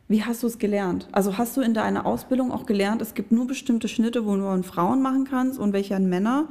wie 0.08 0.24
hast 0.24 0.44
du 0.44 0.48
es 0.48 0.58
gelernt? 0.58 1.08
Also 1.12 1.38
hast 1.38 1.58
du 1.58 1.62
in 1.62 1.74
deiner 1.74 2.06
Ausbildung 2.06 2.52
auch 2.52 2.66
gelernt, 2.66 3.02
es 3.02 3.14
gibt 3.14 3.32
nur 3.32 3.46
bestimmte 3.48 3.88
Schnitte, 3.88 4.26
wo 4.26 4.32
an 4.34 4.64
Frauen 4.64 5.02
machen 5.02 5.26
kannst 5.30 5.60
und 5.60 5.74
welche 5.74 5.96
an 5.96 6.08
Männer? 6.08 6.48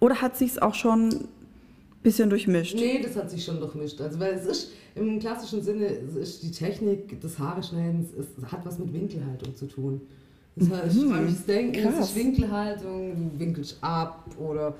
Oder 0.00 0.20
hat 0.22 0.36
sich 0.36 0.52
es 0.52 0.58
auch 0.62 0.74
schon 0.74 1.08
ein 1.08 1.28
bisschen 2.02 2.30
durchmischt? 2.30 2.74
Nee, 2.76 3.00
das 3.02 3.16
hat 3.16 3.30
sich 3.30 3.44
schon 3.44 3.60
durchmischt. 3.60 4.00
Also, 4.00 4.18
weil 4.20 4.34
es 4.34 4.46
ist 4.46 4.70
im 4.94 5.18
klassischen 5.18 5.62
Sinne, 5.62 5.86
ist 5.86 6.42
die 6.42 6.50
Technik 6.50 7.20
des 7.20 7.38
Haareschneidens, 7.38 8.08
es 8.18 8.50
hat 8.50 8.64
was 8.64 8.78
mit 8.78 8.92
Winkelhaltung 8.92 9.54
zu 9.54 9.66
tun. 9.66 10.00
Das 10.56 10.70
heißt, 10.70 10.96
Mhm, 10.96 11.10
beim 11.10 11.36
Denken, 11.46 11.86
es 11.88 11.98
ist 11.98 12.16
Winkelhaltung, 12.16 13.30
du 13.34 13.38
winkelst 13.38 13.76
ab 13.82 14.24
oder 14.38 14.74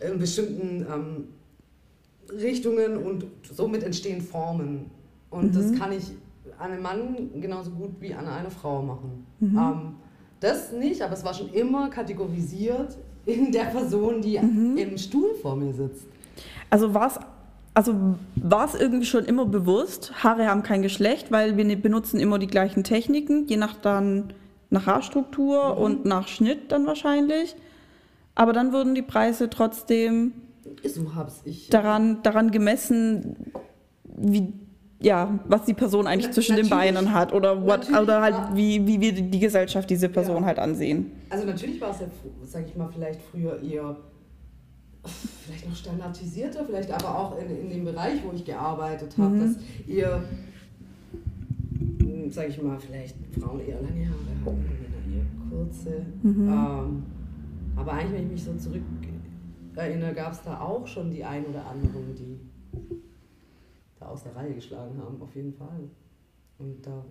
in 0.00 0.18
bestimmten 0.18 0.86
ähm, 0.90 1.24
Richtungen 2.32 2.96
und 2.96 3.24
somit 3.54 3.82
entstehen 3.82 4.22
Formen. 4.22 4.90
Und 5.30 5.54
das 5.54 5.66
Mhm. 5.66 5.78
kann 5.78 5.92
ich 5.92 6.04
an 6.58 6.72
einem 6.72 6.82
Mann 6.82 7.30
genauso 7.40 7.70
gut 7.70 7.92
wie 8.00 8.12
an 8.14 8.26
einer 8.26 8.50
Frau 8.50 8.82
machen. 8.82 9.26
Mhm. 9.40 9.58
Ähm, 9.58 9.80
das 10.40 10.72
nicht, 10.72 11.02
aber 11.02 11.14
es 11.14 11.24
war 11.24 11.34
schon 11.34 11.50
immer 11.52 11.88
kategorisiert 11.90 12.96
in 13.24 13.50
der 13.52 13.64
Person, 13.64 14.20
die 14.20 14.38
Mhm. 14.38 14.76
im 14.76 14.98
Stuhl 14.98 15.34
vor 15.42 15.56
mir 15.56 15.72
sitzt. 15.72 16.04
Also 16.70 16.92
war 16.94 17.06
es 17.08 17.18
also 17.74 17.94
war's 18.36 18.74
irgendwie 18.74 19.04
schon 19.04 19.26
immer 19.26 19.44
bewusst, 19.44 20.24
Haare 20.24 20.46
haben 20.46 20.62
kein 20.62 20.80
Geschlecht, 20.80 21.30
weil 21.30 21.58
wir 21.58 21.64
ne- 21.66 21.76
benutzen 21.76 22.18
immer 22.18 22.38
die 22.38 22.46
gleichen 22.46 22.84
Techniken, 22.84 23.46
je 23.48 23.58
nach 23.58 23.74
dann 23.76 24.32
nach 24.70 24.86
Haarstruktur 24.86 25.74
Mhm. 25.76 25.82
und 25.82 26.04
nach 26.06 26.26
Schnitt 26.26 26.72
dann 26.72 26.86
wahrscheinlich. 26.86 27.54
Aber 28.34 28.54
dann 28.54 28.72
wurden 28.72 28.94
die 28.94 29.02
Preise 29.02 29.50
trotzdem 29.50 30.32
So 30.86 31.04
daran, 31.70 32.22
daran 32.22 32.50
gemessen, 32.50 33.36
wie, 34.04 34.54
ja, 35.00 35.38
was 35.46 35.64
die 35.64 35.74
Person 35.74 36.06
eigentlich 36.06 36.26
Na- 36.28 36.32
zwischen 36.32 36.56
den 36.56 36.66
natürlich. 36.68 36.94
Beinen 36.94 37.12
hat 37.12 37.32
oder, 37.32 37.60
what, 37.62 37.80
Natürlich, 37.80 38.00
oder 38.00 38.20
halt, 38.22 38.34
wie, 38.54 38.86
wie 38.86 39.00
wir 39.00 39.12
die 39.12 39.38
Gesellschaft 39.40 39.90
diese 39.90 40.08
Person 40.08 40.40
Ja. 40.42 40.46
halt 40.46 40.58
ansehen. 40.58 41.10
Also 41.30 41.46
natürlich 41.46 41.80
war 41.80 41.90
es 41.90 42.00
ja, 42.00 42.06
sag 42.44 42.66
ich 42.66 42.74
mal, 42.76 42.88
vielleicht 42.92 43.20
früher 43.20 43.60
eher 43.62 43.96
vielleicht 45.44 45.68
noch 45.68 45.76
standardisierter, 45.76 46.64
vielleicht 46.64 46.90
aber 46.90 47.16
auch 47.18 47.38
in, 47.38 47.48
in 47.60 47.70
dem 47.70 47.84
Bereich, 47.84 48.20
wo 48.26 48.32
ich 48.34 48.44
gearbeitet 48.44 49.16
habe, 49.18 49.34
Mhm. 49.34 49.40
dass 49.40 49.56
ihr, 49.86 50.22
hm, 52.00 52.30
sag 52.30 52.48
ich 52.48 52.60
mal, 52.62 52.78
vielleicht 52.78 53.16
Frauen 53.40 53.60
eher 53.60 53.80
lange 53.80 54.08
Haare 54.08 54.18
hatten, 54.44 54.62
Männer 54.62 55.16
eher 55.16 55.24
kurze. 55.50 56.06
Mhm. 56.22 56.48
Ähm, 56.48 57.02
aber 57.76 57.92
eigentlich, 57.92 58.12
wenn 58.14 58.24
ich 58.26 58.32
mich 58.32 58.44
so 58.44 58.54
zurück 58.54 58.82
erinnere, 59.76 60.14
gab 60.14 60.32
es 60.32 60.42
da 60.42 60.58
auch 60.58 60.86
schon 60.86 61.10
die 61.10 61.22
ein 61.22 61.44
oder 61.44 61.66
anderen, 61.66 62.14
die 62.18 62.40
aus 64.08 64.22
der 64.24 64.34
Reihe 64.36 64.54
geschlagen 64.54 64.98
haben, 64.98 65.20
auf 65.20 65.34
jeden 65.34 65.52
Fall. 65.52 65.88
Und 66.58 66.86
da 66.86 67.04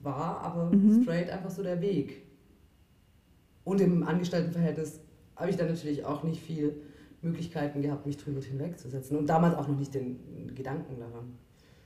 war 0.00 0.40
aber 0.40 0.74
Mhm. 0.74 1.02
straight 1.02 1.30
einfach 1.30 1.50
so 1.50 1.62
der 1.62 1.80
Weg. 1.80 2.22
Und 3.64 3.80
im 3.80 4.02
Angestelltenverhältnis 4.02 5.00
habe 5.36 5.50
ich 5.50 5.56
dann 5.56 5.68
natürlich 5.68 6.04
auch 6.04 6.22
nicht 6.22 6.42
viel 6.42 6.74
Möglichkeiten 7.22 7.82
gehabt, 7.82 8.06
mich 8.06 8.16
drüber 8.16 8.40
hinwegzusetzen. 8.40 9.16
Und 9.18 9.26
damals 9.26 9.54
auch 9.54 9.68
noch 9.68 9.78
nicht 9.78 9.94
den 9.94 10.52
Gedanken 10.54 10.98
daran. 10.98 11.34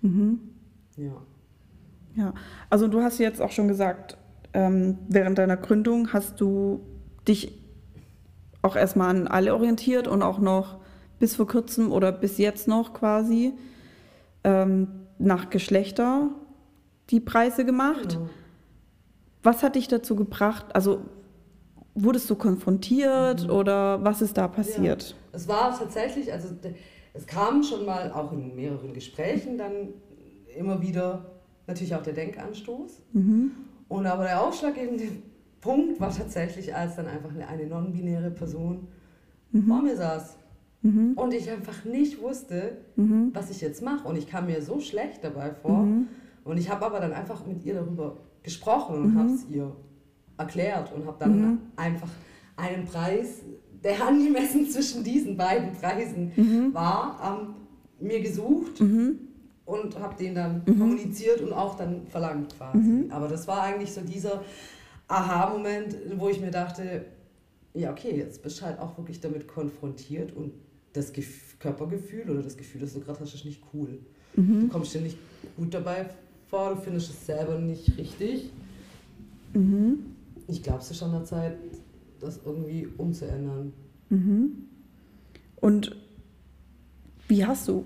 Mhm. 0.02 0.38
Ja. 0.96 1.22
Ja, 2.16 2.34
also 2.70 2.86
du 2.86 3.00
hast 3.02 3.18
jetzt 3.18 3.42
auch 3.42 3.50
schon 3.50 3.66
gesagt, 3.66 4.16
ähm, 4.52 4.98
während 5.08 5.36
deiner 5.38 5.56
Gründung 5.56 6.12
hast 6.12 6.40
du 6.40 6.80
dich 7.26 7.60
auch 8.62 8.76
erstmal 8.76 9.10
an 9.10 9.26
alle 9.26 9.52
orientiert 9.54 10.06
und 10.06 10.22
auch 10.22 10.38
noch 10.38 10.78
bis 11.18 11.34
vor 11.34 11.48
kurzem 11.48 11.90
oder 11.90 12.12
bis 12.12 12.38
jetzt 12.38 12.68
noch 12.68 12.94
quasi 12.94 13.54
ähm, 14.44 14.88
nach 15.18 15.50
Geschlechter 15.50 16.30
die 17.10 17.20
Preise 17.20 17.64
gemacht. 17.64 18.10
Genau. 18.10 18.28
Was 19.42 19.62
hat 19.62 19.74
dich 19.76 19.88
dazu 19.88 20.16
gebracht? 20.16 20.66
Also 20.74 21.00
wurdest 21.94 22.28
du 22.30 22.34
konfrontiert 22.34 23.44
Mhm. 23.44 23.50
oder 23.50 24.02
was 24.04 24.22
ist 24.22 24.36
da 24.36 24.48
passiert? 24.48 25.14
Es 25.32 25.46
war 25.48 25.76
tatsächlich, 25.78 26.32
also 26.32 26.48
es 27.12 27.26
kam 27.26 27.62
schon 27.62 27.84
mal 27.84 28.10
auch 28.12 28.32
in 28.32 28.54
mehreren 28.56 28.92
Gesprächen 28.94 29.58
dann 29.58 29.88
immer 30.56 30.80
wieder 30.80 31.26
natürlich 31.66 31.94
auch 31.94 32.02
der 32.02 32.14
Denkanstoß. 32.14 33.02
Mhm. 33.12 33.52
Und 33.88 34.06
aber 34.06 34.24
der 34.24 34.40
ausschlaggebende 34.42 35.04
Punkt 35.60 36.00
war 36.00 36.10
tatsächlich, 36.14 36.74
als 36.74 36.96
dann 36.96 37.06
einfach 37.06 37.30
eine, 37.30 37.46
eine 37.48 37.66
non-binäre 37.66 38.30
Person 38.30 38.88
vor 39.68 39.82
mir 39.82 39.96
saß 39.96 40.36
Mhm. 40.84 41.14
und 41.16 41.32
ich 41.34 41.50
einfach 41.50 41.84
nicht 41.86 42.20
wusste, 42.22 42.76
Mhm. 42.96 43.30
was 43.32 43.50
ich 43.50 43.60
jetzt 43.62 43.82
mache. 43.82 44.06
Und 44.06 44.16
ich 44.16 44.28
kam 44.28 44.46
mir 44.46 44.60
so 44.62 44.78
schlecht 44.80 45.24
dabei 45.24 45.50
vor. 45.50 45.82
Mhm. 45.82 46.06
Und 46.44 46.58
ich 46.58 46.68
habe 46.70 46.84
aber 46.84 47.00
dann 47.00 47.12
einfach 47.14 47.46
mit 47.46 47.64
ihr 47.64 47.74
darüber 47.74 48.18
gesprochen 48.42 48.96
und 49.02 49.14
Mhm. 49.14 49.18
habe 49.18 49.30
es 49.30 49.46
ihr 49.48 49.74
erklärt 50.36 50.92
und 50.94 51.06
habe 51.06 51.16
dann 51.18 51.40
Mhm. 51.40 51.58
einfach 51.76 52.10
einen 52.56 52.84
Preis, 52.84 53.40
der 53.82 53.96
angemessen 54.08 54.68
zwischen 54.68 55.02
diesen 55.02 55.36
beiden 55.38 55.72
Preisen 55.72 56.32
war, 56.74 57.18
ähm, 57.40 57.54
mir 58.06 58.20
gesucht 58.20 58.80
und 58.80 59.98
habe 60.00 60.14
den 60.18 60.34
dann 60.34 60.62
Mhm. 60.66 60.78
kommuniziert 60.78 61.40
und 61.40 61.52
auch 61.54 61.76
dann 61.76 62.06
verlangt 62.08 62.54
quasi. 62.58 62.78
Mhm. 62.78 63.10
Aber 63.10 63.26
das 63.28 63.48
war 63.48 63.62
eigentlich 63.62 63.92
so 63.92 64.02
dieser 64.02 64.42
Aha-Moment, 65.08 65.96
wo 66.18 66.28
ich 66.28 66.40
mir 66.40 66.50
dachte, 66.50 67.06
ja 67.74 67.90
okay, 67.90 68.14
jetzt 68.16 68.42
bist 68.42 68.60
du 68.60 68.66
halt 68.66 68.78
auch 68.78 68.96
wirklich 68.98 69.20
damit 69.20 69.48
konfrontiert 69.48 70.32
und 70.36 70.52
das 70.94 71.12
Gef 71.12 71.58
Körpergefühl 71.58 72.28
oder 72.30 72.42
das 72.42 72.56
Gefühl, 72.56 72.80
das 72.80 72.94
du 72.94 73.00
gerade 73.00 73.20
hast, 73.20 73.34
ist 73.34 73.44
nicht 73.44 73.60
cool. 73.74 73.98
Du 74.34 74.42
Mhm. 74.42 74.68
kommst 74.68 74.94
dir 74.94 75.00
nicht 75.00 75.16
gut 75.56 75.72
dabei 75.72 76.06
vor, 76.48 76.74
du 76.74 76.80
findest 76.80 77.10
es 77.10 77.26
selber 77.26 77.58
nicht 77.58 77.96
richtig. 77.98 78.50
Mhm. 79.54 79.98
Ich 80.48 80.62
glaube, 80.62 80.80
es 80.80 80.90
ist 80.90 81.02
an 81.02 81.12
der 81.12 81.24
Zeit, 81.24 81.56
das 82.20 82.40
irgendwie 82.44 82.88
umzuändern. 82.98 83.72
Mhm. 84.10 84.52
Und 85.56 85.96
wie 87.28 87.44
hast 87.46 87.68
du 87.68 87.84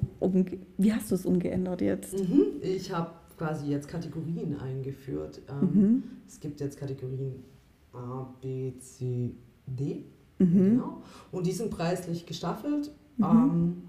wie 0.78 0.92
hast 0.92 1.11
du 1.11 1.14
es 1.14 1.24
umgeändert 1.24 1.80
jetzt? 1.80 2.14
Mhm. 2.18 2.44
Ich 2.62 2.90
habe 2.92 3.11
quasi 3.36 3.66
jetzt 3.70 3.86
Kategorien 3.88 4.56
eingeführt. 4.59 5.40
Ähm, 5.48 5.68
Mhm. 5.72 6.02
Es 6.26 6.40
gibt 6.40 6.61
jetzt 6.61 6.78
Kategorien 6.78 7.44
A, 7.92 8.34
B, 8.42 8.72
C, 8.80 9.30
D. 9.66 10.04
Mhm. 10.40 10.52
Genau. 10.70 11.02
Und 11.30 11.46
die 11.46 11.52
sind 11.52 11.70
preislich 11.70 12.26
gestaffelt. 12.26 12.90
Mhm. 13.18 13.24
Ähm, 13.24 13.82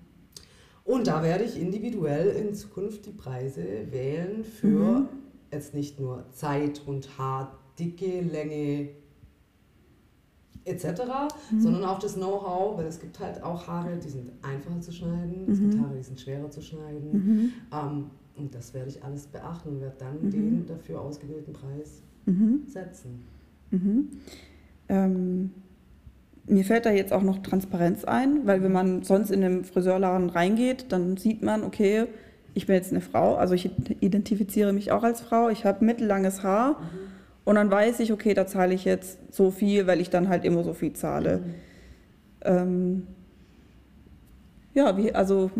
und 0.85 1.07
da 1.07 1.21
werde 1.23 1.43
ich 1.43 1.59
individuell 1.59 2.29
in 2.29 2.53
Zukunft 2.53 3.05
die 3.05 3.11
Preise 3.11 3.63
wählen 3.91 4.43
für 4.43 4.99
Mhm. 5.01 5.07
jetzt 5.51 5.73
nicht 5.73 5.99
nur 5.99 6.25
Zeit 6.31 6.81
und 6.85 7.17
Haardicke, 7.17 8.21
Länge 8.21 8.89
etc., 10.65 11.01
Mhm. 11.51 11.59
sondern 11.61 11.83
auch 11.85 11.99
das 11.99 12.15
Know-how, 12.15 12.77
weil 12.77 12.85
es 12.85 12.99
gibt 12.99 13.19
halt 13.19 13.41
auch 13.43 13.65
Haare, 13.67 13.97
die 13.97 14.09
sind 14.09 14.31
einfacher 14.41 14.81
zu 14.81 14.91
schneiden, 14.91 15.47
es 15.49 15.59
Mhm. 15.59 15.69
gibt 15.69 15.79
Haare, 15.81 15.95
die 15.95 16.03
sind 16.03 16.19
schwerer 16.19 16.49
zu 16.51 16.61
schneiden. 16.61 17.11
Mhm. 17.11 17.51
Ähm, 17.71 18.05
und 18.35 18.53
das 18.55 18.73
werde 18.73 18.89
ich 18.89 19.03
alles 19.03 19.27
beachten 19.27 19.69
und 19.69 19.81
werde 19.81 19.95
dann 19.99 20.21
Mhm. 20.25 20.29
den 20.31 20.65
dafür 20.65 21.01
ausgewählten 21.01 21.53
Preis 21.53 22.01
Mhm. 22.25 22.63
setzen. 22.67 23.23
Mhm. 23.71 24.09
Ähm, 24.89 25.51
mir 26.47 26.63
fällt 26.65 26.85
da 26.85 26.91
jetzt 26.91 27.13
auch 27.13 27.21
noch 27.21 27.39
Transparenz 27.43 28.05
ein, 28.05 28.45
weil 28.45 28.63
wenn 28.63 28.71
man 28.71 29.03
sonst 29.03 29.29
in 29.29 29.43
einem 29.43 29.63
Friseurladen 29.63 30.29
reingeht, 30.29 30.85
dann 30.89 31.17
sieht 31.17 31.43
man, 31.43 31.63
okay, 31.63 32.05
ich 32.55 32.65
bin 32.65 32.75
jetzt 32.75 32.91
eine 32.91 33.01
Frau, 33.01 33.35
also 33.35 33.53
ich 33.53 33.69
identifiziere 33.99 34.73
mich 34.73 34.91
auch 34.91 35.03
als 35.03 35.21
Frau, 35.21 35.49
ich 35.49 35.65
habe 35.65 35.85
mittellanges 35.85 36.41
Haar 36.43 36.81
und 37.45 37.55
dann 37.55 37.69
weiß 37.69 37.99
ich, 37.99 38.11
okay, 38.11 38.33
da 38.33 38.47
zahle 38.47 38.73
ich 38.73 38.85
jetzt 38.85 39.19
so 39.33 39.51
viel, 39.51 39.87
weil 39.87 40.01
ich 40.01 40.09
dann 40.09 40.29
halt 40.29 40.43
immer 40.43 40.63
so 40.63 40.73
viel 40.73 40.93
zahle. 40.93 41.37
Mhm. 41.37 41.53
Ähm, 42.41 43.07
ja, 44.73 44.97
wie, 44.97 45.13
also 45.13 45.51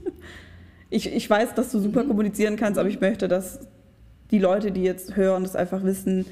ich, 0.90 1.12
ich 1.12 1.28
weiß, 1.28 1.54
dass 1.54 1.70
du 1.70 1.78
super 1.80 2.04
Mhm. 2.04 2.08
kommunizieren 2.08 2.56
kannst, 2.56 2.78
aber 2.78 2.88
ich 2.88 3.00
möchte, 3.00 3.28
dass 3.28 3.60
die 4.30 4.38
Leute, 4.38 4.72
die 4.72 4.82
jetzt 4.82 5.16
hören, 5.16 5.42
das 5.42 5.56
einfach 5.56 5.82
wissen, 5.84 6.26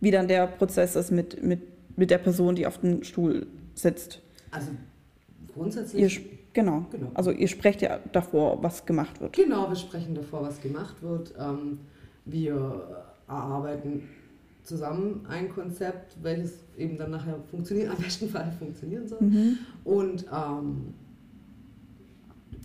wie 0.00 0.10
dann 0.10 0.28
der 0.28 0.46
Prozess 0.46 0.96
ist 0.96 1.10
mit, 1.10 1.42
mit, 1.42 1.60
mit 2.00 2.10
der 2.10 2.18
Person, 2.18 2.54
die 2.56 2.66
auf 2.66 2.78
dem 2.78 3.04
Stuhl 3.04 3.46
sitzt. 3.74 4.20
Also 4.50 4.70
Ihr, 4.70 5.52
grundsätzlich. 5.54 6.04
sp- 6.10 6.30
genau. 6.52 6.86
Genau. 6.90 7.10
Also 7.14 7.30
ihr 7.30 7.46
sprecht 7.46 7.82
ja 7.82 7.98
davor, 8.12 8.60
was 8.62 8.84
gemacht 8.86 9.20
wird. 9.20 9.34
Genau, 9.34 9.68
wir 9.68 9.76
sprechen 9.76 10.14
davor, 10.14 10.42
was 10.42 10.60
gemacht 10.60 11.00
wird. 11.02 11.34
Ähm, 11.38 11.78
wir 12.24 13.04
erarbeiten 13.28 14.02
zusammen 14.64 15.24
ein 15.28 15.48
Konzept, 15.50 16.16
welches 16.22 16.58
eben 16.76 16.96
dann 16.98 17.10
nachher 17.10 17.38
funktionieren, 17.50 17.90
am 17.90 17.98
besten 18.02 18.28
Fall 18.28 18.50
funktionieren 18.58 19.06
soll. 19.06 19.20
Mhm. 19.22 19.58
Und 19.84 20.24
ähm, 20.32 20.94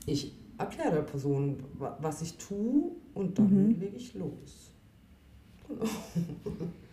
ich 0.05 0.33
erkläre 0.57 0.91
der 0.95 1.01
Person, 1.01 1.57
wa- 1.77 1.97
was 2.01 2.21
ich 2.21 2.37
tue 2.37 2.91
und 3.13 3.37
dann 3.37 3.51
Mhm. 3.73 3.79
lege 3.79 3.95
ich 3.97 4.13
los. 4.13 4.71
Genau. 5.67 5.81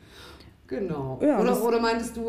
genau. 0.79 1.19
Ja, 1.23 1.43
das- 1.43 1.59
oder, 1.61 1.69
oder 1.69 1.81
meintest 1.81 2.17
du, 2.17 2.23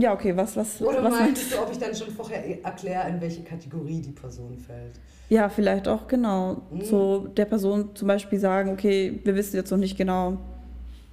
Ja, 0.00 0.14
okay, 0.14 0.36
was, 0.36 0.56
was, 0.56 0.80
oder 0.80 1.02
was 1.02 1.12
meintest 1.12 1.52
du, 1.52 1.58
ob 1.60 1.70
ich 1.72 1.78
dann 1.78 1.94
schon 1.94 2.10
vorher 2.10 2.64
erkläre, 2.64 3.08
in 3.08 3.20
welche 3.20 3.42
Kategorie 3.42 4.00
die 4.00 4.12
Person 4.12 4.56
fällt? 4.58 4.92
Ja, 5.28 5.48
vielleicht 5.48 5.88
auch 5.88 6.06
genau. 6.06 6.62
Mhm. 6.70 6.82
So 6.82 7.26
der 7.36 7.46
Person 7.46 7.90
zum 7.94 8.08
Beispiel 8.08 8.38
sagen, 8.38 8.70
okay, 8.70 9.20
wir 9.24 9.34
wissen 9.34 9.56
jetzt 9.56 9.70
noch 9.70 9.78
nicht 9.78 9.96
genau, 9.96 10.38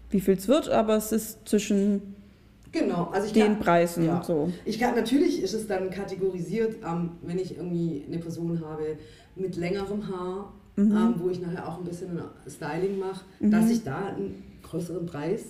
wie 0.10 0.20
viel 0.20 0.36
es 0.38 0.48
wird, 0.48 0.70
aber 0.70 0.96
es 0.98 1.12
ist 1.12 1.48
zwischen 1.48 2.16
Genau, 2.74 3.10
also 3.12 3.28
ich 3.28 3.34
den 3.34 3.48
kann, 3.56 3.60
Preisen 3.60 4.06
ja. 4.06 4.24
so. 4.24 4.50
Ich 4.64 4.80
kann, 4.80 4.96
natürlich 4.96 5.42
ist 5.44 5.54
es 5.54 5.68
dann 5.68 5.90
kategorisiert, 5.90 6.78
ähm, 6.88 7.12
wenn 7.22 7.38
ich 7.38 7.58
irgendwie 7.58 8.06
eine 8.08 8.18
Person 8.20 8.62
habe 8.66 8.98
mit 9.36 9.56
längerem 9.58 10.08
Haar, 10.08 10.54
Mhm. 10.78 10.92
ähm, 10.96 11.14
wo 11.18 11.30
ich 11.30 11.42
nachher 11.42 11.68
auch 11.68 11.80
ein 11.80 11.84
bisschen 11.84 12.18
Styling 12.48 12.98
mache, 12.98 13.26
Mhm. 13.42 13.52
dass 13.52 13.70
ich 13.70 13.84
da 13.84 14.06
einen 14.16 14.42
größeren 14.64 15.06
Preis 15.06 15.42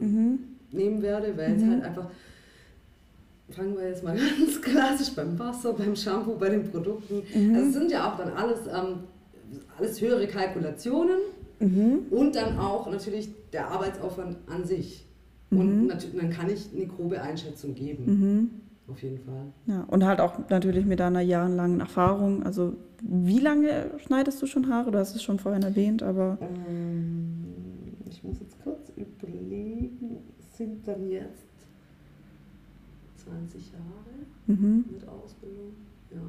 Mhm. 0.00 0.38
nehmen 0.72 1.02
werde, 1.02 1.36
weil 1.36 1.54
es 1.56 1.62
Mhm. 1.62 1.70
halt 1.70 1.82
einfach, 1.84 2.10
fangen 3.50 3.76
wir 3.76 3.88
jetzt 3.88 4.04
mal 4.04 4.16
ganz 4.38 4.60
klassisch 4.62 5.14
beim 5.14 5.38
Wasser, 5.38 5.72
beim 5.72 5.96
Shampoo, 5.96 6.36
bei 6.36 6.48
den 6.50 6.64
Produkten. 6.70 7.22
Mhm. 7.34 7.54
Also 7.54 7.66
es 7.68 7.72
sind 7.74 7.90
ja 7.90 8.10
auch 8.12 8.16
dann 8.16 8.32
alles, 8.32 8.60
ähm, 8.68 9.00
alles 9.78 10.00
höhere 10.00 10.26
Kalkulationen 10.26 11.18
Mhm. 11.62 12.04
und 12.10 12.34
dann 12.36 12.58
auch 12.58 12.90
natürlich 12.90 13.28
der 13.52 13.68
Arbeitsaufwand 13.68 14.36
an 14.48 14.64
sich. 14.64 15.04
Und 15.50 15.88
natürlich, 15.88 16.16
dann 16.18 16.30
kann 16.30 16.48
ich 16.48 16.68
eine 16.74 16.86
grobe 16.86 17.20
Einschätzung 17.20 17.74
geben, 17.74 18.62
auf 18.86 19.02
jeden 19.02 19.18
Fall. 19.18 19.46
Ja, 19.66 19.82
und 19.88 20.04
halt 20.06 20.20
auch 20.20 20.48
natürlich 20.48 20.86
mit 20.86 21.00
deiner 21.00 21.20
jahrelangen 21.20 21.80
Erfahrung. 21.80 22.44
Also 22.44 22.74
wie 23.02 23.40
lange 23.40 23.90
schneidest 23.98 24.40
du 24.40 24.46
schon 24.46 24.72
Haare? 24.72 24.90
Du 24.92 24.98
hast 24.98 25.14
es 25.16 25.22
schon 25.24 25.38
vorhin 25.40 25.62
erwähnt, 25.64 26.02
aber 26.04 26.38
Ähm, 26.40 27.44
ich 28.08 28.22
muss 28.24 28.36
jetzt 28.40 28.62
kurz 28.62 28.79
es 30.38 30.56
sind 30.56 30.86
dann 30.86 31.08
jetzt 31.08 31.50
20 33.16 33.72
Jahre 33.72 33.80
mhm. 34.46 34.84
mit 34.90 35.06
Ausbildung. 35.08 35.72
Ja, 36.10 36.20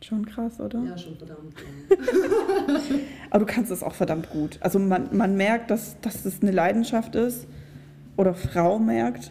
schon 0.00 0.26
krass, 0.26 0.60
oder? 0.60 0.82
ja 0.82 0.98
schon 0.98 1.16
verdammt. 1.16 1.54
lang. 1.88 2.80
Aber 3.30 3.44
du 3.44 3.46
kannst 3.46 3.70
es 3.70 3.82
auch 3.82 3.94
verdammt 3.94 4.30
gut. 4.30 4.58
Also 4.60 4.78
man, 4.78 5.16
man 5.16 5.36
merkt, 5.36 5.70
dass, 5.70 6.00
dass 6.00 6.22
das 6.22 6.42
eine 6.42 6.50
Leidenschaft 6.50 7.14
ist. 7.14 7.46
Oder 8.16 8.34
Frau 8.34 8.78
merkt. 8.78 9.30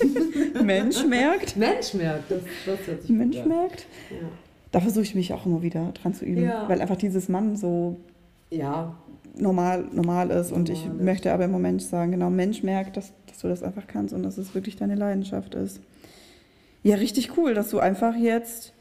Mensch 0.64 1.04
merkt. 1.04 1.56
Mensch 1.56 1.94
merkt, 1.94 2.30
das, 2.30 2.40
das 2.64 2.86
hört 2.86 3.02
sich 3.02 3.10
Mensch 3.10 3.36
gut 3.36 3.46
merkt. 3.46 3.86
Ja. 4.10 4.28
Da 4.72 4.80
versuche 4.80 5.04
ich 5.04 5.14
mich 5.14 5.32
auch 5.32 5.46
immer 5.46 5.62
wieder 5.62 5.92
dran 5.92 6.12
zu 6.12 6.24
üben. 6.24 6.42
Ja. 6.42 6.68
Weil 6.68 6.80
einfach 6.80 6.96
dieses 6.96 7.28
Mann 7.28 7.56
so 7.56 7.96
ja, 8.50 8.94
normal, 9.36 9.84
normal 9.92 10.30
ist. 10.30 10.52
Und 10.52 10.68
ich 10.68 10.80
Normal 10.84 10.96
ist. 10.98 11.04
möchte 11.04 11.32
aber 11.32 11.44
immer 11.44 11.58
Mensch 11.58 11.84
sagen, 11.84 12.12
genau, 12.12 12.30
Mensch 12.30 12.62
merkt, 12.62 12.96
dass, 12.96 13.12
dass 13.26 13.38
du 13.38 13.48
das 13.48 13.62
einfach 13.62 13.86
kannst 13.86 14.14
und 14.14 14.22
dass 14.22 14.38
es 14.38 14.54
wirklich 14.54 14.76
deine 14.76 14.94
Leidenschaft 14.94 15.54
ist. 15.54 15.80
Ja, 16.82 16.96
richtig 16.96 17.36
cool, 17.36 17.54
dass 17.54 17.70
du 17.70 17.78
einfach 17.78 18.14
jetzt 18.16 18.72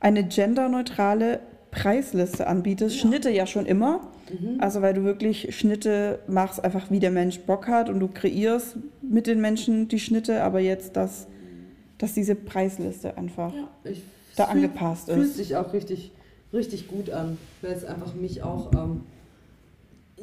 eine 0.00 0.24
genderneutrale 0.26 1.40
Preisliste 1.70 2.46
anbietest. 2.46 2.96
Ja. 2.96 3.00
Schnitte 3.08 3.30
ja 3.30 3.46
schon 3.46 3.66
immer. 3.66 4.00
mhm. 4.30 4.60
Also 4.60 4.82
weil 4.82 4.94
du 4.94 5.04
wirklich 5.04 5.56
Schnitte 5.56 6.18
machst, 6.26 6.62
einfach 6.62 6.90
wie 6.90 7.00
der 7.00 7.10
Mensch 7.10 7.40
Bock 7.40 7.66
hat 7.68 7.88
und 7.88 7.98
du 8.00 8.08
kreierst 8.08 8.76
mit 9.00 9.26
den 9.26 9.40
Menschen 9.40 9.88
die 9.88 9.98
Schnitte, 9.98 10.42
aber 10.42 10.60
jetzt, 10.60 10.96
dass, 10.96 11.26
dass 11.98 12.12
diese 12.14 12.34
Preisliste 12.34 13.16
einfach 13.16 13.54
ja. 13.54 13.68
Ich, 13.84 14.02
da 14.36 14.46
fühlt- 14.46 14.56
angepasst 14.64 15.10
fühlt 15.10 15.26
ist. 15.26 15.36
sich 15.36 15.56
auch 15.56 15.72
richtig, 15.72 16.12
richtig 16.52 16.88
gut 16.88 17.10
an, 17.10 17.38
weil 17.62 17.72
es 17.72 17.84
einfach 17.84 18.14
mich 18.14 18.42
auch, 18.42 18.70
ähm, 18.72 19.00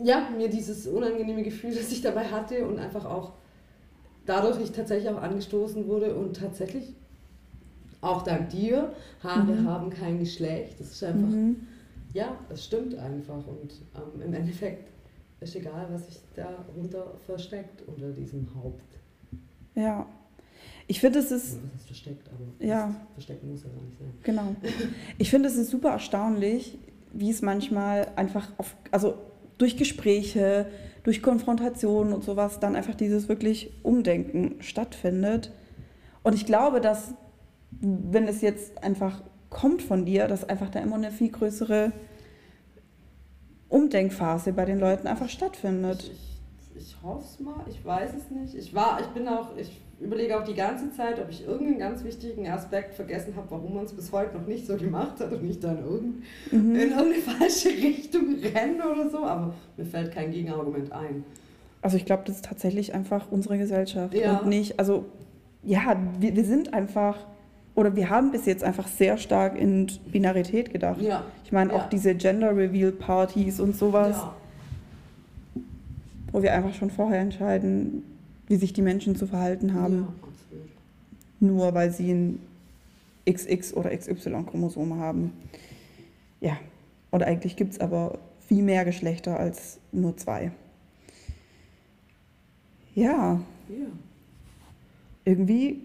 ja, 0.03 0.29
mir 0.35 0.49
dieses 0.49 0.87
unangenehme 0.87 1.43
Gefühl, 1.43 1.71
das 1.75 1.91
ich 1.91 2.01
dabei 2.01 2.25
hatte 2.25 2.67
und 2.67 2.79
einfach 2.79 3.05
auch 3.05 3.33
dadurch 4.25 4.59
ich 4.61 4.71
tatsächlich 4.71 5.09
auch 5.09 5.21
angestoßen 5.21 5.87
wurde 5.87 6.15
und 6.15 6.35
tatsächlich 6.35 6.93
auch 8.01 8.21
dank 8.21 8.49
dir, 8.49 8.93
Haare 9.23 9.53
Mhm. 9.53 9.65
haben 9.67 9.89
kein 9.89 10.19
Geschlecht, 10.19 10.79
das 10.79 10.91
ist 10.91 11.03
einfach, 11.03 11.27
Mhm. 11.27 11.57
ja, 12.13 12.37
es 12.49 12.63
stimmt 12.65 12.95
einfach 12.97 13.45
und 13.45 13.73
ähm, 13.95 14.21
im 14.21 14.33
Endeffekt 14.33 14.89
ist 15.41 15.55
egal, 15.55 15.87
was 15.91 16.05
sich 16.05 16.19
darunter 16.35 17.13
versteckt 17.25 17.81
unter 17.87 18.11
diesem 18.11 18.47
Haupt. 18.55 18.83
Ja, 19.75 20.05
Ich 20.87 20.99
finde, 21.01 21.19
es 21.19 21.31
ist. 21.31 21.57
Das 21.71 21.81
ist 21.81 21.87
versteckt, 21.87 22.27
aber 22.29 22.65
Ja. 22.67 22.93
versteckt 23.13 23.43
muss 23.43 23.63
ja 23.63 23.69
gar 23.69 23.81
nicht 23.83 23.97
sein. 23.99 24.11
Genau. 24.23 24.55
Ich 25.19 25.29
finde, 25.29 25.47
es 25.47 25.55
ist 25.55 25.69
super 25.69 25.91
erstaunlich, 25.91 26.77
wie 27.13 27.29
es 27.29 27.41
manchmal 27.43 28.11
einfach 28.15 28.47
auf, 28.57 28.75
also 28.91 29.13
durch 29.59 29.77
Gespräche, 29.77 30.65
durch 31.03 31.21
Konfrontationen 31.21 32.13
und 32.13 32.23
sowas 32.23 32.59
dann 32.59 32.75
einfach 32.75 32.95
dieses 32.95 33.29
wirklich 33.29 33.71
Umdenken 33.83 34.55
stattfindet. 34.61 35.51
Und 36.23 36.33
ich 36.33 36.47
glaube, 36.47 36.81
dass, 36.81 37.13
wenn 37.71 38.27
es 38.27 38.41
jetzt 38.41 38.83
einfach 38.83 39.21
kommt 39.49 39.81
von 39.81 40.05
dir, 40.05 40.27
dass 40.27 40.47
einfach 40.47 40.69
da 40.69 40.79
immer 40.79 40.95
eine 40.95 41.11
viel 41.11 41.29
größere 41.29 41.91
Umdenkphase 43.67 44.53
bei 44.53 44.65
den 44.65 44.79
Leuten 44.79 45.07
einfach 45.07 45.29
stattfindet. 45.29 46.03
Ich, 46.03 46.41
ich, 46.75 46.81
ich 46.81 47.03
hoffe 47.03 47.25
es 47.25 47.39
mal, 47.39 47.63
ich 47.69 47.83
weiß 47.83 48.11
es 48.15 48.31
nicht. 48.31 48.55
Ich 48.55 48.73
war, 48.73 48.99
ich 49.01 49.07
bin 49.07 49.27
auch, 49.27 49.55
ich 49.57 49.79
überlege 50.01 50.39
auch 50.39 50.43
die 50.45 50.53
ganze 50.53 50.91
Zeit, 50.93 51.19
ob 51.19 51.29
ich 51.29 51.45
irgendeinen 51.45 51.79
ganz 51.79 52.03
wichtigen 52.03 52.47
Aspekt 52.49 52.93
vergessen 52.95 53.35
habe, 53.35 53.47
warum 53.49 53.75
man 53.75 53.85
es 53.85 53.93
bis 53.93 54.11
heute 54.11 54.37
noch 54.37 54.47
nicht 54.47 54.65
so 54.65 54.75
gemacht 54.77 55.19
hat 55.19 55.31
und 55.33 55.49
ich 55.49 55.59
dann 55.59 55.79
irgend, 55.83 56.23
Mhm. 56.51 56.75
in 56.75 56.91
irgendeine 56.91 57.13
falsche 57.39 57.69
Richtung 57.69 58.35
renne 58.41 58.89
oder 58.89 59.09
so, 59.09 59.23
aber 59.25 59.53
mir 59.77 59.85
fällt 59.85 60.11
kein 60.13 60.31
Gegenargument 60.31 60.91
ein. 60.91 61.23
Also 61.81 61.97
ich 61.97 62.05
glaube, 62.05 62.23
das 62.25 62.37
ist 62.37 62.45
tatsächlich 62.45 62.93
einfach 62.93 63.27
unsere 63.31 63.57
Gesellschaft 63.57 64.13
Ja. 64.13 64.39
und 64.39 64.47
nicht, 64.47 64.79
also 64.79 65.05
ja, 65.63 65.97
wir, 66.19 66.35
wir 66.35 66.45
sind 66.45 66.73
einfach, 66.73 67.17
oder 67.75 67.95
wir 67.95 68.09
haben 68.09 68.31
bis 68.31 68.45
jetzt 68.45 68.63
einfach 68.63 68.87
sehr 68.87 69.17
stark 69.17 69.57
in 69.57 69.87
Binarität 70.11 70.71
gedacht. 70.71 71.01
Ja. 71.01 71.23
Ich 71.43 71.51
meine, 71.51 71.73
auch 71.73 71.83
Ja. 71.83 71.89
diese 71.91 72.15
Gender 72.15 72.55
Reveal 72.55 72.91
Partys 72.93 73.59
und 73.59 73.75
sowas, 73.75 74.15
Ja. 74.17 74.33
wo 76.31 76.41
wir 76.41 76.53
einfach 76.53 76.73
schon 76.73 76.89
vorher 76.89 77.19
entscheiden, 77.19 78.03
wie 78.49 78.55
sich 78.57 78.73
die 78.73 78.81
Menschen 78.81 79.15
zu 79.15 79.25
verhalten 79.27 79.73
haben, 79.73 80.07
Ja, 80.51 80.57
nur 81.39 81.73
weil 81.73 81.91
sie 81.91 82.11
ein 82.11 82.39
XX- 83.25 83.73
oder 83.75 83.95
XY-Chromosom 83.95 84.95
haben. 84.97 85.31
Ja, 86.41 86.57
und 87.11 87.23
eigentlich 87.23 87.55
gibt 87.55 87.73
es 87.73 87.79
aber 87.79 88.19
viel 88.47 88.63
mehr 88.63 88.83
Geschlechter 88.85 89.39
als 89.39 89.79
nur 89.91 90.17
zwei. 90.17 90.51
Ja, 92.95 93.39
Ja. 93.69 93.85
irgendwie 95.25 95.81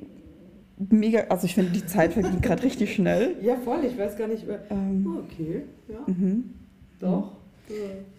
mega, 0.91 1.21
also 1.29 1.45
ich 1.47 1.55
finde, 1.55 1.73
die 1.73 1.87
Zeit 1.87 2.15
vergeht 2.15 2.43
gerade 2.43 2.63
richtig 2.63 2.95
schnell. 2.95 3.37
ja, 3.43 3.57
voll, 3.57 3.85
ich 3.85 3.97
weiß 3.99 4.17
gar 4.17 4.27
nicht. 4.29 4.47
wer- 4.47 4.65
Ähm, 4.71 5.19
Okay, 5.25 5.63
ja, 5.89 6.01
mhm. 6.13 6.51
doch. 6.99 7.33
Wir 7.69 7.77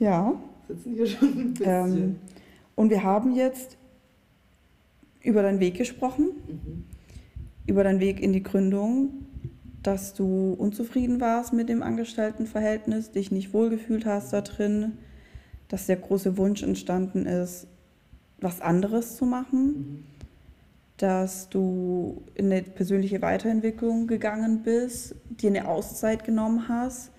Ja, 0.07 0.33
sitzen 0.67 0.93
hier 0.93 1.07
schon 1.07 1.27
ein 1.29 1.53
bisschen. 1.53 1.93
ähm, 1.97 2.15
und 2.75 2.89
wir 2.89 3.03
haben 3.03 3.35
jetzt 3.35 3.77
über 5.25 5.41
deinen 5.41 5.59
Weg 5.59 5.75
gesprochen, 5.75 6.29
mhm. 6.47 6.83
über 7.65 7.83
deinen 7.83 7.99
Weg 7.99 8.21
in 8.21 8.33
die 8.33 8.43
Gründung, 8.43 9.25
dass 9.83 10.13
du 10.13 10.53
unzufrieden 10.53 11.21
warst 11.21 11.53
mit 11.53 11.69
dem 11.69 11.83
Angestelltenverhältnis, 11.83 13.11
dich 13.11 13.31
nicht 13.31 13.53
wohlgefühlt 13.53 14.05
hast 14.05 14.33
da 14.33 14.41
drin, 14.41 14.93
dass 15.67 15.85
der 15.85 15.97
große 15.97 16.37
Wunsch 16.37 16.63
entstanden 16.63 17.25
ist, 17.25 17.67
was 18.39 18.61
anderes 18.61 19.15
zu 19.15 19.25
machen, 19.25 19.65
Mhm. 19.65 20.03
dass 20.97 21.49
du 21.49 22.23
in 22.35 22.51
eine 22.51 22.63
persönliche 22.63 23.21
Weiterentwicklung 23.21 24.07
gegangen 24.07 24.63
bist, 24.63 25.15
dir 25.29 25.49
eine 25.49 25.67
Auszeit 25.67 26.23
genommen 26.23 26.67
hast, 26.67 27.11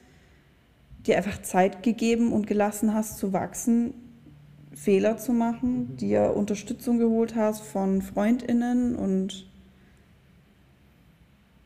dir 1.07 1.17
einfach 1.17 1.43
Zeit 1.43 1.83
gegeben 1.83 2.33
und 2.33 2.47
gelassen 2.47 2.95
hast 2.95 3.19
zu 3.19 3.33
wachsen, 3.33 3.95
Fehler 4.77 5.16
zu 5.16 5.33
machen, 5.33 5.89
Mhm. 5.93 5.97
dir 5.97 6.35
Unterstützung 6.37 6.99
geholt 6.99 7.35
hast 7.35 7.62
von 7.62 8.03
Freundinnen 8.03 8.95
und 8.95 9.47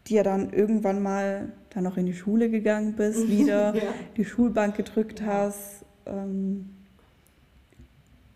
dir 0.06 0.22
dann 0.22 0.50
irgendwann 0.52 1.02
mal 1.02 1.52
dann 1.74 1.84
noch 1.84 1.96
in 1.96 2.06
die 2.06 2.14
Schule 2.14 2.50
gegangen 2.50 2.94
bist, 2.94 3.28
wieder 3.28 3.74
Ja. 3.76 3.94
die 4.16 4.24
Schulbank 4.24 4.76
gedrückt 4.76 5.22
hast, 5.22 5.84
ähm, 6.06 6.70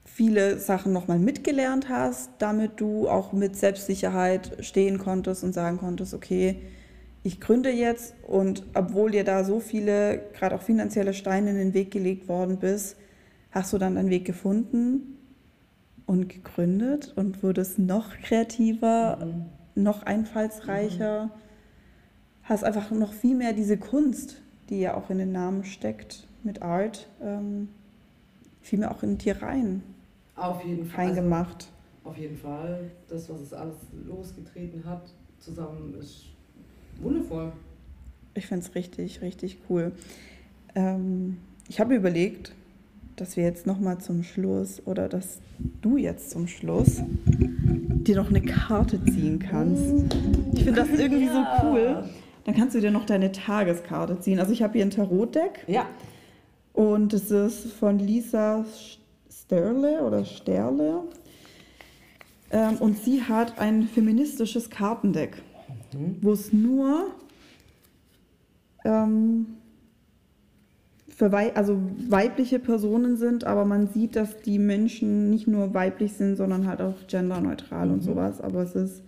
viele 0.05 0.59
Sachen 0.59 0.93
nochmal 0.93 1.19
mitgelernt 1.19 1.89
hast, 1.89 2.31
damit 2.39 2.81
du 2.81 3.09
auch 3.09 3.33
mit 3.33 3.57
Selbstsicherheit 3.57 4.57
stehen 4.61 4.99
konntest 4.99 5.43
und 5.43 5.53
sagen 5.53 5.79
konntest, 5.79 6.15
okay, 6.15 6.57
ich 7.25 7.41
gründe 7.41 7.71
jetzt 7.71 8.15
und 8.27 8.65
obwohl 8.75 9.11
dir 9.13 9.25
da 9.25 9.45
so 9.45 9.59
viele, 9.59 10.21
gerade 10.35 10.55
auch 10.55 10.63
finanzielle 10.63 11.15
Steine 11.15 11.51
in 11.51 11.57
den 11.57 11.75
Weg 11.75 11.91
gelegt 11.91 12.29
worden 12.29 12.59
bist, 12.59 12.97
hast 13.55 13.73
du 13.73 13.79
dann 13.79 13.95
deinen 13.95 14.11
Weg 14.11 14.25
gefunden 14.25 15.17
und 16.07 16.29
gegründet 16.29 17.13
und 17.17 17.43
wurdest 17.43 17.79
noch 17.79 18.17
kreativer, 18.19 19.25
Mhm. 19.25 19.45
noch 19.83 20.03
einfallsreicher, 20.03 21.31
hast 22.43 22.65
einfach 22.65 22.91
noch 22.91 23.13
viel 23.13 23.37
mehr 23.37 23.53
diese 23.53 23.79
Kunst, 23.79 24.43
die 24.69 24.81
ja 24.81 24.97
auch 24.97 25.09
in 25.09 25.19
den 25.19 25.31
Namen 25.33 25.65
steckt, 25.65 26.27
mit 26.43 26.63
Art, 26.63 27.09
ähm, 27.23 27.69
viel 28.61 28.81
mehr 28.81 28.91
auch 28.91 29.03
in 29.03 29.19
dir 29.19 29.41
rein, 29.41 29.83
Auf 30.37 30.63
jeden 30.65 30.85
Fall. 30.85 31.07
Also, 31.07 31.21
reingemacht. 31.21 31.69
auf 32.03 32.17
jeden 32.19 32.37
Fall. 32.37 32.91
Das, 33.09 33.31
was 33.31 33.41
es 33.41 33.53
alles 33.55 33.77
losgetreten 34.07 34.85
hat, 34.85 35.15
zusammen 35.39 35.95
ist 35.99 36.25
wundervoll. 37.01 37.53
Ich 38.35 38.47
finde 38.47 38.67
es 38.67 38.75
richtig, 38.75 39.23
richtig 39.23 39.59
cool. 39.71 39.93
Ähm, 40.75 41.37
ich 41.69 41.79
habe 41.81 41.95
überlegt, 41.95 42.53
dass 43.17 43.37
wir 43.37 43.45
jetzt 43.45 43.67
nochmal 43.67 43.99
zum 43.99 44.23
Schluss 44.23 44.83
oder 44.87 45.09
dass 45.09 45.41
du 45.83 45.97
jetzt 45.97 46.31
zum 46.31 46.47
Schluss 46.47 47.03
dir 47.27 48.17
noch 48.17 48.29
eine 48.31 48.43
Karte 48.43 49.03
ziehen 49.05 49.39
kannst. 49.39 49.83
Ich 50.55 50.65
finde 50.65 50.81
das 50.83 50.89
irgendwie 50.91 51.29
so 51.29 51.45
cool. 51.63 52.05
Dann 52.45 52.55
kannst 52.55 52.75
du 52.75 52.81
dir 52.81 52.91
noch 52.91 53.07
deine 53.07 53.33
Tageskarte 53.33 54.21
ziehen. 54.21 54.39
Also 54.39 54.53
ich 54.53 54.63
habe 54.63 54.75
hier 54.75 54.83
ein 54.85 54.91
Tarotdeck 54.91 55.65
Ja. 55.67 55.87
und 56.73 57.13
es 57.15 57.31
ist 57.31 57.73
von 57.73 57.99
Lisa 57.99 58.65
Sterle 59.31 60.03
oder 60.05 60.25
Sterle. 60.25 61.05
Ähm, 62.51 62.77
und 62.81 62.99
sie 62.99 63.23
hat 63.23 63.59
ein 63.59 63.85
feministisches 63.85 64.69
Kartendeck, 64.71 65.41
Mhm. 65.95 66.17
wo 66.21 66.33
es 66.33 66.53
nur 66.53 67.07
ähm, 68.85 69.47
für 71.17 71.31
wei 71.31 71.55
also 71.55 71.81
weibliche 72.09 72.59
Personen 72.59 73.17
sind, 73.17 73.45
aber 73.45 73.65
man 73.65 73.87
sieht, 73.89 74.17
dass 74.17 74.41
die 74.41 74.59
Menschen 74.59 75.31
nicht 75.31 75.47
nur 75.47 75.73
weiblich 75.73 76.15
sind, 76.15 76.37
sondern 76.37 76.67
halt 76.67 76.81
auch 76.81 77.07
genderneutral 77.07 77.91
und 77.91 77.99
Mhm. 77.99 78.03
sowas. 78.03 78.41
Aber 78.41 78.63
es 78.63 78.75
ist 78.75 79.03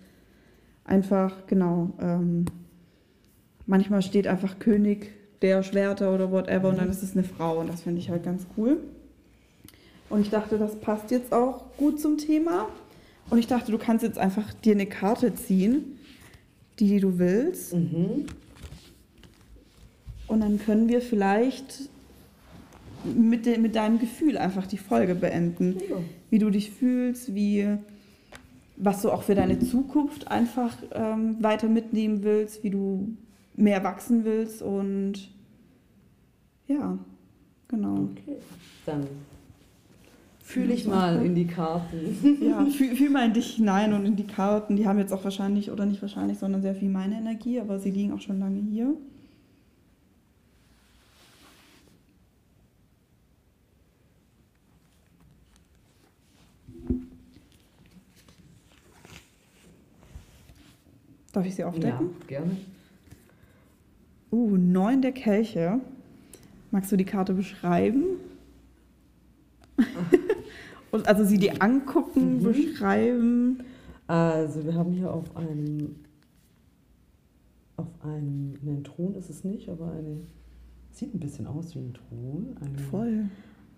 einfach, 0.84 1.46
genau, 1.46 1.90
ähm, 2.00 2.44
manchmal 3.66 4.02
steht 4.02 4.26
einfach 4.28 4.59
König 4.61 5.11
der 5.42 5.62
Schwerter 5.62 6.14
oder 6.14 6.30
whatever 6.30 6.68
und 6.68 6.78
dann 6.78 6.88
ist 6.88 7.02
es 7.02 7.12
eine 7.14 7.24
Frau 7.24 7.59
und 7.61 7.68
das 7.68 7.82
finde 7.82 8.00
ich 8.00 8.09
halt 8.09 8.22
ganz 8.22 8.46
cool. 8.57 8.78
Und 10.09 10.20
ich 10.20 10.30
dachte, 10.30 10.57
das 10.59 10.76
passt 10.76 11.11
jetzt 11.11 11.32
auch 11.32 11.64
gut 11.76 12.00
zum 12.00 12.16
Thema. 12.18 12.68
Und 13.28 13.38
ich 13.38 13.48
dachte, 13.48 13.72
du 13.72 13.78
kannst 13.78 14.04
jetzt 14.04 14.18
einfach 14.18 14.54
dir 14.54 14.72
eine 14.74 14.86
Karte 14.86 15.34
ziehen, 15.34 15.98
die 16.78 17.00
du 17.00 17.18
willst. 17.18 17.74
Mhm. 17.74 18.26
Und 20.28 20.40
dann 20.40 20.61
können 20.61 20.88
wir 20.88 21.00
vielleicht 21.00 21.88
mit, 23.14 23.46
de 23.46 23.59
mit 23.59 23.76
deinem 23.76 23.98
Gefühl 23.98 24.38
einfach 24.38 24.66
die 24.66 24.78
Folge 24.78 25.14
beenden. 25.14 25.76
Ja. 25.88 25.96
Wie 26.30 26.38
du 26.38 26.50
dich 26.50 26.70
fühlst, 26.70 27.34
wie, 27.34 27.66
was 28.76 29.02
du 29.02 29.11
auch 29.11 29.22
für 29.22 29.34
deine 29.34 29.59
Zukunft 29.59 30.28
einfach 30.28 30.76
ähm, 30.92 31.36
weiter 31.40 31.68
mitnehmen 31.68 32.22
willst, 32.22 32.64
wie 32.64 32.70
du 32.70 33.16
mehr 33.54 33.82
wachsen 33.84 34.24
willst 34.24 34.62
und 34.62 35.30
ja, 36.68 36.98
genau. 37.68 38.09
Okay. 38.12 38.36
Dann 38.84 39.07
fühle 40.40 40.74
ich 40.74 40.86
mal 40.86 41.24
in 41.24 41.34
die 41.34 41.46
Karten. 41.46 42.38
Ja, 42.40 42.64
fühl, 42.66 42.94
fühl 42.94 43.11
mal 43.11 43.26
in 43.26 43.32
dich 43.32 43.54
hinein 43.54 43.92
und 43.92 44.04
in 44.04 44.16
die 44.16 44.26
Karten. 44.26 44.76
Die 44.76 44.86
haben 44.86 44.98
jetzt 44.98 45.12
auch 45.12 45.24
wahrscheinlich, 45.24 45.70
oder 45.70 45.86
nicht 45.86 46.02
wahrscheinlich, 46.02 46.38
sondern 46.38 46.62
sehr 46.62 46.74
viel 46.74 46.88
meine 46.88 47.16
Energie, 47.16 47.61
aber 47.61 47.78
sie 47.78 47.90
liegen 47.90 48.12
auch 48.12 48.20
schon 48.20 48.38
lange 48.38 48.61
hier. 48.61 48.94
Darf 61.37 61.45
ich 61.45 61.55
sie 61.55 61.61
Ja, 61.61 61.68
aufdecken? 61.68 62.09
gerne. 62.28 62.57
Uh, 64.32 64.57
neun 64.57 65.03
der 65.03 65.12
Kelche. 65.12 65.80
Magst 66.70 66.91
du 66.91 66.97
die 66.97 67.05
Karte 67.05 67.34
beschreiben? 67.34 68.05
Und 70.91 71.07
also 71.07 71.24
sie 71.24 71.37
dir 71.37 71.61
angucken, 71.61 72.39
Mhm. 72.39 72.43
beschreiben. 72.43 73.59
Also 74.07 74.64
wir 74.64 74.72
haben 74.72 74.93
hier 74.95 75.12
auf 75.12 75.37
einem, 75.37 75.97
auf 77.76 77.89
einem, 78.03 78.53
ne, 78.62 78.70
ein 78.78 78.84
Thron 78.84 79.14
ist 79.14 79.28
es 79.28 79.45
nicht, 79.45 79.68
aber 79.68 79.93
eine, 79.93 80.16
sieht 80.93 81.14
ein 81.14 81.20
bisschen 81.20 81.47
aus 81.47 81.74
wie 81.74 81.80
ein 81.80 81.93
Thron. 81.93 82.57
Eine, 82.62 82.78
Voll. 82.78 83.24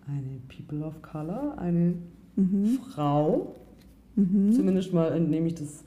eine 0.07 0.39
People 0.47 0.85
of 0.85 1.01
Color, 1.01 1.57
eine 1.57 1.95
Mhm. 2.37 2.79
Frau. 2.93 3.53
Mhm. 4.15 4.53
Zumindest 4.53 4.93
mal 4.93 5.11
entnehme 5.11 5.47
ich 5.47 5.55
das 5.55 5.83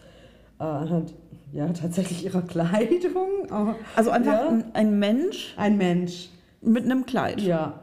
äh, 0.60 0.64
anhand 0.64 1.14
ja, 1.52 1.68
tatsächlich 1.72 2.24
ihrer 2.24 2.42
Kleidung. 2.46 3.50
Aber, 3.50 3.76
Also 3.96 4.10
einfach 4.10 4.32
ja, 4.32 4.48
ein, 4.48 4.74
ein 4.74 4.98
Mensch 4.98 5.54
ein 5.56 5.76
Mensch. 5.76 6.30
mit 6.60 6.84
einem 6.84 7.06
Kleid. 7.06 7.40
Ja. 7.40 7.80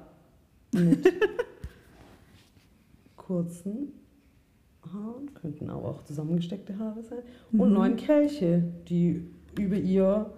Mit 0.74 1.12
kurzen 3.16 3.94
Haaren, 4.92 5.34
könnten 5.36 5.70
aber 5.70 5.90
auch 5.90 6.04
zusammengesteckte 6.04 6.78
Haare 6.80 7.04
sein. 7.04 7.20
Und 7.52 7.70
Mhm. 7.70 7.74
neun 7.74 7.96
Kelche, 7.96 8.64
die 8.90 9.24
über 9.60 9.76
ihr 9.76 10.32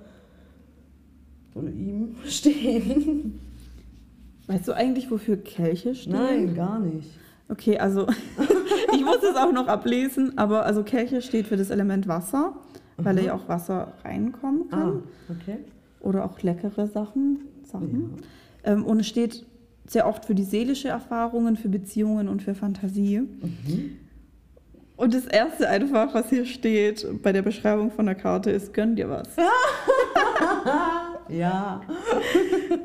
oder 1.56 1.70
ihm 1.70 2.16
stehen. 2.26 3.40
Weißt 4.48 4.68
du 4.68 4.74
eigentlich, 4.74 5.10
wofür 5.12 5.38
Kelche 5.38 5.96
stehen? 5.96 6.14
Nein, 6.14 6.56
gar 6.56 6.80
nicht. 6.80 7.10
Okay, 7.48 7.78
also 7.78 8.08
ich 8.94 9.04
muss 9.06 9.24
es 9.24 9.36
auch 9.36 9.52
noch 9.52 9.68
ablesen, 9.68 10.38
aber 10.38 10.66
also 10.66 10.84
Kelche 10.84 11.22
steht 11.22 11.48
für 11.48 11.58
das 11.58 11.70
Element 11.70 12.08
Wasser, 12.08 12.56
weil 13.04 13.16
da 13.16 13.22
ja 13.22 13.34
auch 13.34 13.48
Wasser 13.48 13.94
reinkommen 14.04 14.70
kann. 14.70 14.80
Ah, 14.80 15.34
okay. 15.34 15.58
Oder 16.00 16.26
auch 16.26 16.42
leckere 16.42 16.88
Sachen. 16.88 17.40
Sachen. 17.64 18.16
Ähm, 18.64 18.86
und 18.86 19.00
es 19.00 19.08
steht 19.08 19.46
sehr 19.88 20.08
oft 20.08 20.26
für 20.26 20.36
die 20.36 20.44
seelische 20.44 20.90
Erfahrungen, 20.90 21.58
für 21.58 21.70
Beziehungen 21.70 22.28
und 22.28 22.42
für 22.42 22.56
Fantasie. 22.56 23.20
Mhm. 23.20 23.98
Und 24.96 25.14
das 25.14 25.26
erste 25.26 25.68
einfach, 25.68 26.14
was 26.14 26.30
hier 26.30 26.46
steht 26.46 27.08
bei 27.24 27.32
der 27.32 27.42
Beschreibung 27.42 27.92
von 27.92 28.06
der 28.06 28.16
Karte, 28.16 28.52
ist 28.52 28.74
gönn 28.74 28.96
dir 28.96 29.10
was. 29.10 29.28
Ja. 31.32 31.82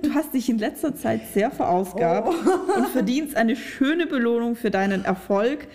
Du 0.03 0.15
hast 0.15 0.33
dich 0.33 0.49
in 0.49 0.59
letzter 0.59 0.95
Zeit 0.95 1.21
sehr 1.35 1.51
verausgabt 1.51 2.29
und 2.29 2.87
verdienst 2.89 3.37
eine 3.37 3.57
schöne 3.57 4.07
Belohnung 4.07 4.55
für 4.55 4.71
deinen 4.71 5.05
Erfolg 5.05 5.67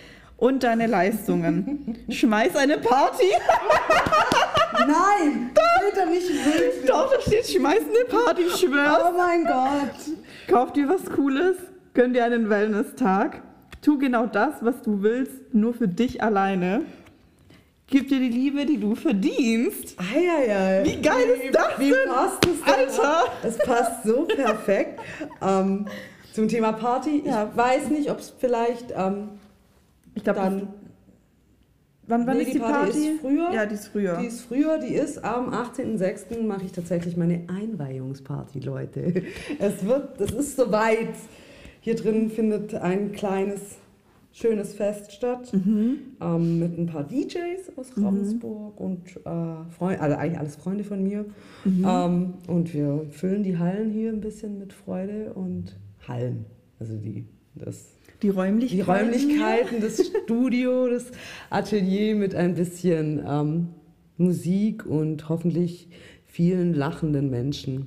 und 0.42 0.64
deine 0.64 0.88
Leistungen. 0.88 2.04
Schmeiß 2.08 2.56
eine 2.56 2.78
Party. 2.78 3.22
Nein! 4.80 5.52
Steht 5.52 5.96
da 5.96 6.04
nicht 6.04 6.28
wirklich. 6.28 6.84
Doch, 6.84 7.14
da 7.14 7.20
steht, 7.20 7.46
schmeiß 7.46 7.82
eine 7.88 8.04
Party, 8.06 8.42
ich 8.42 8.56
schwör's. 8.56 9.02
Oh 9.08 9.16
mein 9.16 9.44
Gott! 9.44 9.94
Kauf 10.48 10.72
dir 10.72 10.88
was 10.88 11.04
Cooles, 11.14 11.56
gönn 11.94 12.12
dir 12.12 12.24
einen 12.24 12.50
Wellness-Tag. 12.50 13.40
Tu 13.82 13.98
genau 13.98 14.26
das, 14.26 14.54
was 14.62 14.82
du 14.82 15.02
willst, 15.04 15.54
nur 15.54 15.74
für 15.74 15.86
dich 15.86 16.24
alleine. 16.24 16.82
Gib 17.86 18.08
dir 18.08 18.18
die 18.18 18.28
Liebe, 18.28 18.66
die 18.66 18.80
du 18.80 18.96
verdienst. 18.96 19.94
Eieiei. 20.00 20.82
Wie 20.84 21.00
geil 21.00 21.38
ist 21.40 21.54
das 21.54 21.78
Wie 21.78 21.90
denn? 21.90 22.12
passt 22.12 22.44
es 22.46 22.64
denn? 22.64 22.74
Alter! 22.74 23.24
Es 23.44 23.58
passt 23.58 24.02
so 24.02 24.22
perfekt. 24.24 24.98
ähm, 25.40 25.86
zum 26.32 26.48
Thema 26.48 26.72
Party. 26.72 27.22
Ja. 27.24 27.48
Ich 27.48 27.56
weiß 27.56 27.90
nicht, 27.90 28.10
ob 28.10 28.18
es 28.18 28.34
vielleicht 28.40 28.92
ähm, 28.96 29.28
Ich 30.14 30.24
glaube, 30.24 30.40
dann. 30.40 30.68
wann, 32.06 32.26
wann 32.26 32.36
Nee, 32.36 32.42
ist 32.44 32.54
die 32.54 32.58
Party 32.58 32.74
Party? 32.92 33.08
ist 33.08 33.20
früher. 33.20 33.52
Ja, 33.52 33.66
die 33.66 33.74
ist 33.74 33.88
früher. 33.88 34.16
Die 34.20 34.26
ist 34.26 34.40
früher, 34.42 34.78
die 34.78 34.94
ist 34.94 35.24
am 35.24 35.50
18.06. 35.52 36.42
mache 36.42 36.64
ich 36.66 36.72
tatsächlich 36.72 37.16
meine 37.16 37.44
Einweihungsparty, 37.48 38.60
Leute. 38.60 39.22
Es 39.58 39.84
wird, 39.84 40.20
es 40.20 40.32
ist 40.32 40.56
soweit. 40.56 41.14
Hier 41.80 41.96
drin 41.96 42.30
findet 42.30 42.74
ein 42.74 43.10
kleines, 43.10 43.60
schönes 44.32 44.72
Fest 44.74 45.12
statt. 45.12 45.52
mhm. 45.52 45.98
ähm, 46.20 46.58
mit 46.60 46.78
ein 46.78 46.86
paar 46.86 47.02
DJs 47.04 47.76
aus 47.76 47.88
Ravensburg 47.96 48.78
und 48.80 49.16
äh, 49.16 49.70
Freunde, 49.76 50.00
also 50.00 50.16
eigentlich 50.16 50.38
alles 50.38 50.56
Freunde 50.56 50.84
von 50.84 51.02
mir. 51.02 51.24
Mhm. 51.64 51.84
Ähm, 51.88 52.34
und 52.46 52.72
wir 52.72 53.06
füllen 53.10 53.42
die 53.42 53.58
Hallen 53.58 53.90
hier 53.90 54.10
ein 54.12 54.20
bisschen 54.20 54.58
mit 54.58 54.72
Freude 54.72 55.32
und 55.34 55.76
Hallen. 56.06 56.44
Also 56.78 56.96
die, 56.96 57.24
das, 57.56 57.86
Die 58.22 58.28
Räumlichkeiten. 58.28 58.84
die 58.84 58.90
Räumlichkeiten, 58.90 59.80
das 59.80 60.06
Studio, 60.24 60.88
das 60.88 61.06
Atelier 61.50 62.14
mit 62.14 62.34
ein 62.34 62.54
bisschen 62.54 63.22
ähm, 63.26 63.68
Musik 64.16 64.86
und 64.86 65.28
hoffentlich 65.28 65.88
vielen 66.26 66.72
lachenden 66.74 67.30
Menschen 67.30 67.86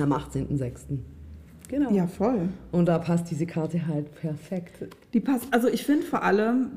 am 0.00 0.12
18.06. 0.12 0.98
Genau. 1.68 1.90
Ja, 1.90 2.06
voll. 2.06 2.48
Und 2.70 2.86
da 2.86 2.98
passt 2.98 3.30
diese 3.30 3.46
Karte 3.46 3.86
halt 3.86 4.14
perfekt. 4.14 4.88
Die 5.12 5.20
passt. 5.20 5.46
Also 5.52 5.68
ich 5.68 5.84
finde 5.84 6.04
vor 6.06 6.22
allem, 6.22 6.68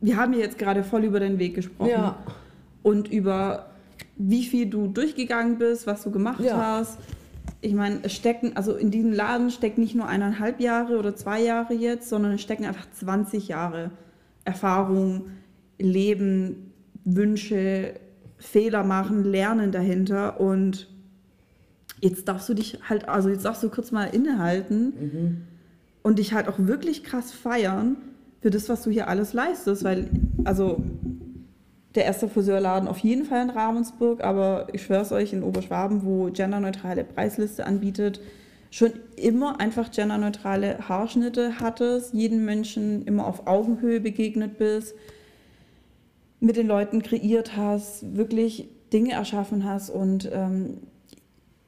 wir 0.00 0.16
haben 0.16 0.32
ja 0.32 0.40
jetzt 0.40 0.58
gerade 0.58 0.82
voll 0.82 1.04
über 1.04 1.20
den 1.20 1.38
Weg 1.38 1.54
gesprochen. 1.54 1.90
Ja. 1.90 2.18
Und 2.82 3.08
über 3.12 3.70
wie 4.16 4.44
viel 4.44 4.66
du 4.66 4.86
durchgegangen 4.88 5.58
bist, 5.58 5.86
was 5.86 6.02
du 6.02 6.10
gemacht 6.10 6.40
Ja. 6.40 6.56
hast. 6.78 6.98
Ich 7.64 7.72
meine, 7.72 8.00
es 8.02 8.12
stecken, 8.12 8.56
also 8.56 8.74
in 8.76 8.90
diesem 8.90 9.12
Laden 9.12 9.50
steckt 9.50 9.78
nicht 9.78 9.94
nur 9.94 10.06
eineinhalb 10.06 10.60
Jahre 10.60 10.98
oder 10.98 11.16
zwei 11.16 11.42
Jahre 11.42 11.72
jetzt, 11.72 12.10
sondern 12.10 12.32
es 12.32 12.42
stecken 12.42 12.66
einfach 12.66 12.86
20 12.92 13.48
Jahre 13.48 13.90
Erfahrung, 14.44 15.30
Leben, 15.78 16.72
Wünsche, 17.04 17.94
Fehler 18.36 18.84
machen, 18.84 19.24
Lernen 19.24 19.72
dahinter. 19.72 20.40
Und 20.40 20.88
jetzt 22.00 22.28
darfst 22.28 22.50
du 22.50 22.54
dich 22.54 22.80
halt, 22.86 23.08
also 23.08 23.30
jetzt 23.30 23.46
darfst 23.46 23.62
du 23.62 23.70
kurz 23.70 23.92
mal 23.92 24.04
innehalten 24.04 24.92
Mhm. 25.00 25.36
und 26.02 26.18
dich 26.18 26.34
halt 26.34 26.48
auch 26.48 26.58
wirklich 26.58 27.02
krass 27.02 27.32
feiern 27.32 27.96
für 28.42 28.50
das, 28.50 28.68
was 28.68 28.82
du 28.82 28.90
hier 28.90 29.08
alles 29.08 29.32
leistest, 29.32 29.84
weil, 29.84 30.10
also 30.44 30.84
der 31.94 32.04
erste 32.04 32.28
Friseurladen 32.28 32.88
auf 32.88 32.98
jeden 32.98 33.24
Fall 33.24 33.42
in 33.42 33.50
Ravensburg, 33.50 34.22
aber 34.22 34.66
ich 34.72 34.82
schwör's 34.82 35.12
euch, 35.12 35.32
in 35.32 35.42
Oberschwaben, 35.42 36.04
wo 36.04 36.30
genderneutrale 36.30 37.04
Preisliste 37.04 37.66
anbietet, 37.66 38.20
schon 38.70 38.92
immer 39.14 39.60
einfach 39.60 39.92
genderneutrale 39.92 40.88
Haarschnitte 40.88 41.60
hattest, 41.60 42.12
jeden 42.12 42.44
Menschen 42.44 43.04
immer 43.06 43.26
auf 43.26 43.46
Augenhöhe 43.46 44.00
begegnet 44.00 44.58
bist, 44.58 44.96
mit 46.40 46.56
den 46.56 46.66
Leuten 46.66 47.02
kreiert 47.02 47.56
hast, 47.56 48.16
wirklich 48.16 48.68
Dinge 48.92 49.12
erschaffen 49.12 49.64
hast 49.64 49.90
und 49.90 50.28
ähm, 50.32 50.78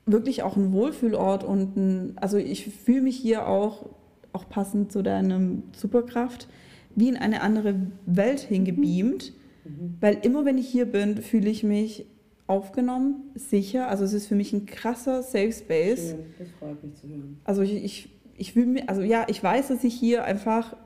wirklich 0.06 0.42
auch 0.42 0.56
ein 0.56 0.72
Wohlfühlort 0.72 1.44
und 1.44 1.76
ein, 1.76 2.12
also 2.16 2.36
ich 2.36 2.66
fühle 2.66 3.02
mich 3.02 3.16
hier 3.16 3.46
auch, 3.46 3.86
auch 4.32 4.48
passend 4.48 4.90
zu 4.90 5.02
deinem 5.02 5.62
Superkraft, 5.76 6.48
wie 6.96 7.08
in 7.08 7.16
eine 7.16 7.42
andere 7.42 7.76
Welt 8.06 8.40
hingebeamt, 8.40 9.32
weil 10.00 10.18
immer 10.22 10.44
wenn 10.44 10.58
ich 10.58 10.68
hier 10.68 10.86
bin, 10.86 11.18
fühle 11.18 11.48
ich 11.50 11.62
mich 11.62 12.06
aufgenommen, 12.46 13.30
sicher, 13.34 13.88
also 13.88 14.04
es 14.04 14.12
ist 14.12 14.26
für 14.28 14.36
mich 14.36 14.52
ein 14.52 14.66
krasser 14.66 15.22
Safe 15.22 15.52
Space. 15.52 16.10
Schön, 16.10 16.26
das 16.38 16.48
freut 16.58 16.82
mich 16.82 16.94
zu 16.94 17.08
hören. 17.08 17.40
Also 17.44 17.62
ich, 17.62 17.72
ich, 17.84 18.08
ich 18.36 18.52
fühle 18.52 18.66
mich, 18.66 18.88
also 18.88 19.02
ja, 19.02 19.24
ich 19.28 19.42
weiß, 19.42 19.68
dass 19.68 19.82
ich 19.82 19.94
hier 19.94 20.24
einfach 20.24 20.76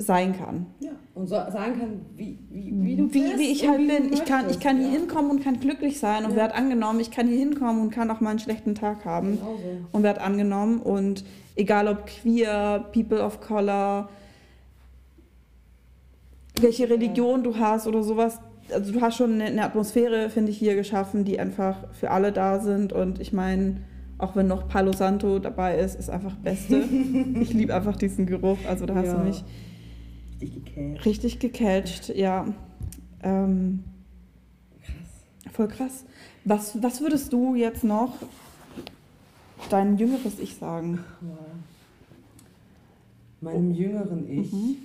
sein 0.00 0.36
kann. 0.36 0.66
Ja, 0.78 0.92
und 1.14 1.26
so 1.26 1.34
sagen 1.34 1.78
kann, 1.78 2.00
wie, 2.16 2.38
wie, 2.50 2.72
wie 2.72 2.96
du 2.96 3.12
wie, 3.12 3.20
bist 3.20 3.38
wie 3.38 3.50
ich 3.50 3.68
halt 3.68 3.80
wie 3.80 3.86
bin. 3.88 4.12
Ich 4.12 4.24
kann, 4.24 4.48
ich 4.48 4.60
kann 4.60 4.78
hier 4.78 4.86
ja. 4.86 4.92
hinkommen 4.92 5.30
und 5.32 5.42
kann 5.42 5.58
glücklich 5.58 5.98
sein 5.98 6.24
und 6.24 6.30
Ja. 6.32 6.36
werde 6.36 6.54
angenommen. 6.54 7.00
Ich 7.00 7.10
kann 7.10 7.26
hier 7.26 7.38
hinkommen 7.38 7.82
und 7.82 7.90
kann 7.90 8.08
auch 8.10 8.20
mal 8.20 8.30
einen 8.30 8.38
schlechten 8.38 8.76
Tag 8.76 9.04
haben 9.04 9.38
Genau 9.38 9.56
so. 9.56 9.86
und 9.90 10.02
werde 10.04 10.20
angenommen. 10.20 10.80
Und 10.80 11.24
egal 11.56 11.88
ob 11.88 12.06
queer, 12.06 12.86
people 12.92 13.20
of 13.20 13.40
color, 13.40 14.08
welche 16.62 16.88
Religion 16.90 17.42
du 17.42 17.56
hast 17.56 17.86
oder 17.86 18.02
sowas. 18.02 18.38
Also 18.72 18.92
du 18.92 19.00
hast 19.00 19.16
schon 19.16 19.40
eine, 19.40 19.64
Atmosphäre, 19.64 20.28
finde 20.30 20.50
ich, 20.50 20.58
hier 20.58 20.74
geschaffen, 20.74 21.24
die 21.24 21.38
einfach 21.40 21.76
für 21.94 22.10
alle 22.10 22.32
da 22.32 22.60
sind. 22.60 22.92
Und 22.92 23.20
ich 23.20 23.32
meine, 23.32 23.78
auch 24.18 24.36
wenn 24.36 24.46
noch 24.46 24.68
Palo 24.68 24.92
Santo 24.92 25.38
dabei 25.38 25.78
ist, 25.78 25.94
ist 25.98 26.10
einfach 26.10 26.34
Beste. 26.36 26.76
ich 27.40 27.52
liebe 27.54 27.74
einfach 27.74 27.96
diesen 27.96 28.26
Geruch. 28.26 28.58
Also 28.68 28.84
da 28.86 28.94
hast 28.94 29.06
Ja. 29.06 29.14
du 29.18 29.24
mich 29.24 29.44
Ich 30.40 30.54
gekält. 30.54 31.04
richtig 31.06 31.38
gecatcht, 31.38 32.08
ja. 32.14 32.46
Ähm, 33.22 33.84
Krass. 34.84 35.52
voll 35.54 35.68
krass. 35.68 36.04
Was, 36.44 36.82
was 36.82 37.00
würdest 37.00 37.32
du 37.32 37.54
jetzt 37.54 37.84
noch 37.84 38.14
dein 39.70 39.96
jüngeres 39.98 40.38
Ich 40.38 40.56
sagen? 40.56 41.00
Meinem 43.40 43.72
jüngeren 43.72 44.28
Ich 44.30 44.52
Mhm. 44.52 44.76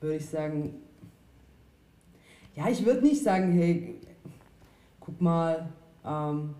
Würde 0.00 0.16
ich 0.16 0.26
sagen, 0.26 0.74
ja, 2.54 2.68
ich 2.68 2.84
würde 2.84 3.02
nicht 3.02 3.22
sagen, 3.22 3.52
hey, 3.52 3.96
guck 5.00 5.20
mal, 5.20 5.68
ähm, 6.04 6.50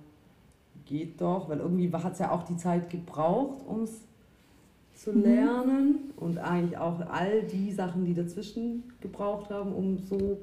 geht 0.85 1.21
doch, 1.21 1.49
weil 1.49 1.59
irgendwie 1.59 1.93
hat 1.93 2.13
es 2.13 2.19
ja 2.21 2.31
auch 2.31 2.45
die 2.45 2.57
Zeit 2.57 2.91
gebraucht, 2.91 3.65
um 3.67 3.83
es 3.83 4.01
zu 4.95 5.13
Mhm. 5.13 5.23
lernen 5.23 5.95
und 6.17 6.39
eigentlich 6.39 6.79
auch 6.79 7.01
all 7.11 7.43
die 7.43 7.73
Sachen, 7.73 8.05
die 8.05 8.15
dazwischen 8.15 8.85
gebraucht 9.01 9.51
haben, 9.51 9.73
um 9.73 9.99
so 9.99 10.39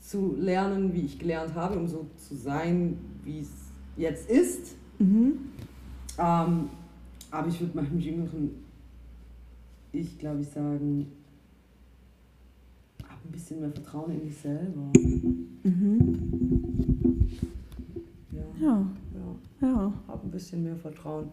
zu 0.00 0.36
lernen, 0.36 0.92
wie 0.92 1.00
ich 1.06 1.18
gelernt 1.18 1.54
habe, 1.54 1.78
um 1.78 1.88
so 1.88 2.06
zu 2.16 2.36
sein, 2.36 2.98
wie 3.24 3.40
es 3.40 3.50
jetzt 3.96 4.28
ist. 4.30 4.76
Mhm. 4.98 5.38
Ähm, 6.18 6.68
aber 7.30 7.48
ich 7.48 7.60
würde 7.60 7.76
meinem 7.76 7.98
jüngeren 7.98 8.50
Ich, 9.92 10.18
glaube 10.18 10.40
ich, 10.42 10.48
sagen, 10.48 11.10
ein 13.24 13.32
bisschen 13.32 13.60
mehr 13.60 13.70
Vertrauen 13.70 14.12
in 14.12 14.20
dich 14.22 14.36
selber. 14.36 14.92
Mhm. 15.62 17.28
Ja, 18.32 18.42
Ja, 18.60 18.86
ja. 19.60 19.68
ja. 19.68 19.92
Hab 20.08 20.24
ein 20.24 20.30
bisschen 20.30 20.62
mehr 20.62 20.76
Vertrauen 20.76 21.28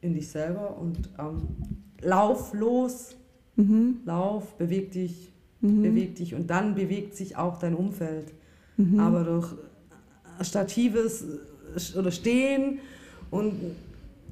in 0.00 0.14
dich 0.14 0.28
selber 0.28 0.78
und 0.78 1.10
ähm, 1.18 1.42
lauf 2.00 2.52
los, 2.54 3.14
Mhm. 3.56 3.96
lauf, 4.04 4.56
beweg 4.56 4.92
dich 4.92 5.32
mhm. 5.60 5.82
bewegt 5.82 6.18
dich 6.18 6.34
und 6.34 6.48
dann 6.48 6.74
bewegt 6.74 7.16
sich 7.16 7.36
auch 7.36 7.58
dein 7.58 7.74
Umfeld. 7.74 8.32
Mhm. 8.76 9.00
Aber 9.00 9.24
durch 9.24 9.54
statives 10.40 11.24
oder 11.96 12.10
Stehen 12.10 12.78
und 13.30 13.54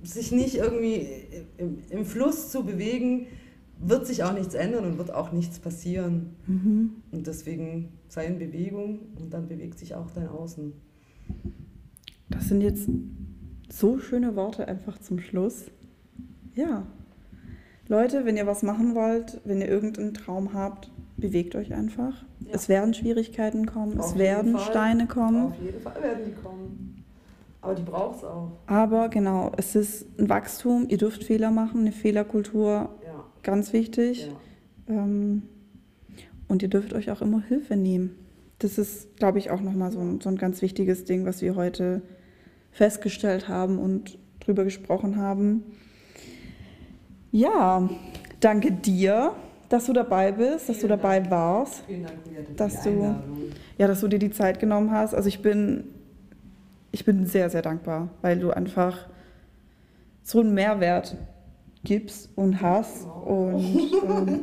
sich 0.03 0.31
nicht 0.33 0.57
irgendwie 0.57 1.09
im, 1.59 1.79
im, 1.91 2.05
Fluss 2.05 2.51
zu 2.51 2.65
bewegen, 2.65 3.27
wird 3.79 4.07
sich 4.07 4.25
auch 4.25 4.33
nichts 4.33 4.55
ändern 4.55 4.85
und 4.85 4.99
wird 4.99 5.13
auch 5.13 5.33
nichts 5.33 5.59
passieren. 5.59 6.37
Mhm. 6.47 7.03
Und 7.13 7.27
deswegen 7.27 7.91
sei 8.09 8.27
in 8.27 8.39
Bewegung 8.39 9.01
und 9.19 9.33
dann 9.33 9.49
bewegt 9.49 9.79
sich 9.79 9.95
auch 9.95 10.11
dein 10.11 10.29
Außen. 10.29 10.73
Das 12.29 12.49
sind 12.49 12.61
jetzt 12.61 12.89
so 13.69 13.99
schöne 13.99 14.37
Worte 14.37 14.69
einfach 14.69 14.99
zum 14.99 15.19
Schluss. 15.19 15.67
Ja. 16.55 16.87
Leute, 17.89 18.25
wenn 18.25 18.37
ihr 18.37 18.47
was 18.47 18.63
machen 18.63 18.95
wollt, 18.95 19.41
wenn 19.45 19.61
ihr 19.61 19.69
irgendeinen 19.69 20.15
Traum 20.15 20.55
habt, 20.55 20.91
bewegt 21.17 21.55
euch 21.55 21.73
einfach. 21.73 22.25
Ja. 22.41 22.53
Es 22.53 22.69
werden 22.69 22.95
Schwierigkeiten 22.95 23.67
kommen, 23.67 24.01
Auf 24.01 24.13
es 24.13 24.19
werden 24.19 24.53
Fall. 24.53 24.71
Steine 24.71 25.07
kommen. 25.07 25.53
Auf 25.53 25.63
jeden 25.63 25.81
Fall 25.81 26.03
werden 26.03 26.25
die 26.27 26.43
kommen. 26.43 27.05
Aber 27.61 27.75
die 27.75 27.83
braucht 27.83 28.19
es 28.19 28.25
auch. 28.25 28.53
Aber 28.67 29.09
genau, 29.09 29.53
es 29.57 29.75
ist 29.75 30.07
ein 30.19 30.29
Wachstum, 30.29 30.87
ihr 30.89 30.99
dürft 30.99 31.25
Fehler 31.25 31.51
machen, 31.51 31.81
eine 31.81 31.93
Fehlerkultur. 31.93 32.91
Ganz 33.47 33.73
wichtig. 33.73 34.29
Ja. 34.89 34.95
Ähm, 34.95 35.43
und 36.49 36.63
ihr 36.63 36.69
dürft 36.69 36.93
euch 36.93 37.11
auch 37.11 37.23
immer 37.23 37.43
Hilfe 37.43 37.77
nehmen. 37.77 38.15
Das 38.59 38.79
ist, 38.79 39.17
glaube 39.17 39.39
ich, 39.39 39.51
auch 39.51 39.61
nochmal 39.61 39.91
so 39.91 40.01
ein, 40.01 40.21
so 40.21 40.29
ein 40.29 40.37
ganz 40.37 40.61
wichtiges 40.63 41.05
Ding, 41.05 41.25
was 41.25 41.41
wir 41.41 41.57
heute 41.57 42.03
festgestellt 42.71 43.49
haben 43.49 43.79
und 43.79 44.19
drüber 44.41 44.65
gesprochen 44.65 45.17
haben. 45.17 45.63
Ja, 47.33 47.89
danke 48.41 48.71
dir 48.73 49.35
dass 49.69 49.87
du 49.87 49.93
dabei 49.93 50.33
bist, 50.33 50.69
dass 50.69 50.77
Vielen 50.77 50.81
du 50.81 50.97
dabei 50.97 51.21
Dank. 51.21 51.31
warst. 51.31 51.85
Vielen 51.87 52.05
Dank, 52.05 52.57
dass 52.57 52.83
du, 52.83 53.17
ja, 53.79 53.87
dass 53.87 54.01
du 54.01 54.09
dir 54.09 54.19
die 54.19 54.31
Zeit 54.31 54.61
genommen 54.61 54.91
hast. 54.91 55.15
Also 55.15 55.29
ich 55.29 55.43
bin, 55.43 55.85
ich 56.93 57.05
bin 57.05 57.27
sehr, 57.27 57.51
sehr 57.51 57.63
dankbar, 57.63 58.09
weil 58.23 58.39
du 58.39 58.51
einfach 58.51 59.09
so 60.23 60.41
einen 60.41 60.55
Mehrwert 60.55 61.17
gibst 61.87 62.29
und 62.35 62.61
hast. 62.61 63.07
Oh. 63.07 63.51
Und 63.55 63.93
ähm, 64.05 64.41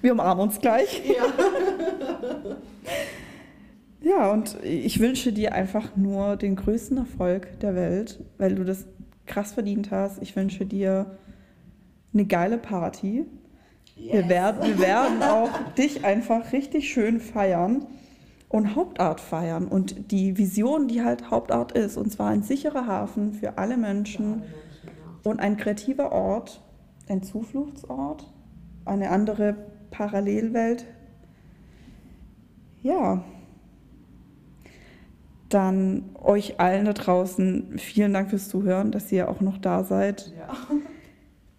wir 0.00 0.12
umarmen 0.12 0.48
uns 0.48 0.58
gleich. 0.58 1.02
Ja. 1.06 2.56
ja, 4.10 4.32
und 4.32 4.56
ich 4.64 4.98
wünsche 4.98 5.32
dir 5.32 5.54
einfach 5.54 5.94
nur 5.94 6.36
den 6.36 6.56
größten 6.56 6.96
Erfolg 6.96 7.60
der 7.60 7.76
Welt, 7.76 8.24
weil 8.38 8.56
du 8.56 8.64
das 8.64 8.86
krass 9.26 9.52
verdient 9.52 9.90
hast. 9.90 10.20
Ich 10.22 10.34
wünsche 10.34 10.66
dir 10.66 11.18
eine 12.12 12.24
geile 12.24 12.58
Party. 12.58 13.26
Yes. 13.96 14.12
Wir, 14.12 14.28
werden, 14.28 14.62
wir 14.62 14.78
werden 14.86 15.22
auch 15.22 15.50
dich 15.76 16.04
einfach 16.04 16.52
richtig 16.52 16.90
schön 16.90 17.20
feiern 17.20 17.86
und 18.48 18.74
Hauptart 18.76 19.20
feiern 19.20 19.66
und 19.66 20.10
die 20.12 20.38
Vision, 20.38 20.88
die 20.88 21.02
halt 21.02 21.30
Hauptart 21.30 21.72
ist, 21.72 21.96
und 21.96 22.10
zwar 22.10 22.30
ein 22.30 22.42
sicherer 22.42 22.86
Hafen 22.86 23.34
für 23.34 23.58
alle 23.58 23.76
Menschen 23.76 24.42
und 25.26 25.40
ein 25.40 25.56
kreativer 25.56 26.12
Ort, 26.12 26.62
ein 27.08 27.22
Zufluchtsort, 27.22 28.32
eine 28.84 29.10
andere 29.10 29.56
Parallelwelt. 29.90 30.86
Ja, 32.82 33.24
dann 35.48 36.04
euch 36.14 36.60
allen 36.60 36.84
da 36.84 36.92
draußen 36.92 37.78
vielen 37.78 38.12
Dank 38.12 38.30
fürs 38.30 38.48
Zuhören, 38.48 38.90
dass 38.90 39.10
ihr 39.12 39.28
auch 39.28 39.40
noch 39.40 39.58
da 39.58 39.84
seid. 39.84 40.32
Ja. 40.36 40.48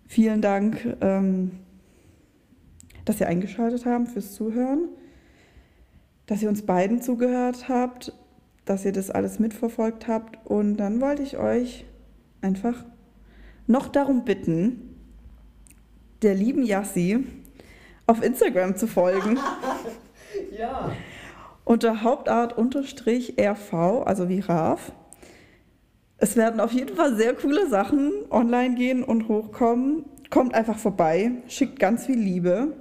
Vielen 0.09 0.41
Dank. 0.41 0.95
Ähm, 1.01 1.51
dass 3.07 3.21
ihr 3.21 3.27
eingeschaltet 3.27 3.85
habt 3.85 4.09
fürs 4.09 4.33
Zuhören, 4.33 4.89
dass 6.25 6.43
ihr 6.43 6.49
uns 6.49 6.65
beiden 6.65 7.01
zugehört 7.01 7.69
habt, 7.69 8.11
dass 8.65 8.83
ihr 8.83 8.91
das 8.91 9.09
alles 9.09 9.39
mitverfolgt 9.39 10.09
habt. 10.09 10.45
Und 10.45 10.75
dann 10.75 10.99
wollte 10.99 11.23
ich 11.23 11.37
euch 11.37 11.85
einfach 12.41 12.83
noch 13.67 13.87
darum 13.89 14.25
bitten, 14.25 14.95
der 16.21 16.33
lieben 16.33 16.63
Yassi 16.63 17.25
auf 18.07 18.23
Instagram 18.23 18.75
zu 18.75 18.87
folgen. 18.87 19.37
ja. 20.57 20.91
Unter 21.63 22.01
Hauptart-RV, 22.01 23.73
also 24.05 24.29
wie 24.29 24.39
RAV. 24.39 24.91
Es 26.17 26.35
werden 26.35 26.59
auf 26.59 26.71
jeden 26.71 26.95
Fall 26.95 27.15
sehr 27.15 27.35
coole 27.35 27.69
Sachen 27.69 28.11
online 28.31 28.75
gehen 28.75 29.03
und 29.03 29.27
hochkommen. 29.27 30.05
Kommt 30.29 30.55
einfach 30.55 30.77
vorbei, 30.77 31.31
schickt 31.47 31.79
ganz 31.79 32.05
viel 32.07 32.17
Liebe. 32.17 32.73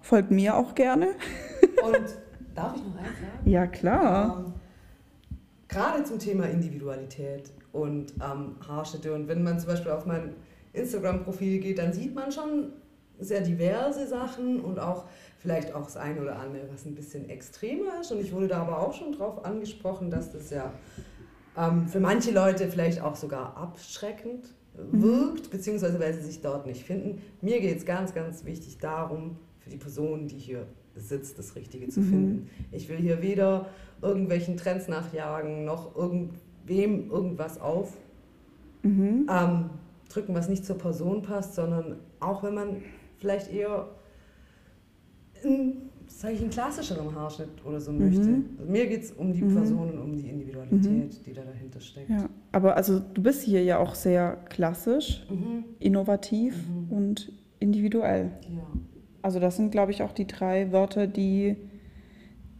Folgt 0.00 0.30
mir 0.30 0.56
auch 0.56 0.74
gerne. 0.74 1.08
Und 1.84 2.18
darf 2.54 2.74
ich 2.76 2.82
noch 2.82 2.96
eins 2.96 3.20
sagen? 3.20 3.48
Ja, 3.48 3.66
klar. 3.66 4.44
Ähm, 4.44 4.54
gerade 5.68 6.04
zum 6.04 6.18
Thema 6.18 6.46
Individualität 6.46 7.52
und 7.72 8.14
ähm, 8.14 8.56
Haarschnitte. 8.66 9.12
Und 9.14 9.28
wenn 9.28 9.42
man 9.42 9.58
zum 9.58 9.68
Beispiel 9.68 9.92
auf 9.92 10.06
mein 10.06 10.34
Instagram-Profil 10.72 11.60
geht, 11.60 11.78
dann 11.78 11.92
sieht 11.92 12.14
man 12.14 12.32
schon 12.32 12.72
sehr 13.18 13.42
diverse 13.42 14.06
Sachen 14.06 14.60
und 14.60 14.78
auch 14.78 15.04
vielleicht 15.38 15.74
auch 15.74 15.84
das 15.84 15.96
eine 15.96 16.20
oder 16.20 16.38
andere, 16.38 16.68
was 16.72 16.84
ein 16.86 16.94
bisschen 16.94 17.28
extremer 17.28 18.00
ist. 18.00 18.12
Und 18.12 18.20
ich 18.20 18.32
wurde 18.32 18.48
da 18.48 18.62
aber 18.62 18.78
auch 18.80 18.94
schon 18.94 19.12
drauf 19.12 19.44
angesprochen, 19.44 20.10
dass 20.10 20.32
das 20.32 20.50
ja 20.50 20.72
ähm, 21.56 21.86
für 21.86 22.00
manche 22.00 22.30
Leute 22.30 22.68
vielleicht 22.68 23.02
auch 23.02 23.16
sogar 23.16 23.56
abschreckend 23.56 24.54
mhm. 24.92 25.02
wirkt, 25.02 25.50
beziehungsweise 25.50 26.00
weil 26.00 26.14
sie 26.14 26.22
sich 26.22 26.40
dort 26.40 26.66
nicht 26.66 26.84
finden. 26.84 27.20
Mir 27.40 27.60
geht 27.60 27.78
es 27.78 27.84
ganz, 27.84 28.14
ganz 28.14 28.44
wichtig 28.44 28.78
darum, 28.78 29.36
für 29.58 29.70
die 29.70 29.76
Person, 29.76 30.26
die 30.26 30.38
hier 30.38 30.66
sitzt, 30.94 31.38
das 31.38 31.54
Richtige 31.54 31.88
zu 31.88 32.00
mhm. 32.00 32.10
finden. 32.10 32.50
Ich 32.72 32.88
will 32.88 32.96
hier 32.96 33.22
weder 33.22 33.68
irgendwelchen 34.02 34.56
Trends 34.56 34.88
nachjagen, 34.88 35.64
noch 35.64 35.94
irgendwem 36.70 37.10
irgendwas 37.10 37.60
auf. 37.60 37.96
Mhm. 38.82 39.26
Ähm, 39.30 39.70
drücken, 40.08 40.34
was 40.34 40.48
nicht 40.48 40.64
zur 40.64 40.78
Person 40.78 41.22
passt, 41.22 41.54
sondern 41.54 41.96
auch 42.18 42.42
wenn 42.42 42.54
man 42.54 42.76
vielleicht 43.18 43.52
eher 43.52 43.88
in, 45.42 45.82
sag 46.06 46.32
ich, 46.32 46.40
einen 46.40 46.50
klassischeren 46.50 47.14
Haarschnitt 47.14 47.64
oder 47.64 47.80
so 47.80 47.92
mhm. 47.92 47.98
möchte. 47.98 48.42
Also 48.58 48.70
mir 48.70 48.86
geht 48.86 49.04
es 49.04 49.12
um 49.12 49.32
die 49.32 49.42
mhm. 49.42 49.54
Person 49.54 49.90
und 49.90 49.98
um 49.98 50.16
die 50.16 50.28
Individualität, 50.28 50.82
mhm. 50.82 51.24
die 51.24 51.32
da 51.32 51.42
dahinter 51.42 51.80
steckt. 51.80 52.10
Ja, 52.10 52.28
aber 52.52 52.76
also 52.76 52.98
du 52.98 53.22
bist 53.22 53.42
hier 53.42 53.62
ja 53.62 53.78
auch 53.78 53.94
sehr 53.94 54.38
klassisch, 54.48 55.26
mhm. 55.30 55.64
innovativ 55.78 56.56
mhm. 56.68 56.92
und 56.92 57.32
individuell. 57.60 58.32
Ja. 58.48 58.66
Also 59.22 59.38
das 59.38 59.56
sind, 59.56 59.70
glaube 59.70 59.92
ich, 59.92 60.02
auch 60.02 60.12
die 60.12 60.26
drei 60.26 60.72
Wörter, 60.72 61.06
die 61.06 61.56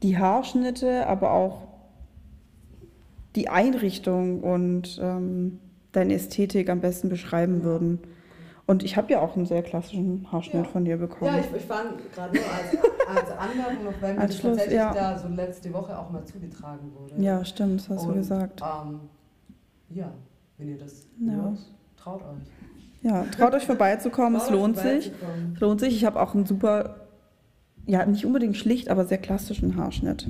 die 0.03 0.17
Haarschnitte, 0.17 1.07
aber 1.07 1.33
auch 1.33 1.70
die 3.37 3.49
Einrichtung 3.49 4.41
und 4.43 4.99
ähm, 5.03 5.59
deine 5.93 6.15
Ästhetik 6.15 6.69
am 6.69 6.81
besten 6.81 7.09
beschreiben 7.09 7.63
würden. 7.63 8.01
Und 8.67 8.85
ich 8.85 8.97
habe 8.97 9.13
ja 9.13 9.21
auch 9.21 9.35
einen 9.35 9.47
sehr 9.47 9.63
klassischen 9.63 10.31
Haarschnitt 10.31 10.65
ja. 10.65 10.71
von 10.71 10.85
dir 10.85 10.97
bekommen. 10.97 11.35
Ja, 11.35 11.41
ich, 11.41 11.57
ich 11.57 11.65
fand 11.65 12.13
gerade 12.15 12.37
nur 12.37 12.45
als, 12.45 13.19
als 13.19 13.31
Anmerkung 13.37 13.85
noch, 13.85 14.01
weil 14.01 14.15
mir 14.15 14.21
das 14.21 14.39
Schluss, 14.39 14.59
tatsächlich 14.59 14.77
ja. 14.77 14.95
da 14.95 15.19
so 15.19 15.27
letzte 15.27 15.73
Woche 15.73 15.99
auch 15.99 16.11
mal 16.11 16.25
zugetragen 16.25 16.93
wurde. 16.95 17.21
Ja, 17.21 17.45
stimmt, 17.45 17.81
das 17.81 17.89
hast 17.89 18.03
und, 18.03 18.09
du 18.11 18.15
gesagt. 18.15 18.61
Ähm, 18.61 19.01
ja, 19.89 20.13
wenn 20.57 20.69
ihr 20.69 20.79
das 20.79 21.09
ja. 21.19 21.33
hört, 21.33 21.59
traut 21.97 22.23
euch. 22.23 22.47
Ja, 23.03 23.25
traut 23.37 23.55
euch 23.55 23.67
vorbeizukommen, 23.67 24.41
es 24.41 24.51
lohnt 24.51 24.77
sich. 24.77 25.11
Es 25.55 25.61
lohnt 25.61 25.81
sich. 25.81 25.97
Ich 25.97 26.05
habe 26.05 26.21
auch 26.21 26.35
einen 26.35 26.47
super, 26.47 26.97
ja, 27.87 28.07
nicht 28.07 28.25
unbedingt 28.25 28.57
schlicht, 28.57 28.89
aber 28.89 29.05
sehr 29.05 29.19
klassischen 29.19 29.77
Haarschnitt. 29.77 30.29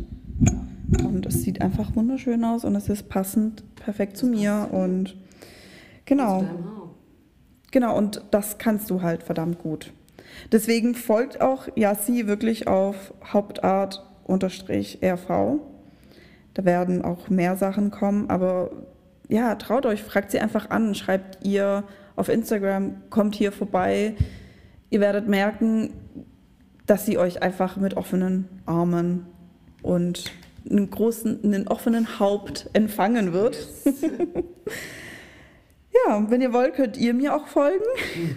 Und 0.98 1.26
es 1.26 1.42
sieht 1.42 1.60
einfach 1.60 1.94
wunderschön 1.94 2.44
aus 2.44 2.64
und 2.64 2.74
es 2.74 2.88
ist 2.88 3.08
passend, 3.08 3.62
perfekt 3.76 4.16
zu 4.16 4.26
mir 4.26 4.68
und 4.72 5.16
genau. 6.04 6.44
Genau, 7.70 7.96
und 7.96 8.24
das 8.32 8.58
kannst 8.58 8.90
du 8.90 9.00
halt 9.02 9.22
verdammt 9.22 9.60
gut. 9.60 9.92
Deswegen 10.50 10.94
folgt 10.94 11.40
auch 11.40 11.68
Yassi 11.76 12.26
wirklich 12.26 12.66
auf 12.66 13.14
Hauptart-RV. 13.32 14.00
Da 16.54 16.64
werden 16.64 17.02
auch 17.02 17.28
mehr 17.28 17.56
Sachen 17.56 17.92
kommen, 17.92 18.28
aber 18.28 18.70
ja, 19.28 19.54
traut 19.54 19.86
euch, 19.86 20.02
fragt 20.02 20.32
sie 20.32 20.40
einfach 20.40 20.70
an, 20.70 20.96
schreibt 20.96 21.46
ihr 21.46 21.84
auf 22.16 22.28
Instagram, 22.28 22.96
kommt 23.10 23.36
hier 23.36 23.52
vorbei. 23.52 24.16
Ihr 24.90 24.98
werdet 25.00 25.28
merken, 25.28 25.92
dass 26.86 27.06
sie 27.06 27.18
euch 27.18 27.40
einfach 27.40 27.76
mit 27.76 27.96
offenen 27.96 28.48
Armen 28.66 29.26
und 29.82 30.24
einen 30.68 30.90
großen, 30.90 31.44
einen 31.44 31.68
offenen 31.68 32.18
Haupt 32.18 32.68
empfangen 32.72 33.32
wird. 33.32 33.56
Yes. 33.84 34.02
ja, 36.06 36.26
wenn 36.28 36.40
ihr 36.40 36.52
wollt, 36.52 36.74
könnt 36.74 36.96
ihr 36.96 37.14
mir 37.14 37.34
auch 37.34 37.46
folgen 37.46 37.84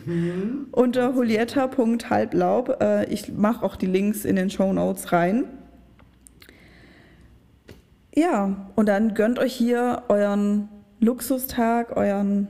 mhm. 0.05 0.67
unter 0.71 1.13
julietta.halblaub. 1.13 2.81
Äh, 2.81 3.05
ich 3.05 3.31
mache 3.33 3.65
auch 3.65 3.75
die 3.75 3.87
Links 3.87 4.25
in 4.25 4.35
den 4.35 4.49
Show 4.49 4.71
Notes 4.73 5.11
rein. 5.11 5.45
Ja, 8.15 8.69
und 8.75 8.87
dann 8.87 9.15
gönnt 9.15 9.39
euch 9.39 9.53
hier 9.53 10.03
euren 10.07 10.69
Luxustag, 10.99 11.97
euren 11.97 12.47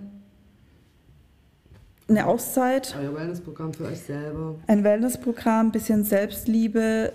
eine 2.09 2.27
Auszeit, 2.27 2.95
Euer 2.99 3.15
Wellnessprogramm 3.15 3.73
für 3.73 3.85
euch 3.85 4.01
selber. 4.01 4.55
ein 4.67 4.83
Wellnessprogramm, 4.83 5.67
ein 5.67 5.71
bisschen 5.71 6.03
Selbstliebe. 6.03 7.13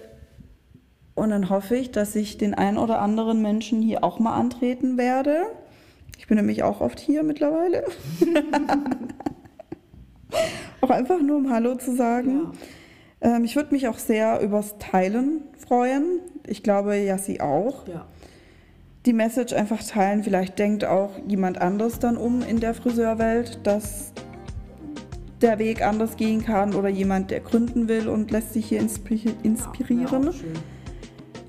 Und 1.19 1.31
dann 1.31 1.51
hoffe 1.51 1.77
ich, 1.77 1.91
dass 1.91 2.15
ich 2.15 2.39
den 2.39 2.55
einen 2.55 2.79
oder 2.79 3.01
anderen 3.01 3.43
Menschen 3.43 3.83
hier 3.83 4.05
auch 4.05 4.21
mal 4.21 4.37
antreten 4.37 4.97
werde. 4.97 5.47
Ich 6.17 6.29
bin 6.29 6.37
nämlich 6.37 6.63
auch 6.63 6.81
oft 6.81 7.01
hier 7.01 7.25
mittlerweile. 7.25 7.85
auch 10.81 10.91
einfach 10.91 11.21
nur 11.21 11.39
um 11.39 11.51
Hallo 11.51 11.75
zu 11.75 11.97
sagen. 11.97 12.53
Ähm, 13.21 13.43
ich 13.43 13.57
würde 13.57 13.75
mich 13.75 13.89
auch 13.89 13.99
sehr 13.99 14.41
übers 14.41 14.79
Teilen 14.79 15.43
freuen. 15.57 16.21
Ich 16.47 16.63
glaube, 16.63 16.97
Jassi 16.97 17.41
auch. 17.41 17.89
Ja. 17.89 18.07
Die 19.05 19.13
Message 19.13 19.55
einfach 19.55 19.83
teilen. 19.83 20.23
Vielleicht 20.23 20.59
denkt 20.59 20.85
auch 20.85 21.11
jemand 21.27 21.61
anders 21.61 21.99
dann 21.99 22.17
um 22.17 22.43
in 22.43 22.61
der 22.61 22.75
Friseurwelt, 22.75 23.59
dass 23.65 24.13
der 25.41 25.59
Weg 25.59 25.83
anders 25.83 26.17
gehen 26.17 26.45
kann 26.45 26.75
oder 26.75 26.89
jemand, 26.89 27.33
der 27.33 27.41
gründen 27.41 27.89
will 27.89 28.09
und 28.09 28.31
lässt 28.31 28.53
sich 28.53 28.67
hier 28.67 28.79
inspi 28.79 29.35
inspirieren. 29.43 30.25
Ja. 30.25 30.33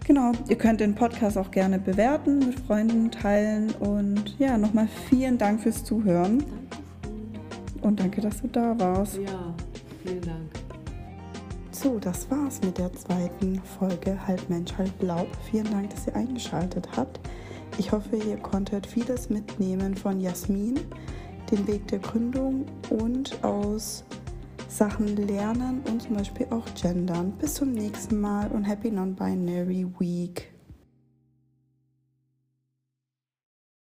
Genau, 0.10 0.32
ihr 0.48 0.58
könnt 0.58 0.80
den 0.80 0.96
Podcast 0.96 1.38
auch 1.38 1.52
gerne 1.52 1.78
bewerten, 1.78 2.40
mit 2.40 2.60
Freunden 2.62 3.12
teilen 3.12 3.70
und 3.76 4.36
ja, 4.40 4.58
nochmal 4.58 4.88
vielen 5.08 5.38
Dank 5.38 5.62
fürs 5.62 5.84
Zuhören 5.84 6.44
und 7.82 8.00
danke, 8.00 8.20
dass 8.20 8.42
du 8.42 8.48
da 8.48 8.74
warst. 8.80 9.18
Ja, 9.18 9.54
vielen 10.04 10.22
Dank. 10.22 10.50
So, 11.70 12.00
das 12.00 12.28
war's 12.32 12.60
mit 12.64 12.80
der 12.80 12.92
zweiten 12.94 13.62
Folge 13.78 14.18
Halb 14.26 14.50
Mensch, 14.50 14.76
Halb 14.80 15.00
Laub. 15.00 15.28
Vielen 15.52 15.70
Dank, 15.70 15.92
dass 15.92 16.08
ihr 16.08 16.16
eingeschaltet 16.16 16.90
habt. 16.98 17.20
Ich 17.78 17.92
hoffe, 17.92 18.16
ihr 18.16 18.38
konntet 18.38 18.88
vieles 18.88 19.30
mitnehmen 19.30 19.96
von 19.96 20.20
Jasmin, 20.20 20.80
den 21.52 21.68
Weg 21.68 21.88
der 21.90 22.00
Gründung 22.00 22.66
und 22.90 23.44
aus 23.44 24.04
Sachen 24.70 25.16
lernen 25.16 25.82
und 25.90 26.02
zum 26.04 26.16
Beispiel 26.16 26.48
auch 26.52 26.66
gendern. 26.80 27.34
Bis 27.40 27.56
zum 27.56 27.72
nächsten 27.72 28.22
Mal 28.22 28.50
und 28.52 28.64
Happy 28.64 28.92
Non-Binary 28.92 29.88
Week. 30.00 30.59